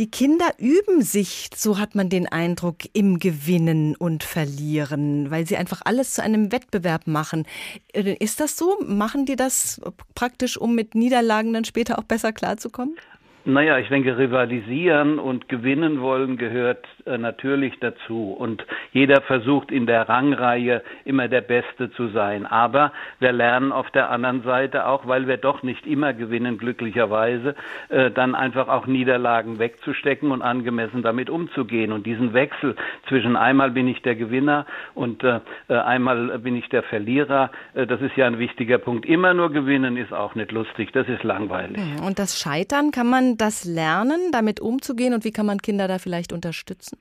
Die 0.00 0.10
Kinder 0.10 0.54
üben 0.56 1.02
sich, 1.02 1.50
so 1.54 1.78
hat 1.78 1.94
man 1.94 2.08
den 2.08 2.26
Eindruck, 2.26 2.76
im 2.94 3.18
Gewinnen 3.18 3.94
und 3.94 4.24
Verlieren, 4.24 5.30
weil 5.30 5.46
sie 5.46 5.58
einfach 5.58 5.82
alles 5.84 6.14
zu 6.14 6.22
einem 6.22 6.52
Wettbewerb 6.52 7.06
machen. 7.06 7.46
Äh, 7.92 8.14
ist 8.14 8.40
das 8.40 8.56
so? 8.56 8.78
Machen 8.82 9.26
die 9.26 9.36
das 9.36 9.78
praktisch, 10.14 10.56
um 10.56 10.74
mit 10.74 10.94
Niederlagen 10.94 11.52
dann 11.52 11.66
später 11.66 11.98
auch 11.98 12.04
besser 12.04 12.32
klarzukommen? 12.32 12.96
Naja, 13.44 13.78
ich 13.78 13.88
denke, 13.88 14.18
rivalisieren 14.18 15.18
und 15.18 15.48
gewinnen 15.48 16.02
wollen 16.02 16.36
gehört 16.36 16.86
äh, 17.06 17.16
natürlich 17.16 17.78
dazu. 17.80 18.32
Und 18.32 18.66
jeder 18.92 19.22
versucht 19.22 19.70
in 19.70 19.86
der 19.86 20.08
Rangreihe 20.10 20.82
immer 21.06 21.28
der 21.28 21.40
Beste 21.40 21.90
zu 21.92 22.08
sein. 22.08 22.44
Aber 22.44 22.92
wir 23.18 23.32
lernen 23.32 23.72
auf 23.72 23.90
der 23.90 24.10
anderen 24.10 24.42
Seite 24.42 24.86
auch, 24.86 25.06
weil 25.06 25.26
wir 25.26 25.38
doch 25.38 25.62
nicht 25.62 25.86
immer 25.86 26.12
gewinnen, 26.12 26.58
glücklicherweise, 26.58 27.54
äh, 27.88 28.10
dann 28.10 28.34
einfach 28.34 28.68
auch 28.68 28.86
Niederlagen 28.86 29.58
wegzustecken 29.58 30.32
und 30.32 30.42
angemessen 30.42 31.02
damit 31.02 31.30
umzugehen. 31.30 31.92
Und 31.92 32.04
diesen 32.04 32.34
Wechsel 32.34 32.76
zwischen 33.08 33.36
einmal 33.36 33.70
bin 33.70 33.88
ich 33.88 34.02
der 34.02 34.16
Gewinner 34.16 34.66
und 34.94 35.24
äh, 35.24 35.40
einmal 35.68 36.38
bin 36.40 36.56
ich 36.56 36.68
der 36.68 36.82
Verlierer, 36.82 37.50
das 37.74 38.00
ist 38.00 38.16
ja 38.16 38.26
ein 38.26 38.38
wichtiger 38.38 38.78
Punkt. 38.78 39.06
Immer 39.06 39.34
nur 39.34 39.50
gewinnen 39.50 39.96
ist 39.96 40.12
auch 40.12 40.34
nicht 40.34 40.52
lustig, 40.52 40.92
das 40.92 41.08
ist 41.08 41.22
langweilig. 41.22 41.78
Und 42.04 42.18
das 42.18 42.38
Scheitern 42.38 42.90
kann 42.90 43.08
man 43.08 43.29
das 43.36 43.64
lernen, 43.64 44.32
damit 44.32 44.60
umzugehen 44.60 45.14
und 45.14 45.24
wie 45.24 45.32
kann 45.32 45.46
man 45.46 45.60
Kinder 45.62 45.88
da 45.88 45.98
vielleicht 45.98 46.32
unterstützen? 46.32 46.98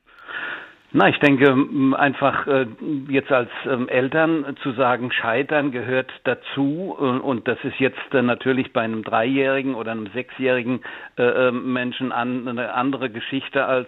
Na, 0.92 1.08
ich 1.08 1.20
denke 1.20 1.56
einfach 1.98 2.48
äh, 2.48 2.66
jetzt 3.10 3.32
als 3.32 3.52
ähm, 3.68 3.88
Eltern 3.90 4.58
zu 4.64 4.72
sagen, 4.72 5.12
Scheitern 5.12 5.72
gehört 5.72 6.12
dazu 6.24 6.98
und 6.98 7.48
das 7.48 7.60
ist 7.64 7.80
jetzt 7.80 8.12
äh, 8.12 8.24
natürlich 8.24 8.74
bei 8.74 8.82
einem 8.82 9.04
Dreijährigen 9.04 9.76
oder 9.76 9.92
einem 9.92 10.08
Sechsjährigen 10.08 10.82
äh, 11.20 11.52
Menschen 11.52 12.12
eine 12.12 12.74
andere 12.74 13.12
Geschichte 13.12 13.66
als 13.66 13.88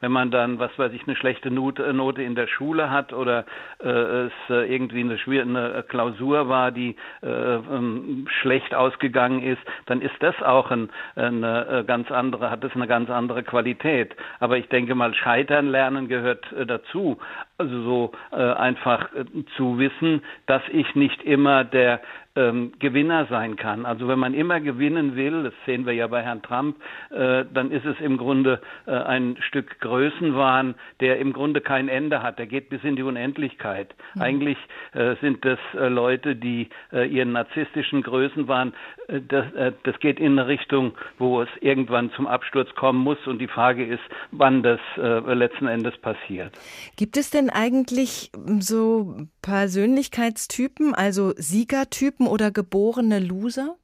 wenn 0.00 0.12
man 0.12 0.30
dann, 0.30 0.58
was 0.58 0.76
weiß 0.78 0.92
ich, 0.92 1.06
eine 1.06 1.16
schlechte 1.16 1.50
Note, 1.50 1.82
in 2.22 2.34
der 2.34 2.46
Schule 2.46 2.90
hat 2.90 3.12
oder 3.12 3.44
es 3.78 4.32
irgendwie 4.48 5.40
eine, 5.40 5.84
Klausur 5.88 6.48
war, 6.48 6.72
die 6.72 6.96
ähm, 7.22 8.26
schlecht 8.40 8.74
ausgegangen 8.74 9.42
ist, 9.42 9.60
dann 9.86 10.00
ist 10.00 10.14
das 10.20 10.34
auch 10.42 10.70
ein, 10.70 10.90
eine 11.14 11.84
ganz 11.86 12.10
andere, 12.10 12.50
hat 12.50 12.64
das 12.64 12.74
eine 12.74 12.86
ganz 12.86 13.10
andere 13.10 13.42
Qualität. 13.42 14.14
Aber 14.40 14.56
ich 14.58 14.68
denke 14.68 14.94
mal, 14.94 15.14
Scheitern 15.14 15.68
lernen 15.68 16.08
gehört 16.08 16.33
gehört 16.34 16.52
äh, 16.52 16.66
dazu. 16.66 17.18
Also 17.58 17.82
so 17.82 18.12
äh, 18.32 18.36
einfach 18.36 19.12
äh, 19.14 19.24
zu 19.56 19.78
wissen, 19.78 20.22
dass 20.46 20.62
ich 20.70 20.94
nicht 20.94 21.22
immer 21.22 21.64
der 21.64 22.00
ähm, 22.36 22.72
Gewinner 22.78 23.26
sein 23.26 23.56
kann. 23.56 23.86
Also 23.86 24.08
wenn 24.08 24.18
man 24.18 24.34
immer 24.34 24.60
gewinnen 24.60 25.16
will, 25.16 25.44
das 25.44 25.54
sehen 25.66 25.86
wir 25.86 25.92
ja 25.92 26.06
bei 26.06 26.22
Herrn 26.22 26.42
Trump, 26.42 26.76
äh, 27.10 27.44
dann 27.52 27.70
ist 27.70 27.84
es 27.84 27.98
im 28.00 28.16
Grunde 28.16 28.60
äh, 28.86 28.92
ein 28.92 29.36
Stück 29.40 29.80
Größenwahn, 29.80 30.74
der 31.00 31.18
im 31.18 31.32
Grunde 31.32 31.60
kein 31.60 31.88
Ende 31.88 32.22
hat. 32.22 32.38
Der 32.38 32.46
geht 32.46 32.68
bis 32.70 32.82
in 32.82 32.96
die 32.96 33.02
Unendlichkeit. 33.02 33.94
Mhm. 34.14 34.22
Eigentlich 34.22 34.58
äh, 34.92 35.14
sind 35.20 35.44
das 35.44 35.58
äh, 35.74 35.88
Leute, 35.88 36.34
die 36.36 36.68
äh, 36.92 37.08
ihren 37.08 37.32
narzisstischen 37.32 38.02
Größenwahn, 38.02 38.74
äh, 39.08 39.20
das, 39.26 39.44
das 39.84 39.98
geht 40.00 40.18
in 40.18 40.38
eine 40.38 40.48
Richtung, 40.48 40.92
wo 41.18 41.42
es 41.42 41.48
irgendwann 41.60 42.10
zum 42.12 42.26
Absturz 42.26 42.74
kommen 42.74 42.98
muss. 42.98 43.18
Und 43.26 43.38
die 43.38 43.48
Frage 43.48 43.84
ist, 43.84 44.02
wann 44.30 44.62
das 44.62 44.80
letzten 44.96 45.66
Endes 45.66 45.96
passiert. 45.98 46.52
Gibt 46.96 47.16
es 47.16 47.30
denn 47.30 47.50
eigentlich 47.50 48.30
so 48.58 49.14
Persönlichkeitstypen, 49.42 50.94
also 50.94 51.32
Siegertypen? 51.36 52.23
Typen 52.24 52.26
oder 52.26 52.50
geborene 52.50 53.20
Loser? 53.20 53.76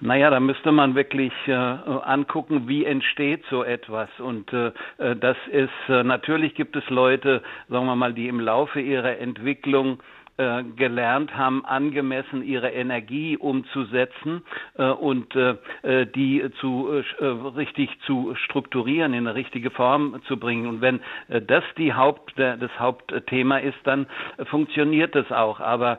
Naja, 0.00 0.30
da 0.30 0.38
müsste 0.38 0.70
man 0.70 0.94
wirklich 0.94 1.32
äh, 1.48 1.52
angucken, 1.52 2.68
wie 2.68 2.84
entsteht 2.84 3.44
so 3.50 3.64
etwas. 3.64 4.08
Und 4.20 4.52
äh, 4.52 4.70
äh 4.98 5.16
das 5.16 5.36
ist, 5.50 5.70
äh, 5.88 6.04
natürlich 6.04 6.54
gibt 6.54 6.76
es 6.76 6.88
Leute, 6.88 7.42
sagen 7.68 7.86
wir 7.86 7.96
mal, 7.96 8.14
die 8.14 8.28
im 8.28 8.38
Laufe 8.38 8.80
ihrer 8.80 9.18
Entwicklung 9.18 10.00
äh, 10.38 10.62
gelernt 10.76 11.36
haben, 11.36 11.64
angemessen 11.64 12.44
ihre 12.44 12.70
Energie 12.70 13.36
umzusetzen 13.36 14.42
äh, 14.76 14.84
und 14.84 15.34
äh, 15.34 15.56
äh 15.82 16.06
die 16.06 16.48
zu 16.60 17.02
äh, 17.18 17.24
richtig 17.24 17.90
zu 18.06 18.36
strukturieren, 18.44 19.14
in 19.14 19.26
eine 19.26 19.34
richtige 19.34 19.70
Form 19.70 20.22
zu 20.28 20.38
bringen. 20.38 20.68
Und 20.68 20.80
wenn 20.80 21.00
das 21.28 21.64
die 21.76 21.92
Haupt, 21.92 22.34
das 22.36 22.70
Hauptthema 22.78 23.58
ist, 23.58 23.78
dann 23.82 24.06
funktioniert 24.44 25.16
das 25.16 25.30
auch. 25.32 25.58
Aber 25.58 25.98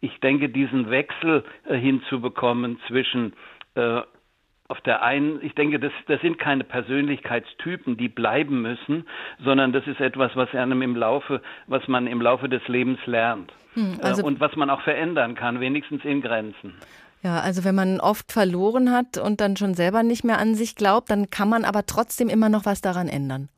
ich 0.00 0.20
denke, 0.20 0.50
diesen 0.50 0.90
Wechsel 0.90 1.42
hinzubekommen 1.68 2.78
zwischen 2.86 3.32
auf 4.68 4.80
der 4.80 5.02
einen, 5.02 5.42
ich 5.44 5.54
denke, 5.54 5.78
das, 5.78 5.92
das 6.06 6.20
sind 6.20 6.38
keine 6.38 6.64
Persönlichkeitstypen, 6.64 7.96
die 7.96 8.08
bleiben 8.08 8.62
müssen, 8.62 9.06
sondern 9.44 9.72
das 9.72 9.86
ist 9.86 10.00
etwas, 10.00 10.34
was 10.34 10.52
einem 10.54 10.82
im 10.82 10.96
Laufe, 10.96 11.40
was 11.66 11.86
man 11.88 12.06
im 12.06 12.20
Laufe 12.20 12.48
des 12.48 12.66
Lebens 12.68 12.98
lernt 13.06 13.52
hm, 13.74 13.98
also 14.02 14.24
und 14.24 14.40
was 14.40 14.56
man 14.56 14.70
auch 14.70 14.80
verändern 14.82 15.34
kann, 15.34 15.60
wenigstens 15.60 16.04
in 16.04 16.22
Grenzen. 16.22 16.74
Ja, 17.22 17.40
also 17.40 17.64
wenn 17.64 17.74
man 17.74 18.00
oft 18.00 18.32
verloren 18.32 18.92
hat 18.92 19.18
und 19.18 19.40
dann 19.40 19.56
schon 19.56 19.74
selber 19.74 20.02
nicht 20.02 20.24
mehr 20.24 20.38
an 20.38 20.54
sich 20.54 20.76
glaubt, 20.76 21.10
dann 21.10 21.30
kann 21.30 21.48
man 21.48 21.64
aber 21.64 21.84
trotzdem 21.86 22.28
immer 22.28 22.48
noch 22.48 22.66
was 22.66 22.80
daran 22.80 23.08
ändern. 23.08 23.48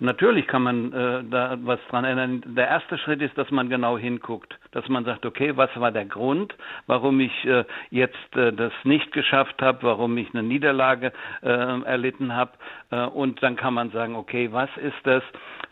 Natürlich 0.00 0.46
kann 0.46 0.62
man 0.62 0.92
äh, 0.92 1.24
da 1.28 1.58
was 1.62 1.80
dran 1.90 2.04
ändern. 2.04 2.42
Der 2.56 2.68
erste 2.68 2.98
Schritt 2.98 3.20
ist, 3.20 3.36
dass 3.36 3.50
man 3.50 3.68
genau 3.68 3.98
hinguckt, 3.98 4.56
dass 4.72 4.88
man 4.88 5.04
sagt, 5.04 5.24
okay, 5.26 5.56
was 5.56 5.70
war 5.76 5.92
der 5.92 6.04
Grund, 6.04 6.54
warum 6.86 7.20
ich 7.20 7.44
äh, 7.44 7.64
jetzt 7.90 8.36
äh, 8.36 8.52
das 8.52 8.72
nicht 8.84 9.12
geschafft 9.12 9.60
habe, 9.62 9.78
warum 9.82 10.16
ich 10.18 10.28
eine 10.34 10.42
Niederlage 10.42 11.12
äh, 11.42 11.48
erlitten 11.48 12.34
habe, 12.34 12.52
äh, 12.90 13.04
und 13.04 13.42
dann 13.42 13.56
kann 13.56 13.74
man 13.74 13.90
sagen, 13.90 14.16
okay, 14.16 14.50
was 14.52 14.70
ist 14.76 14.98
das, 15.04 15.22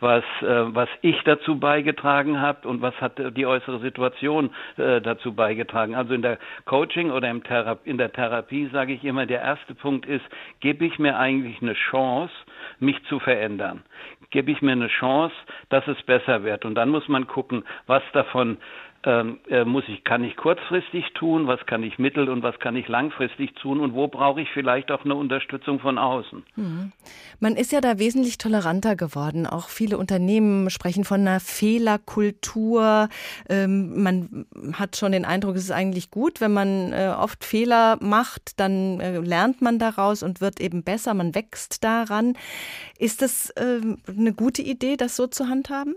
was 0.00 0.24
äh, 0.42 0.74
was 0.74 0.88
ich 1.02 1.20
dazu 1.24 1.58
beigetragen 1.58 2.40
habe 2.40 2.68
und 2.68 2.82
was 2.82 2.94
hat 3.00 3.18
die 3.36 3.46
äußere 3.46 3.80
Situation 3.80 4.50
dazu 4.76 5.34
beigetragen. 5.34 5.94
Also 5.94 6.14
in 6.14 6.22
der 6.22 6.38
Coaching 6.64 7.10
oder 7.10 7.30
im 7.30 7.42
Thera 7.42 7.78
in 7.84 7.98
der 7.98 8.12
Therapie 8.12 8.68
sage 8.72 8.92
ich 8.92 9.04
immer, 9.04 9.26
der 9.26 9.40
erste 9.40 9.74
Punkt 9.74 10.06
ist, 10.06 10.24
gebe 10.60 10.84
ich 10.84 10.98
mir 10.98 11.18
eigentlich 11.18 11.60
eine 11.62 11.74
Chance, 11.74 12.32
mich 12.78 13.02
zu 13.04 13.18
verändern 13.18 13.82
gebe 14.30 14.50
ich 14.50 14.62
mir 14.62 14.72
eine 14.72 14.88
Chance, 14.88 15.34
dass 15.68 15.86
es 15.86 16.02
besser 16.02 16.42
wird. 16.42 16.64
Und 16.64 16.74
dann 16.74 16.88
muss 16.88 17.08
man 17.08 17.26
gucken, 17.26 17.64
was 17.86 18.02
davon 18.12 18.58
ähm, 19.06 19.38
äh, 19.48 19.64
muss 19.64 19.84
ich, 19.86 20.02
kann 20.02 20.24
ich 20.24 20.36
kurzfristig 20.36 21.04
tun, 21.14 21.46
was 21.46 21.64
kann 21.66 21.84
ich 21.84 21.96
mittel- 21.96 22.28
und 22.28 22.42
was 22.42 22.58
kann 22.58 22.74
ich 22.74 22.88
langfristig 22.88 23.54
tun 23.54 23.78
und 23.78 23.94
wo 23.94 24.08
brauche 24.08 24.40
ich 24.40 24.48
vielleicht 24.52 24.90
auch 24.90 25.04
eine 25.04 25.14
Unterstützung 25.14 25.78
von 25.78 25.96
außen. 25.96 26.42
Mhm. 26.56 26.92
Man 27.38 27.54
ist 27.54 27.70
ja 27.70 27.80
da 27.80 28.00
wesentlich 28.00 28.36
toleranter 28.36 28.96
geworden. 28.96 29.46
Auch 29.46 29.68
viele 29.68 29.96
Unternehmen 29.96 30.70
sprechen 30.70 31.04
von 31.04 31.20
einer 31.20 31.38
Fehlerkultur. 31.38 33.08
Ähm, 33.48 34.02
man 34.02 34.46
hat 34.72 34.96
schon 34.96 35.12
den 35.12 35.24
Eindruck, 35.24 35.54
es 35.54 35.62
ist 35.62 35.70
eigentlich 35.70 36.10
gut, 36.10 36.40
wenn 36.40 36.52
man 36.52 36.92
äh, 36.92 37.14
oft 37.16 37.44
Fehler 37.44 37.98
macht, 38.00 38.58
dann 38.58 38.98
äh, 38.98 39.20
lernt 39.20 39.62
man 39.62 39.78
daraus 39.78 40.24
und 40.24 40.40
wird 40.40 40.60
eben 40.60 40.82
besser, 40.82 41.14
man 41.14 41.36
wächst 41.36 41.84
daran. 41.84 42.36
Ist 42.98 43.22
das 43.22 43.50
äh, 43.50 43.80
eine 44.08 44.32
gute 44.32 44.62
Idee, 44.62 44.96
das 44.96 45.14
so 45.14 45.28
zu 45.28 45.48
handhaben? 45.48 45.94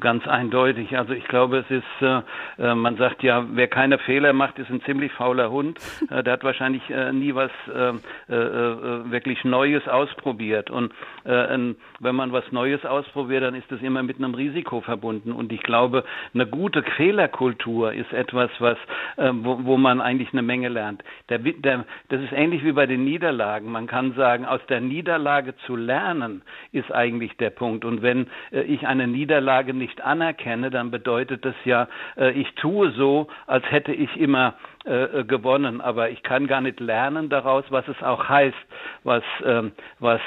Ganz 0.00 0.26
eindeutig. 0.26 0.96
Also 0.96 1.12
ich 1.12 1.28
glaube, 1.28 1.58
es 1.58 1.70
ist, 1.70 1.84
äh, 2.00 2.22
äh, 2.58 2.74
man 2.74 2.96
sagt 2.96 3.22
ja, 3.22 3.44
wer 3.52 3.68
keine 3.68 3.98
Fehler 3.98 4.32
macht, 4.32 4.58
ist 4.58 4.70
ein 4.70 4.80
ziemlich 4.82 5.12
fauler 5.12 5.50
Hund. 5.50 5.78
Äh, 6.10 6.22
der 6.22 6.34
hat 6.34 6.44
wahrscheinlich 6.44 6.82
äh, 6.90 7.12
nie 7.12 7.34
was 7.34 7.50
äh, 7.66 7.88
äh, 8.32 9.10
wirklich 9.10 9.42
Neues 9.44 9.88
ausprobiert. 9.88 10.70
Und 10.70 10.92
wenn 11.24 12.14
man 12.14 12.32
was 12.32 12.44
Neues 12.52 12.84
ausprobiert, 12.84 13.42
dann 13.42 13.54
ist 13.54 13.70
das 13.72 13.80
immer 13.80 14.02
mit 14.02 14.18
einem 14.18 14.34
Risiko 14.34 14.82
verbunden. 14.82 15.32
Und 15.32 15.52
ich 15.52 15.62
glaube, 15.62 16.04
eine 16.34 16.46
gute 16.46 16.82
Fehlerkultur 16.82 17.94
ist 17.94 18.12
etwas, 18.12 18.50
was, 18.58 18.76
wo, 19.16 19.64
wo, 19.64 19.76
man 19.78 20.02
eigentlich 20.02 20.32
eine 20.32 20.42
Menge 20.42 20.68
lernt. 20.68 21.02
Der, 21.30 21.38
der, 21.38 21.86
das 22.10 22.20
ist 22.20 22.32
ähnlich 22.32 22.62
wie 22.64 22.72
bei 22.72 22.86
den 22.86 23.04
Niederlagen. 23.04 23.72
Man 23.72 23.86
kann 23.86 24.12
sagen, 24.12 24.44
aus 24.44 24.60
der 24.68 24.82
Niederlage 24.82 25.56
zu 25.66 25.76
lernen, 25.76 26.42
ist 26.72 26.92
eigentlich 26.92 27.36
der 27.38 27.50
Punkt. 27.50 27.86
Und 27.86 28.02
wenn 28.02 28.26
ich 28.50 28.86
eine 28.86 29.06
Niederlage 29.06 29.73
nicht 29.78 30.00
anerkenne, 30.02 30.70
dann 30.70 30.90
bedeutet 30.90 31.44
das 31.44 31.54
ja, 31.64 31.88
äh, 32.16 32.30
ich 32.32 32.52
tue 32.54 32.90
so, 32.92 33.28
als 33.46 33.64
hätte 33.70 33.92
ich 33.92 34.16
immer 34.16 34.54
äh, 34.86 35.20
äh, 35.20 35.24
gewonnen, 35.24 35.80
aber 35.80 36.10
ich 36.10 36.22
kann 36.22 36.46
gar 36.46 36.60
nicht 36.60 36.78
lernen 36.78 37.30
daraus, 37.30 37.64
was 37.70 37.88
es 37.88 38.02
auch 38.02 38.28
heißt, 38.28 38.54
was, 39.02 39.22
ähm, 39.44 39.72
was 39.98 40.20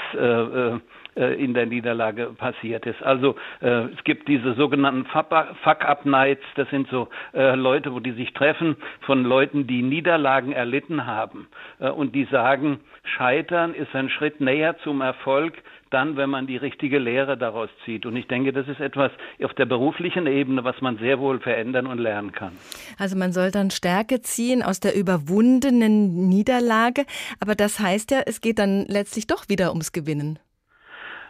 in 1.15 1.55
der 1.55 1.65
Niederlage 1.65 2.27
passiert 2.37 2.85
ist. 2.85 3.01
Also 3.01 3.35
es 3.59 4.03
gibt 4.03 4.27
diese 4.27 4.53
sogenannten 4.53 5.05
Fuck-Up-Nights, 5.05 6.43
das 6.53 6.69
sind 6.69 6.87
so 6.89 7.07
Leute, 7.33 7.91
wo 7.91 7.99
die 7.99 8.11
sich 8.11 8.33
treffen 8.33 8.75
von 9.01 9.23
Leuten, 9.23 9.65
die 9.65 9.81
Niederlagen 9.81 10.51
erlitten 10.51 11.07
haben 11.07 11.47
und 11.79 12.13
die 12.13 12.25
sagen, 12.25 12.81
Scheitern 13.03 13.73
ist 13.73 13.95
ein 13.95 14.11
Schritt 14.11 14.41
näher 14.41 14.77
zum 14.83 15.01
Erfolg, 15.01 15.55
dann, 15.89 16.17
wenn 16.17 16.29
man 16.29 16.47
die 16.47 16.57
richtige 16.57 16.99
Lehre 16.99 17.37
daraus 17.37 17.69
zieht. 17.85 18.05
Und 18.05 18.15
ich 18.15 18.27
denke, 18.27 18.53
das 18.53 18.67
ist 18.67 18.79
etwas 18.79 19.11
auf 19.43 19.53
der 19.53 19.65
beruflichen 19.65 20.27
Ebene, 20.27 20.63
was 20.63 20.79
man 20.81 20.97
sehr 20.97 21.19
wohl 21.19 21.39
verändern 21.39 21.87
und 21.87 21.99
lernen 21.99 22.31
kann. 22.31 22.53
Also 22.97 23.17
man 23.17 23.31
soll 23.31 23.51
dann 23.51 23.71
Stärke 23.71 24.21
ziehen 24.21 24.63
aus 24.63 24.79
der 24.79 24.95
überwundenen 24.95 26.27
Niederlage. 26.29 27.05
Aber 27.39 27.55
das 27.55 27.79
heißt 27.79 28.11
ja, 28.11 28.21
es 28.25 28.41
geht 28.41 28.59
dann 28.59 28.85
letztlich 28.87 29.27
doch 29.27 29.49
wieder 29.49 29.69
ums 29.69 29.91
Gewinnen. 29.91 30.39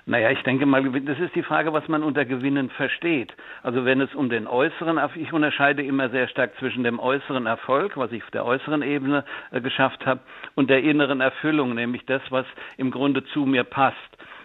Naja, 0.09 0.31
ich 0.31 0.41
denke 0.43 0.65
mal, 0.65 0.89
das 1.01 1.19
ist 1.19 1.35
die 1.35 1.43
Frage, 1.43 1.73
was 1.73 1.85
man 1.89 2.01
unter 2.01 2.23
Gewinnen 2.23 2.69
versteht. 2.69 3.33
Also 3.61 3.83
wenn 3.83 3.99
es 3.99 4.15
um 4.15 4.29
den 4.29 4.47
äußeren, 4.47 4.97
ich 5.15 5.33
unterscheide 5.33 5.83
immer 5.83 6.09
sehr 6.09 6.29
stark 6.29 6.55
zwischen 6.59 6.85
dem 6.85 6.97
äußeren 6.97 7.45
Erfolg, 7.45 7.97
was 7.97 8.13
ich 8.13 8.23
auf 8.23 8.31
der 8.31 8.45
äußeren 8.45 8.83
Ebene 8.83 9.25
äh, 9.51 9.59
geschafft 9.59 10.05
habe, 10.05 10.21
und 10.55 10.69
der 10.69 10.81
inneren 10.81 11.19
Erfüllung, 11.19 11.75
nämlich 11.75 12.05
das, 12.05 12.21
was 12.29 12.45
im 12.77 12.89
Grunde 12.89 13.25
zu 13.25 13.45
mir 13.45 13.65
passt. 13.65 13.97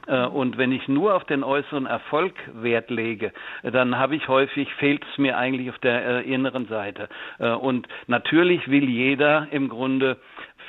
Äh, 0.07 0.27
und 0.27 0.59
wenn 0.59 0.73
ich 0.73 0.89
nur 0.89 1.15
auf 1.15 1.25
den 1.25 1.45
äußeren 1.45 1.87
Erfolg 1.87 2.35
Wert 2.55 2.91
lege, 2.91 3.33
dann 3.63 3.99
habe 3.99 4.17
ich 4.17 4.29
häufig, 4.29 4.73
fehlt 4.75 5.05
es 5.11 5.19
mir 5.19 5.37
eigentlich 5.37 5.71
auf 5.71 5.79
der 5.79 6.05
äh, 6.05 6.33
inneren 6.33 6.67
Seite. 6.67 7.09
Äh, 7.39 7.51
und 7.51 7.89
natürlich 8.07 8.69
will 8.69 8.89
jeder 8.89 9.49
im 9.51 9.69
Grunde 9.69 10.19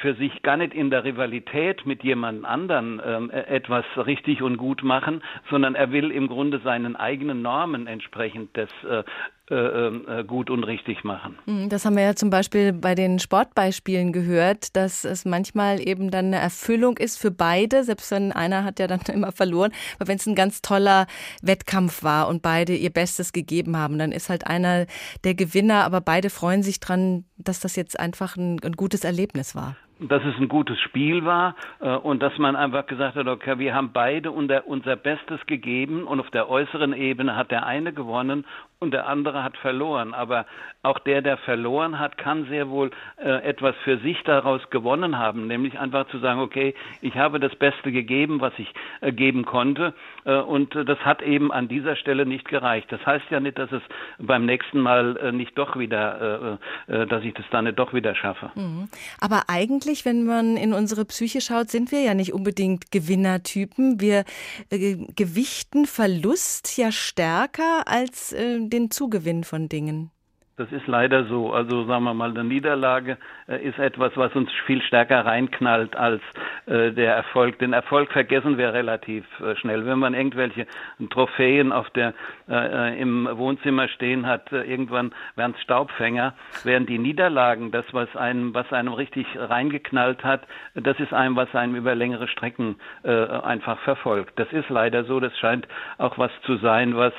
für 0.02 0.16
sich 0.16 0.42
gar 0.42 0.58
nicht 0.58 0.74
in 0.74 0.90
der 0.90 1.04
Rivalität 1.04 1.86
mit 1.86 2.04
jemand 2.04 2.46
anderen 2.46 3.02
ähm, 3.06 3.30
etwas 3.30 3.86
richtig 3.96 4.42
und 4.42 4.58
gut 4.58 4.84
machen, 4.84 5.24
sondern 5.50 5.76
er 5.76 5.92
will 5.92 6.12
im 6.12 6.28
Grunde 6.28 6.60
seinen 6.60 6.96
eigenen 6.96 7.42
Normen 7.42 7.88
entsprechend 7.88 8.50
das 8.58 8.70
äh, 8.84 8.98
äh, 8.98 9.04
gut 9.48 10.50
und 10.50 10.64
richtig 10.64 11.04
machen. 11.04 11.38
Hm, 11.46 11.68
das 11.70 11.86
haben 11.86 11.98
wir 11.98 12.04
ja 12.04 12.16
zum 12.16 12.30
Beispiel 12.30 12.72
bei 12.72 12.96
den 12.96 13.20
Sportbeispielen 13.20 14.14
gehört, 14.14 14.76
dass 14.76 15.04
es 15.04 15.26
manchmal 15.26 15.86
eben 15.86 16.12
dann 16.12 16.28
eine 16.28 16.38
Erfüllung 16.38 16.98
ist 16.98 17.20
für 17.20 17.30
beide, 17.30 17.84
selbst 17.84 18.10
wenn 18.12 18.32
einer 18.32 18.64
hat 18.64 18.80
ja 18.80 18.88
dann 18.88 19.02
immer 19.14 19.34
verloren, 19.34 19.72
aber 20.00 20.08
wenn 20.08 20.18
es 20.18 20.28
ein 20.28 20.36
ganz 20.36 20.62
toller 20.62 21.08
Wettkampf 21.42 22.04
war 22.04 22.30
und 22.30 22.42
beide 22.42 22.74
ihr 22.74 22.90
Bestes 22.90 23.34
gegeben 23.34 23.78
haben, 23.78 24.00
dann 24.00 24.14
ist 24.14 24.30
halt 24.30 24.48
einer 24.48 24.86
der 25.24 25.34
Gewinner, 25.36 25.84
aber 25.84 26.00
beide 26.00 26.30
freuen 26.30 26.64
sich 26.64 26.80
dran, 26.80 27.26
dass 27.38 27.60
das 27.60 27.76
jetzt 27.76 28.00
einfach 28.00 28.38
ein, 28.38 28.60
ein 28.64 28.74
gutes 28.74 29.04
Erlebnis 29.04 29.56
war 29.56 29.76
dass 30.00 30.24
es 30.24 30.36
ein 30.38 30.48
gutes 30.48 30.80
Spiel 30.80 31.24
war 31.26 31.56
äh, 31.80 31.96
und 31.96 32.22
dass 32.22 32.38
man 32.38 32.56
einfach 32.56 32.86
gesagt 32.88 33.16
hat, 33.16 33.28
okay, 33.28 33.60
wir 33.60 33.74
haben 33.74 33.92
beide 33.94 34.32
unser, 34.32 34.68
unser 34.68 34.96
Bestes 34.96 35.40
gegeben 35.46 36.06
und 36.06 36.20
auf 36.20 36.30
der 36.32 36.50
äußeren 36.50 36.94
Ebene 36.94 37.36
hat 37.36 37.52
der 37.52 37.66
eine 37.66 37.94
gewonnen 37.94 38.46
und 38.84 38.92
der 38.92 39.08
andere 39.08 39.44
hat 39.44 39.58
verloren. 39.58 40.14
Aber 40.14 40.46
auch 40.84 41.00
der, 41.00 41.22
der 41.22 41.38
verloren 41.38 41.98
hat, 41.98 42.18
kann 42.18 42.46
sehr 42.50 42.70
wohl 42.70 42.92
äh, 43.18 43.42
etwas 43.44 43.74
für 43.86 43.98
sich 44.00 44.18
daraus 44.26 44.62
gewonnen 44.70 45.18
haben, 45.18 45.48
nämlich 45.48 45.80
einfach 45.80 46.10
zu 46.10 46.20
sagen, 46.20 46.42
okay, 46.42 46.76
ich 47.02 47.16
habe 47.16 47.40
das 47.40 47.56
Beste 47.56 47.94
gegeben, 47.94 48.42
was 48.42 48.52
ich 48.58 48.68
äh, 49.00 49.14
geben 49.14 49.46
konnte 49.46 49.94
äh, 50.26 50.36
und 50.36 50.76
das 50.76 51.00
hat 51.00 51.22
eben 51.22 51.54
an 51.54 51.70
dieser 51.70 51.96
Stelle 51.96 52.26
nicht 52.26 52.50
gereicht. 52.50 52.92
Das 52.92 53.04
heißt 53.06 53.26
ja 53.30 53.40
nicht, 53.40 53.58
dass 53.58 53.72
es 53.72 53.82
beim 54.20 54.46
nächsten 54.46 54.82
Mal 54.82 55.32
nicht 55.32 55.58
doch 55.58 55.78
wieder, 55.78 56.60
dass 56.88 57.24
ich 57.24 57.34
das 57.34 57.46
dann 57.52 57.66
nicht 57.66 57.80
doch 57.80 57.94
wieder 57.94 58.16
schaffe. 58.16 58.52
Mhm. 58.56 58.90
Aber 59.20 59.44
eigentlich, 59.48 60.04
wenn 60.04 60.26
man 60.26 60.58
in 60.58 60.74
unsere 60.74 61.06
Psyche 61.06 61.40
schaut, 61.40 61.70
sind 61.70 61.92
wir 61.92 62.02
ja 62.02 62.14
nicht 62.14 62.34
unbedingt 62.34 62.92
Gewinnertypen. 62.92 64.02
Wir 64.02 64.26
gewichten 64.70 65.86
Verlust 65.86 66.78
ja 66.78 66.92
stärker 66.92 67.84
als 67.86 68.36
den 68.74 68.90
Zugewinn 68.90 69.44
von 69.44 69.70
Dingen. 69.70 70.10
Das 70.56 70.72
ist 70.72 70.86
leider 70.86 71.24
so. 71.26 71.52
Also 71.52 71.86
sagen 71.86 72.04
wir 72.04 72.14
mal, 72.14 72.30
eine 72.30 72.44
Niederlage 72.44 73.18
äh, 73.48 73.68
ist 73.68 73.80
etwas, 73.80 74.12
was 74.16 74.36
uns 74.36 74.52
viel 74.68 74.84
stärker 74.84 75.26
reinknallt 75.26 75.96
als 75.96 76.22
äh, 76.68 76.92
der 76.92 77.16
Erfolg. 77.16 77.58
Den 77.58 77.74
Erfolg 77.74 78.12
vergessen 78.12 78.60
wir 78.60 78.72
relativ 78.72 79.26
äh, 79.40 79.56
schnell. 79.56 79.88
Wenn 79.88 79.98
man 79.98 80.14
irgendwelche 80.14 80.68
Trophäen 81.10 81.72
auf 81.72 81.90
der 81.90 82.14
äh, 82.48 83.02
im 83.02 83.28
Wohnzimmer 83.32 83.88
stehen 83.88 84.28
hat, 84.28 84.52
äh, 84.52 84.62
irgendwann 84.62 85.16
werden 85.36 85.56
es 85.58 85.64
Staubfänger, 85.64 86.36
während 86.64 86.88
die 86.88 87.00
Niederlagen, 87.00 87.72
das 87.72 87.86
was 87.92 88.16
einem, 88.16 88.54
was 88.54 88.72
einem 88.72 88.94
richtig 88.94 89.26
reingeknallt 89.36 90.24
hat, 90.24 90.44
das 90.76 91.00
ist 91.00 91.14
einem, 91.14 91.36
was 91.36 91.54
einem 91.56 91.76
über 91.76 91.96
längere 91.96 92.28
Strecken 92.28 92.76
äh, 93.02 93.12
einfach 93.12 93.80
verfolgt. 93.80 94.38
Das 94.38 94.54
ist 94.54 94.70
leider 94.70 95.04
so. 95.06 95.20
Das 95.20 95.36
scheint 95.40 95.68
auch 95.98 96.20
was 96.20 96.32
zu 96.46 96.58
sein, 96.58 96.96
was 96.96 97.14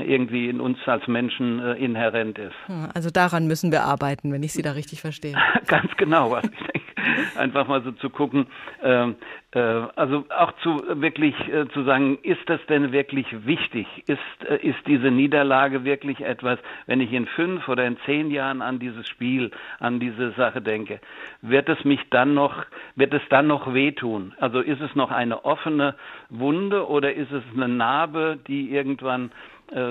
irgendwie 0.00 0.48
in 0.48 0.60
uns 0.60 0.78
als 0.86 1.06
Menschen 1.06 1.60
äh, 1.60 1.74
inhärent 1.74 2.38
ist. 2.42 2.54
Hm, 2.66 2.88
also 2.94 3.10
daran 3.10 3.46
müssen 3.46 3.72
wir 3.72 3.84
arbeiten, 3.84 4.32
wenn 4.32 4.42
ich 4.42 4.52
Sie 4.52 4.62
da 4.62 4.72
richtig 4.72 5.00
verstehe. 5.00 5.34
Ganz 5.66 5.96
genau. 5.96 6.34
Also 6.34 6.50
ich 6.52 6.72
denke, 6.72 6.82
einfach 7.36 7.66
mal 7.68 7.82
so 7.82 7.92
zu 7.92 8.10
gucken, 8.10 8.46
äh, 8.82 9.08
äh, 9.52 9.86
also 9.96 10.24
auch 10.36 10.52
zu 10.62 10.82
wirklich 11.00 11.34
äh, 11.48 11.68
zu 11.68 11.84
sagen, 11.84 12.18
ist 12.22 12.40
das 12.46 12.60
denn 12.68 12.92
wirklich 12.92 13.26
wichtig? 13.46 13.86
Ist, 14.06 14.48
äh, 14.48 14.56
ist 14.66 14.78
diese 14.86 15.10
Niederlage 15.10 15.84
wirklich 15.84 16.20
etwas, 16.20 16.58
wenn 16.86 17.00
ich 17.00 17.12
in 17.12 17.26
fünf 17.26 17.68
oder 17.68 17.86
in 17.86 17.96
zehn 18.06 18.30
Jahren 18.30 18.62
an 18.62 18.78
dieses 18.78 19.06
Spiel, 19.08 19.50
an 19.78 20.00
diese 20.00 20.32
Sache 20.32 20.62
denke, 20.62 21.00
wird 21.40 21.68
es 21.68 21.84
mich 21.84 22.00
dann 22.10 22.34
noch, 22.34 22.64
wird 22.96 23.14
es 23.14 23.22
dann 23.30 23.46
noch 23.46 23.72
wehtun? 23.74 24.34
Also 24.38 24.60
ist 24.60 24.80
es 24.80 24.94
noch 24.94 25.10
eine 25.10 25.44
offene 25.44 25.94
Wunde 26.28 26.88
oder 26.88 27.12
ist 27.12 27.32
es 27.32 27.42
eine 27.54 27.68
Narbe, 27.68 28.38
die 28.46 28.70
irgendwann 28.70 29.32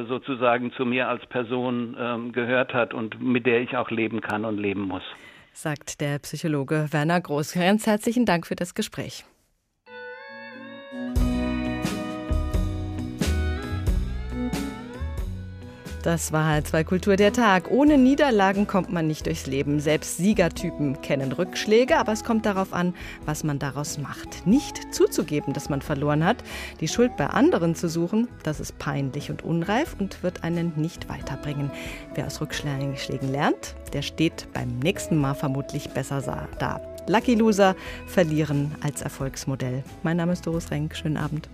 sozusagen 0.07 0.71
zu 0.73 0.85
mir 0.85 1.07
als 1.07 1.25
Person 1.25 1.95
ähm, 1.99 2.31
gehört 2.31 2.73
hat 2.73 2.93
und 2.93 3.21
mit 3.21 3.45
der 3.45 3.61
ich 3.61 3.75
auch 3.77 3.89
leben 3.89 4.21
kann 4.21 4.45
und 4.45 4.57
leben 4.57 4.81
muss. 4.81 5.03
Sagt 5.53 6.01
der 6.01 6.19
Psychologe 6.19 6.87
Werner 6.91 7.19
Groß. 7.19 7.53
Ganz 7.53 7.87
herzlichen 7.87 8.25
Dank 8.25 8.47
für 8.47 8.55
das 8.55 8.73
Gespräch. 8.73 9.25
Das 16.03 16.31
war 16.31 16.49
H2 16.49 16.83
Kultur 16.83 17.15
der 17.15 17.31
Tag. 17.31 17.69
Ohne 17.69 17.99
Niederlagen 17.99 18.65
kommt 18.65 18.91
man 18.91 19.05
nicht 19.05 19.27
durchs 19.27 19.45
Leben. 19.45 19.79
Selbst 19.79 20.17
Siegertypen 20.17 20.99
kennen 21.01 21.31
Rückschläge, 21.31 21.97
aber 21.97 22.11
es 22.11 22.23
kommt 22.23 22.47
darauf 22.47 22.73
an, 22.73 22.95
was 23.25 23.43
man 23.43 23.59
daraus 23.59 23.99
macht. 23.99 24.47
Nicht 24.47 24.79
zuzugeben, 24.91 25.53
dass 25.53 25.69
man 25.69 25.83
verloren 25.83 26.25
hat, 26.25 26.37
die 26.79 26.87
Schuld 26.87 27.15
bei 27.17 27.27
anderen 27.27 27.75
zu 27.75 27.87
suchen, 27.87 28.27
das 28.41 28.59
ist 28.59 28.79
peinlich 28.79 29.29
und 29.29 29.43
unreif 29.43 29.95
und 29.99 30.23
wird 30.23 30.43
einen 30.43 30.73
nicht 30.75 31.07
weiterbringen. 31.07 31.69
Wer 32.15 32.25
aus 32.25 32.41
Rückschlägen 32.41 32.95
lernt, 33.31 33.75
der 33.93 34.01
steht 34.01 34.47
beim 34.53 34.79
nächsten 34.79 35.17
Mal 35.17 35.35
vermutlich 35.35 35.91
besser 35.91 36.47
da. 36.57 36.81
Lucky 37.07 37.35
Loser 37.35 37.75
verlieren 38.07 38.73
als 38.81 39.03
Erfolgsmodell. 39.03 39.83
Mein 40.01 40.17
Name 40.17 40.33
ist 40.33 40.47
Doris 40.47 40.71
Renk. 40.71 40.95
Schönen 40.95 41.17
Abend. 41.17 41.47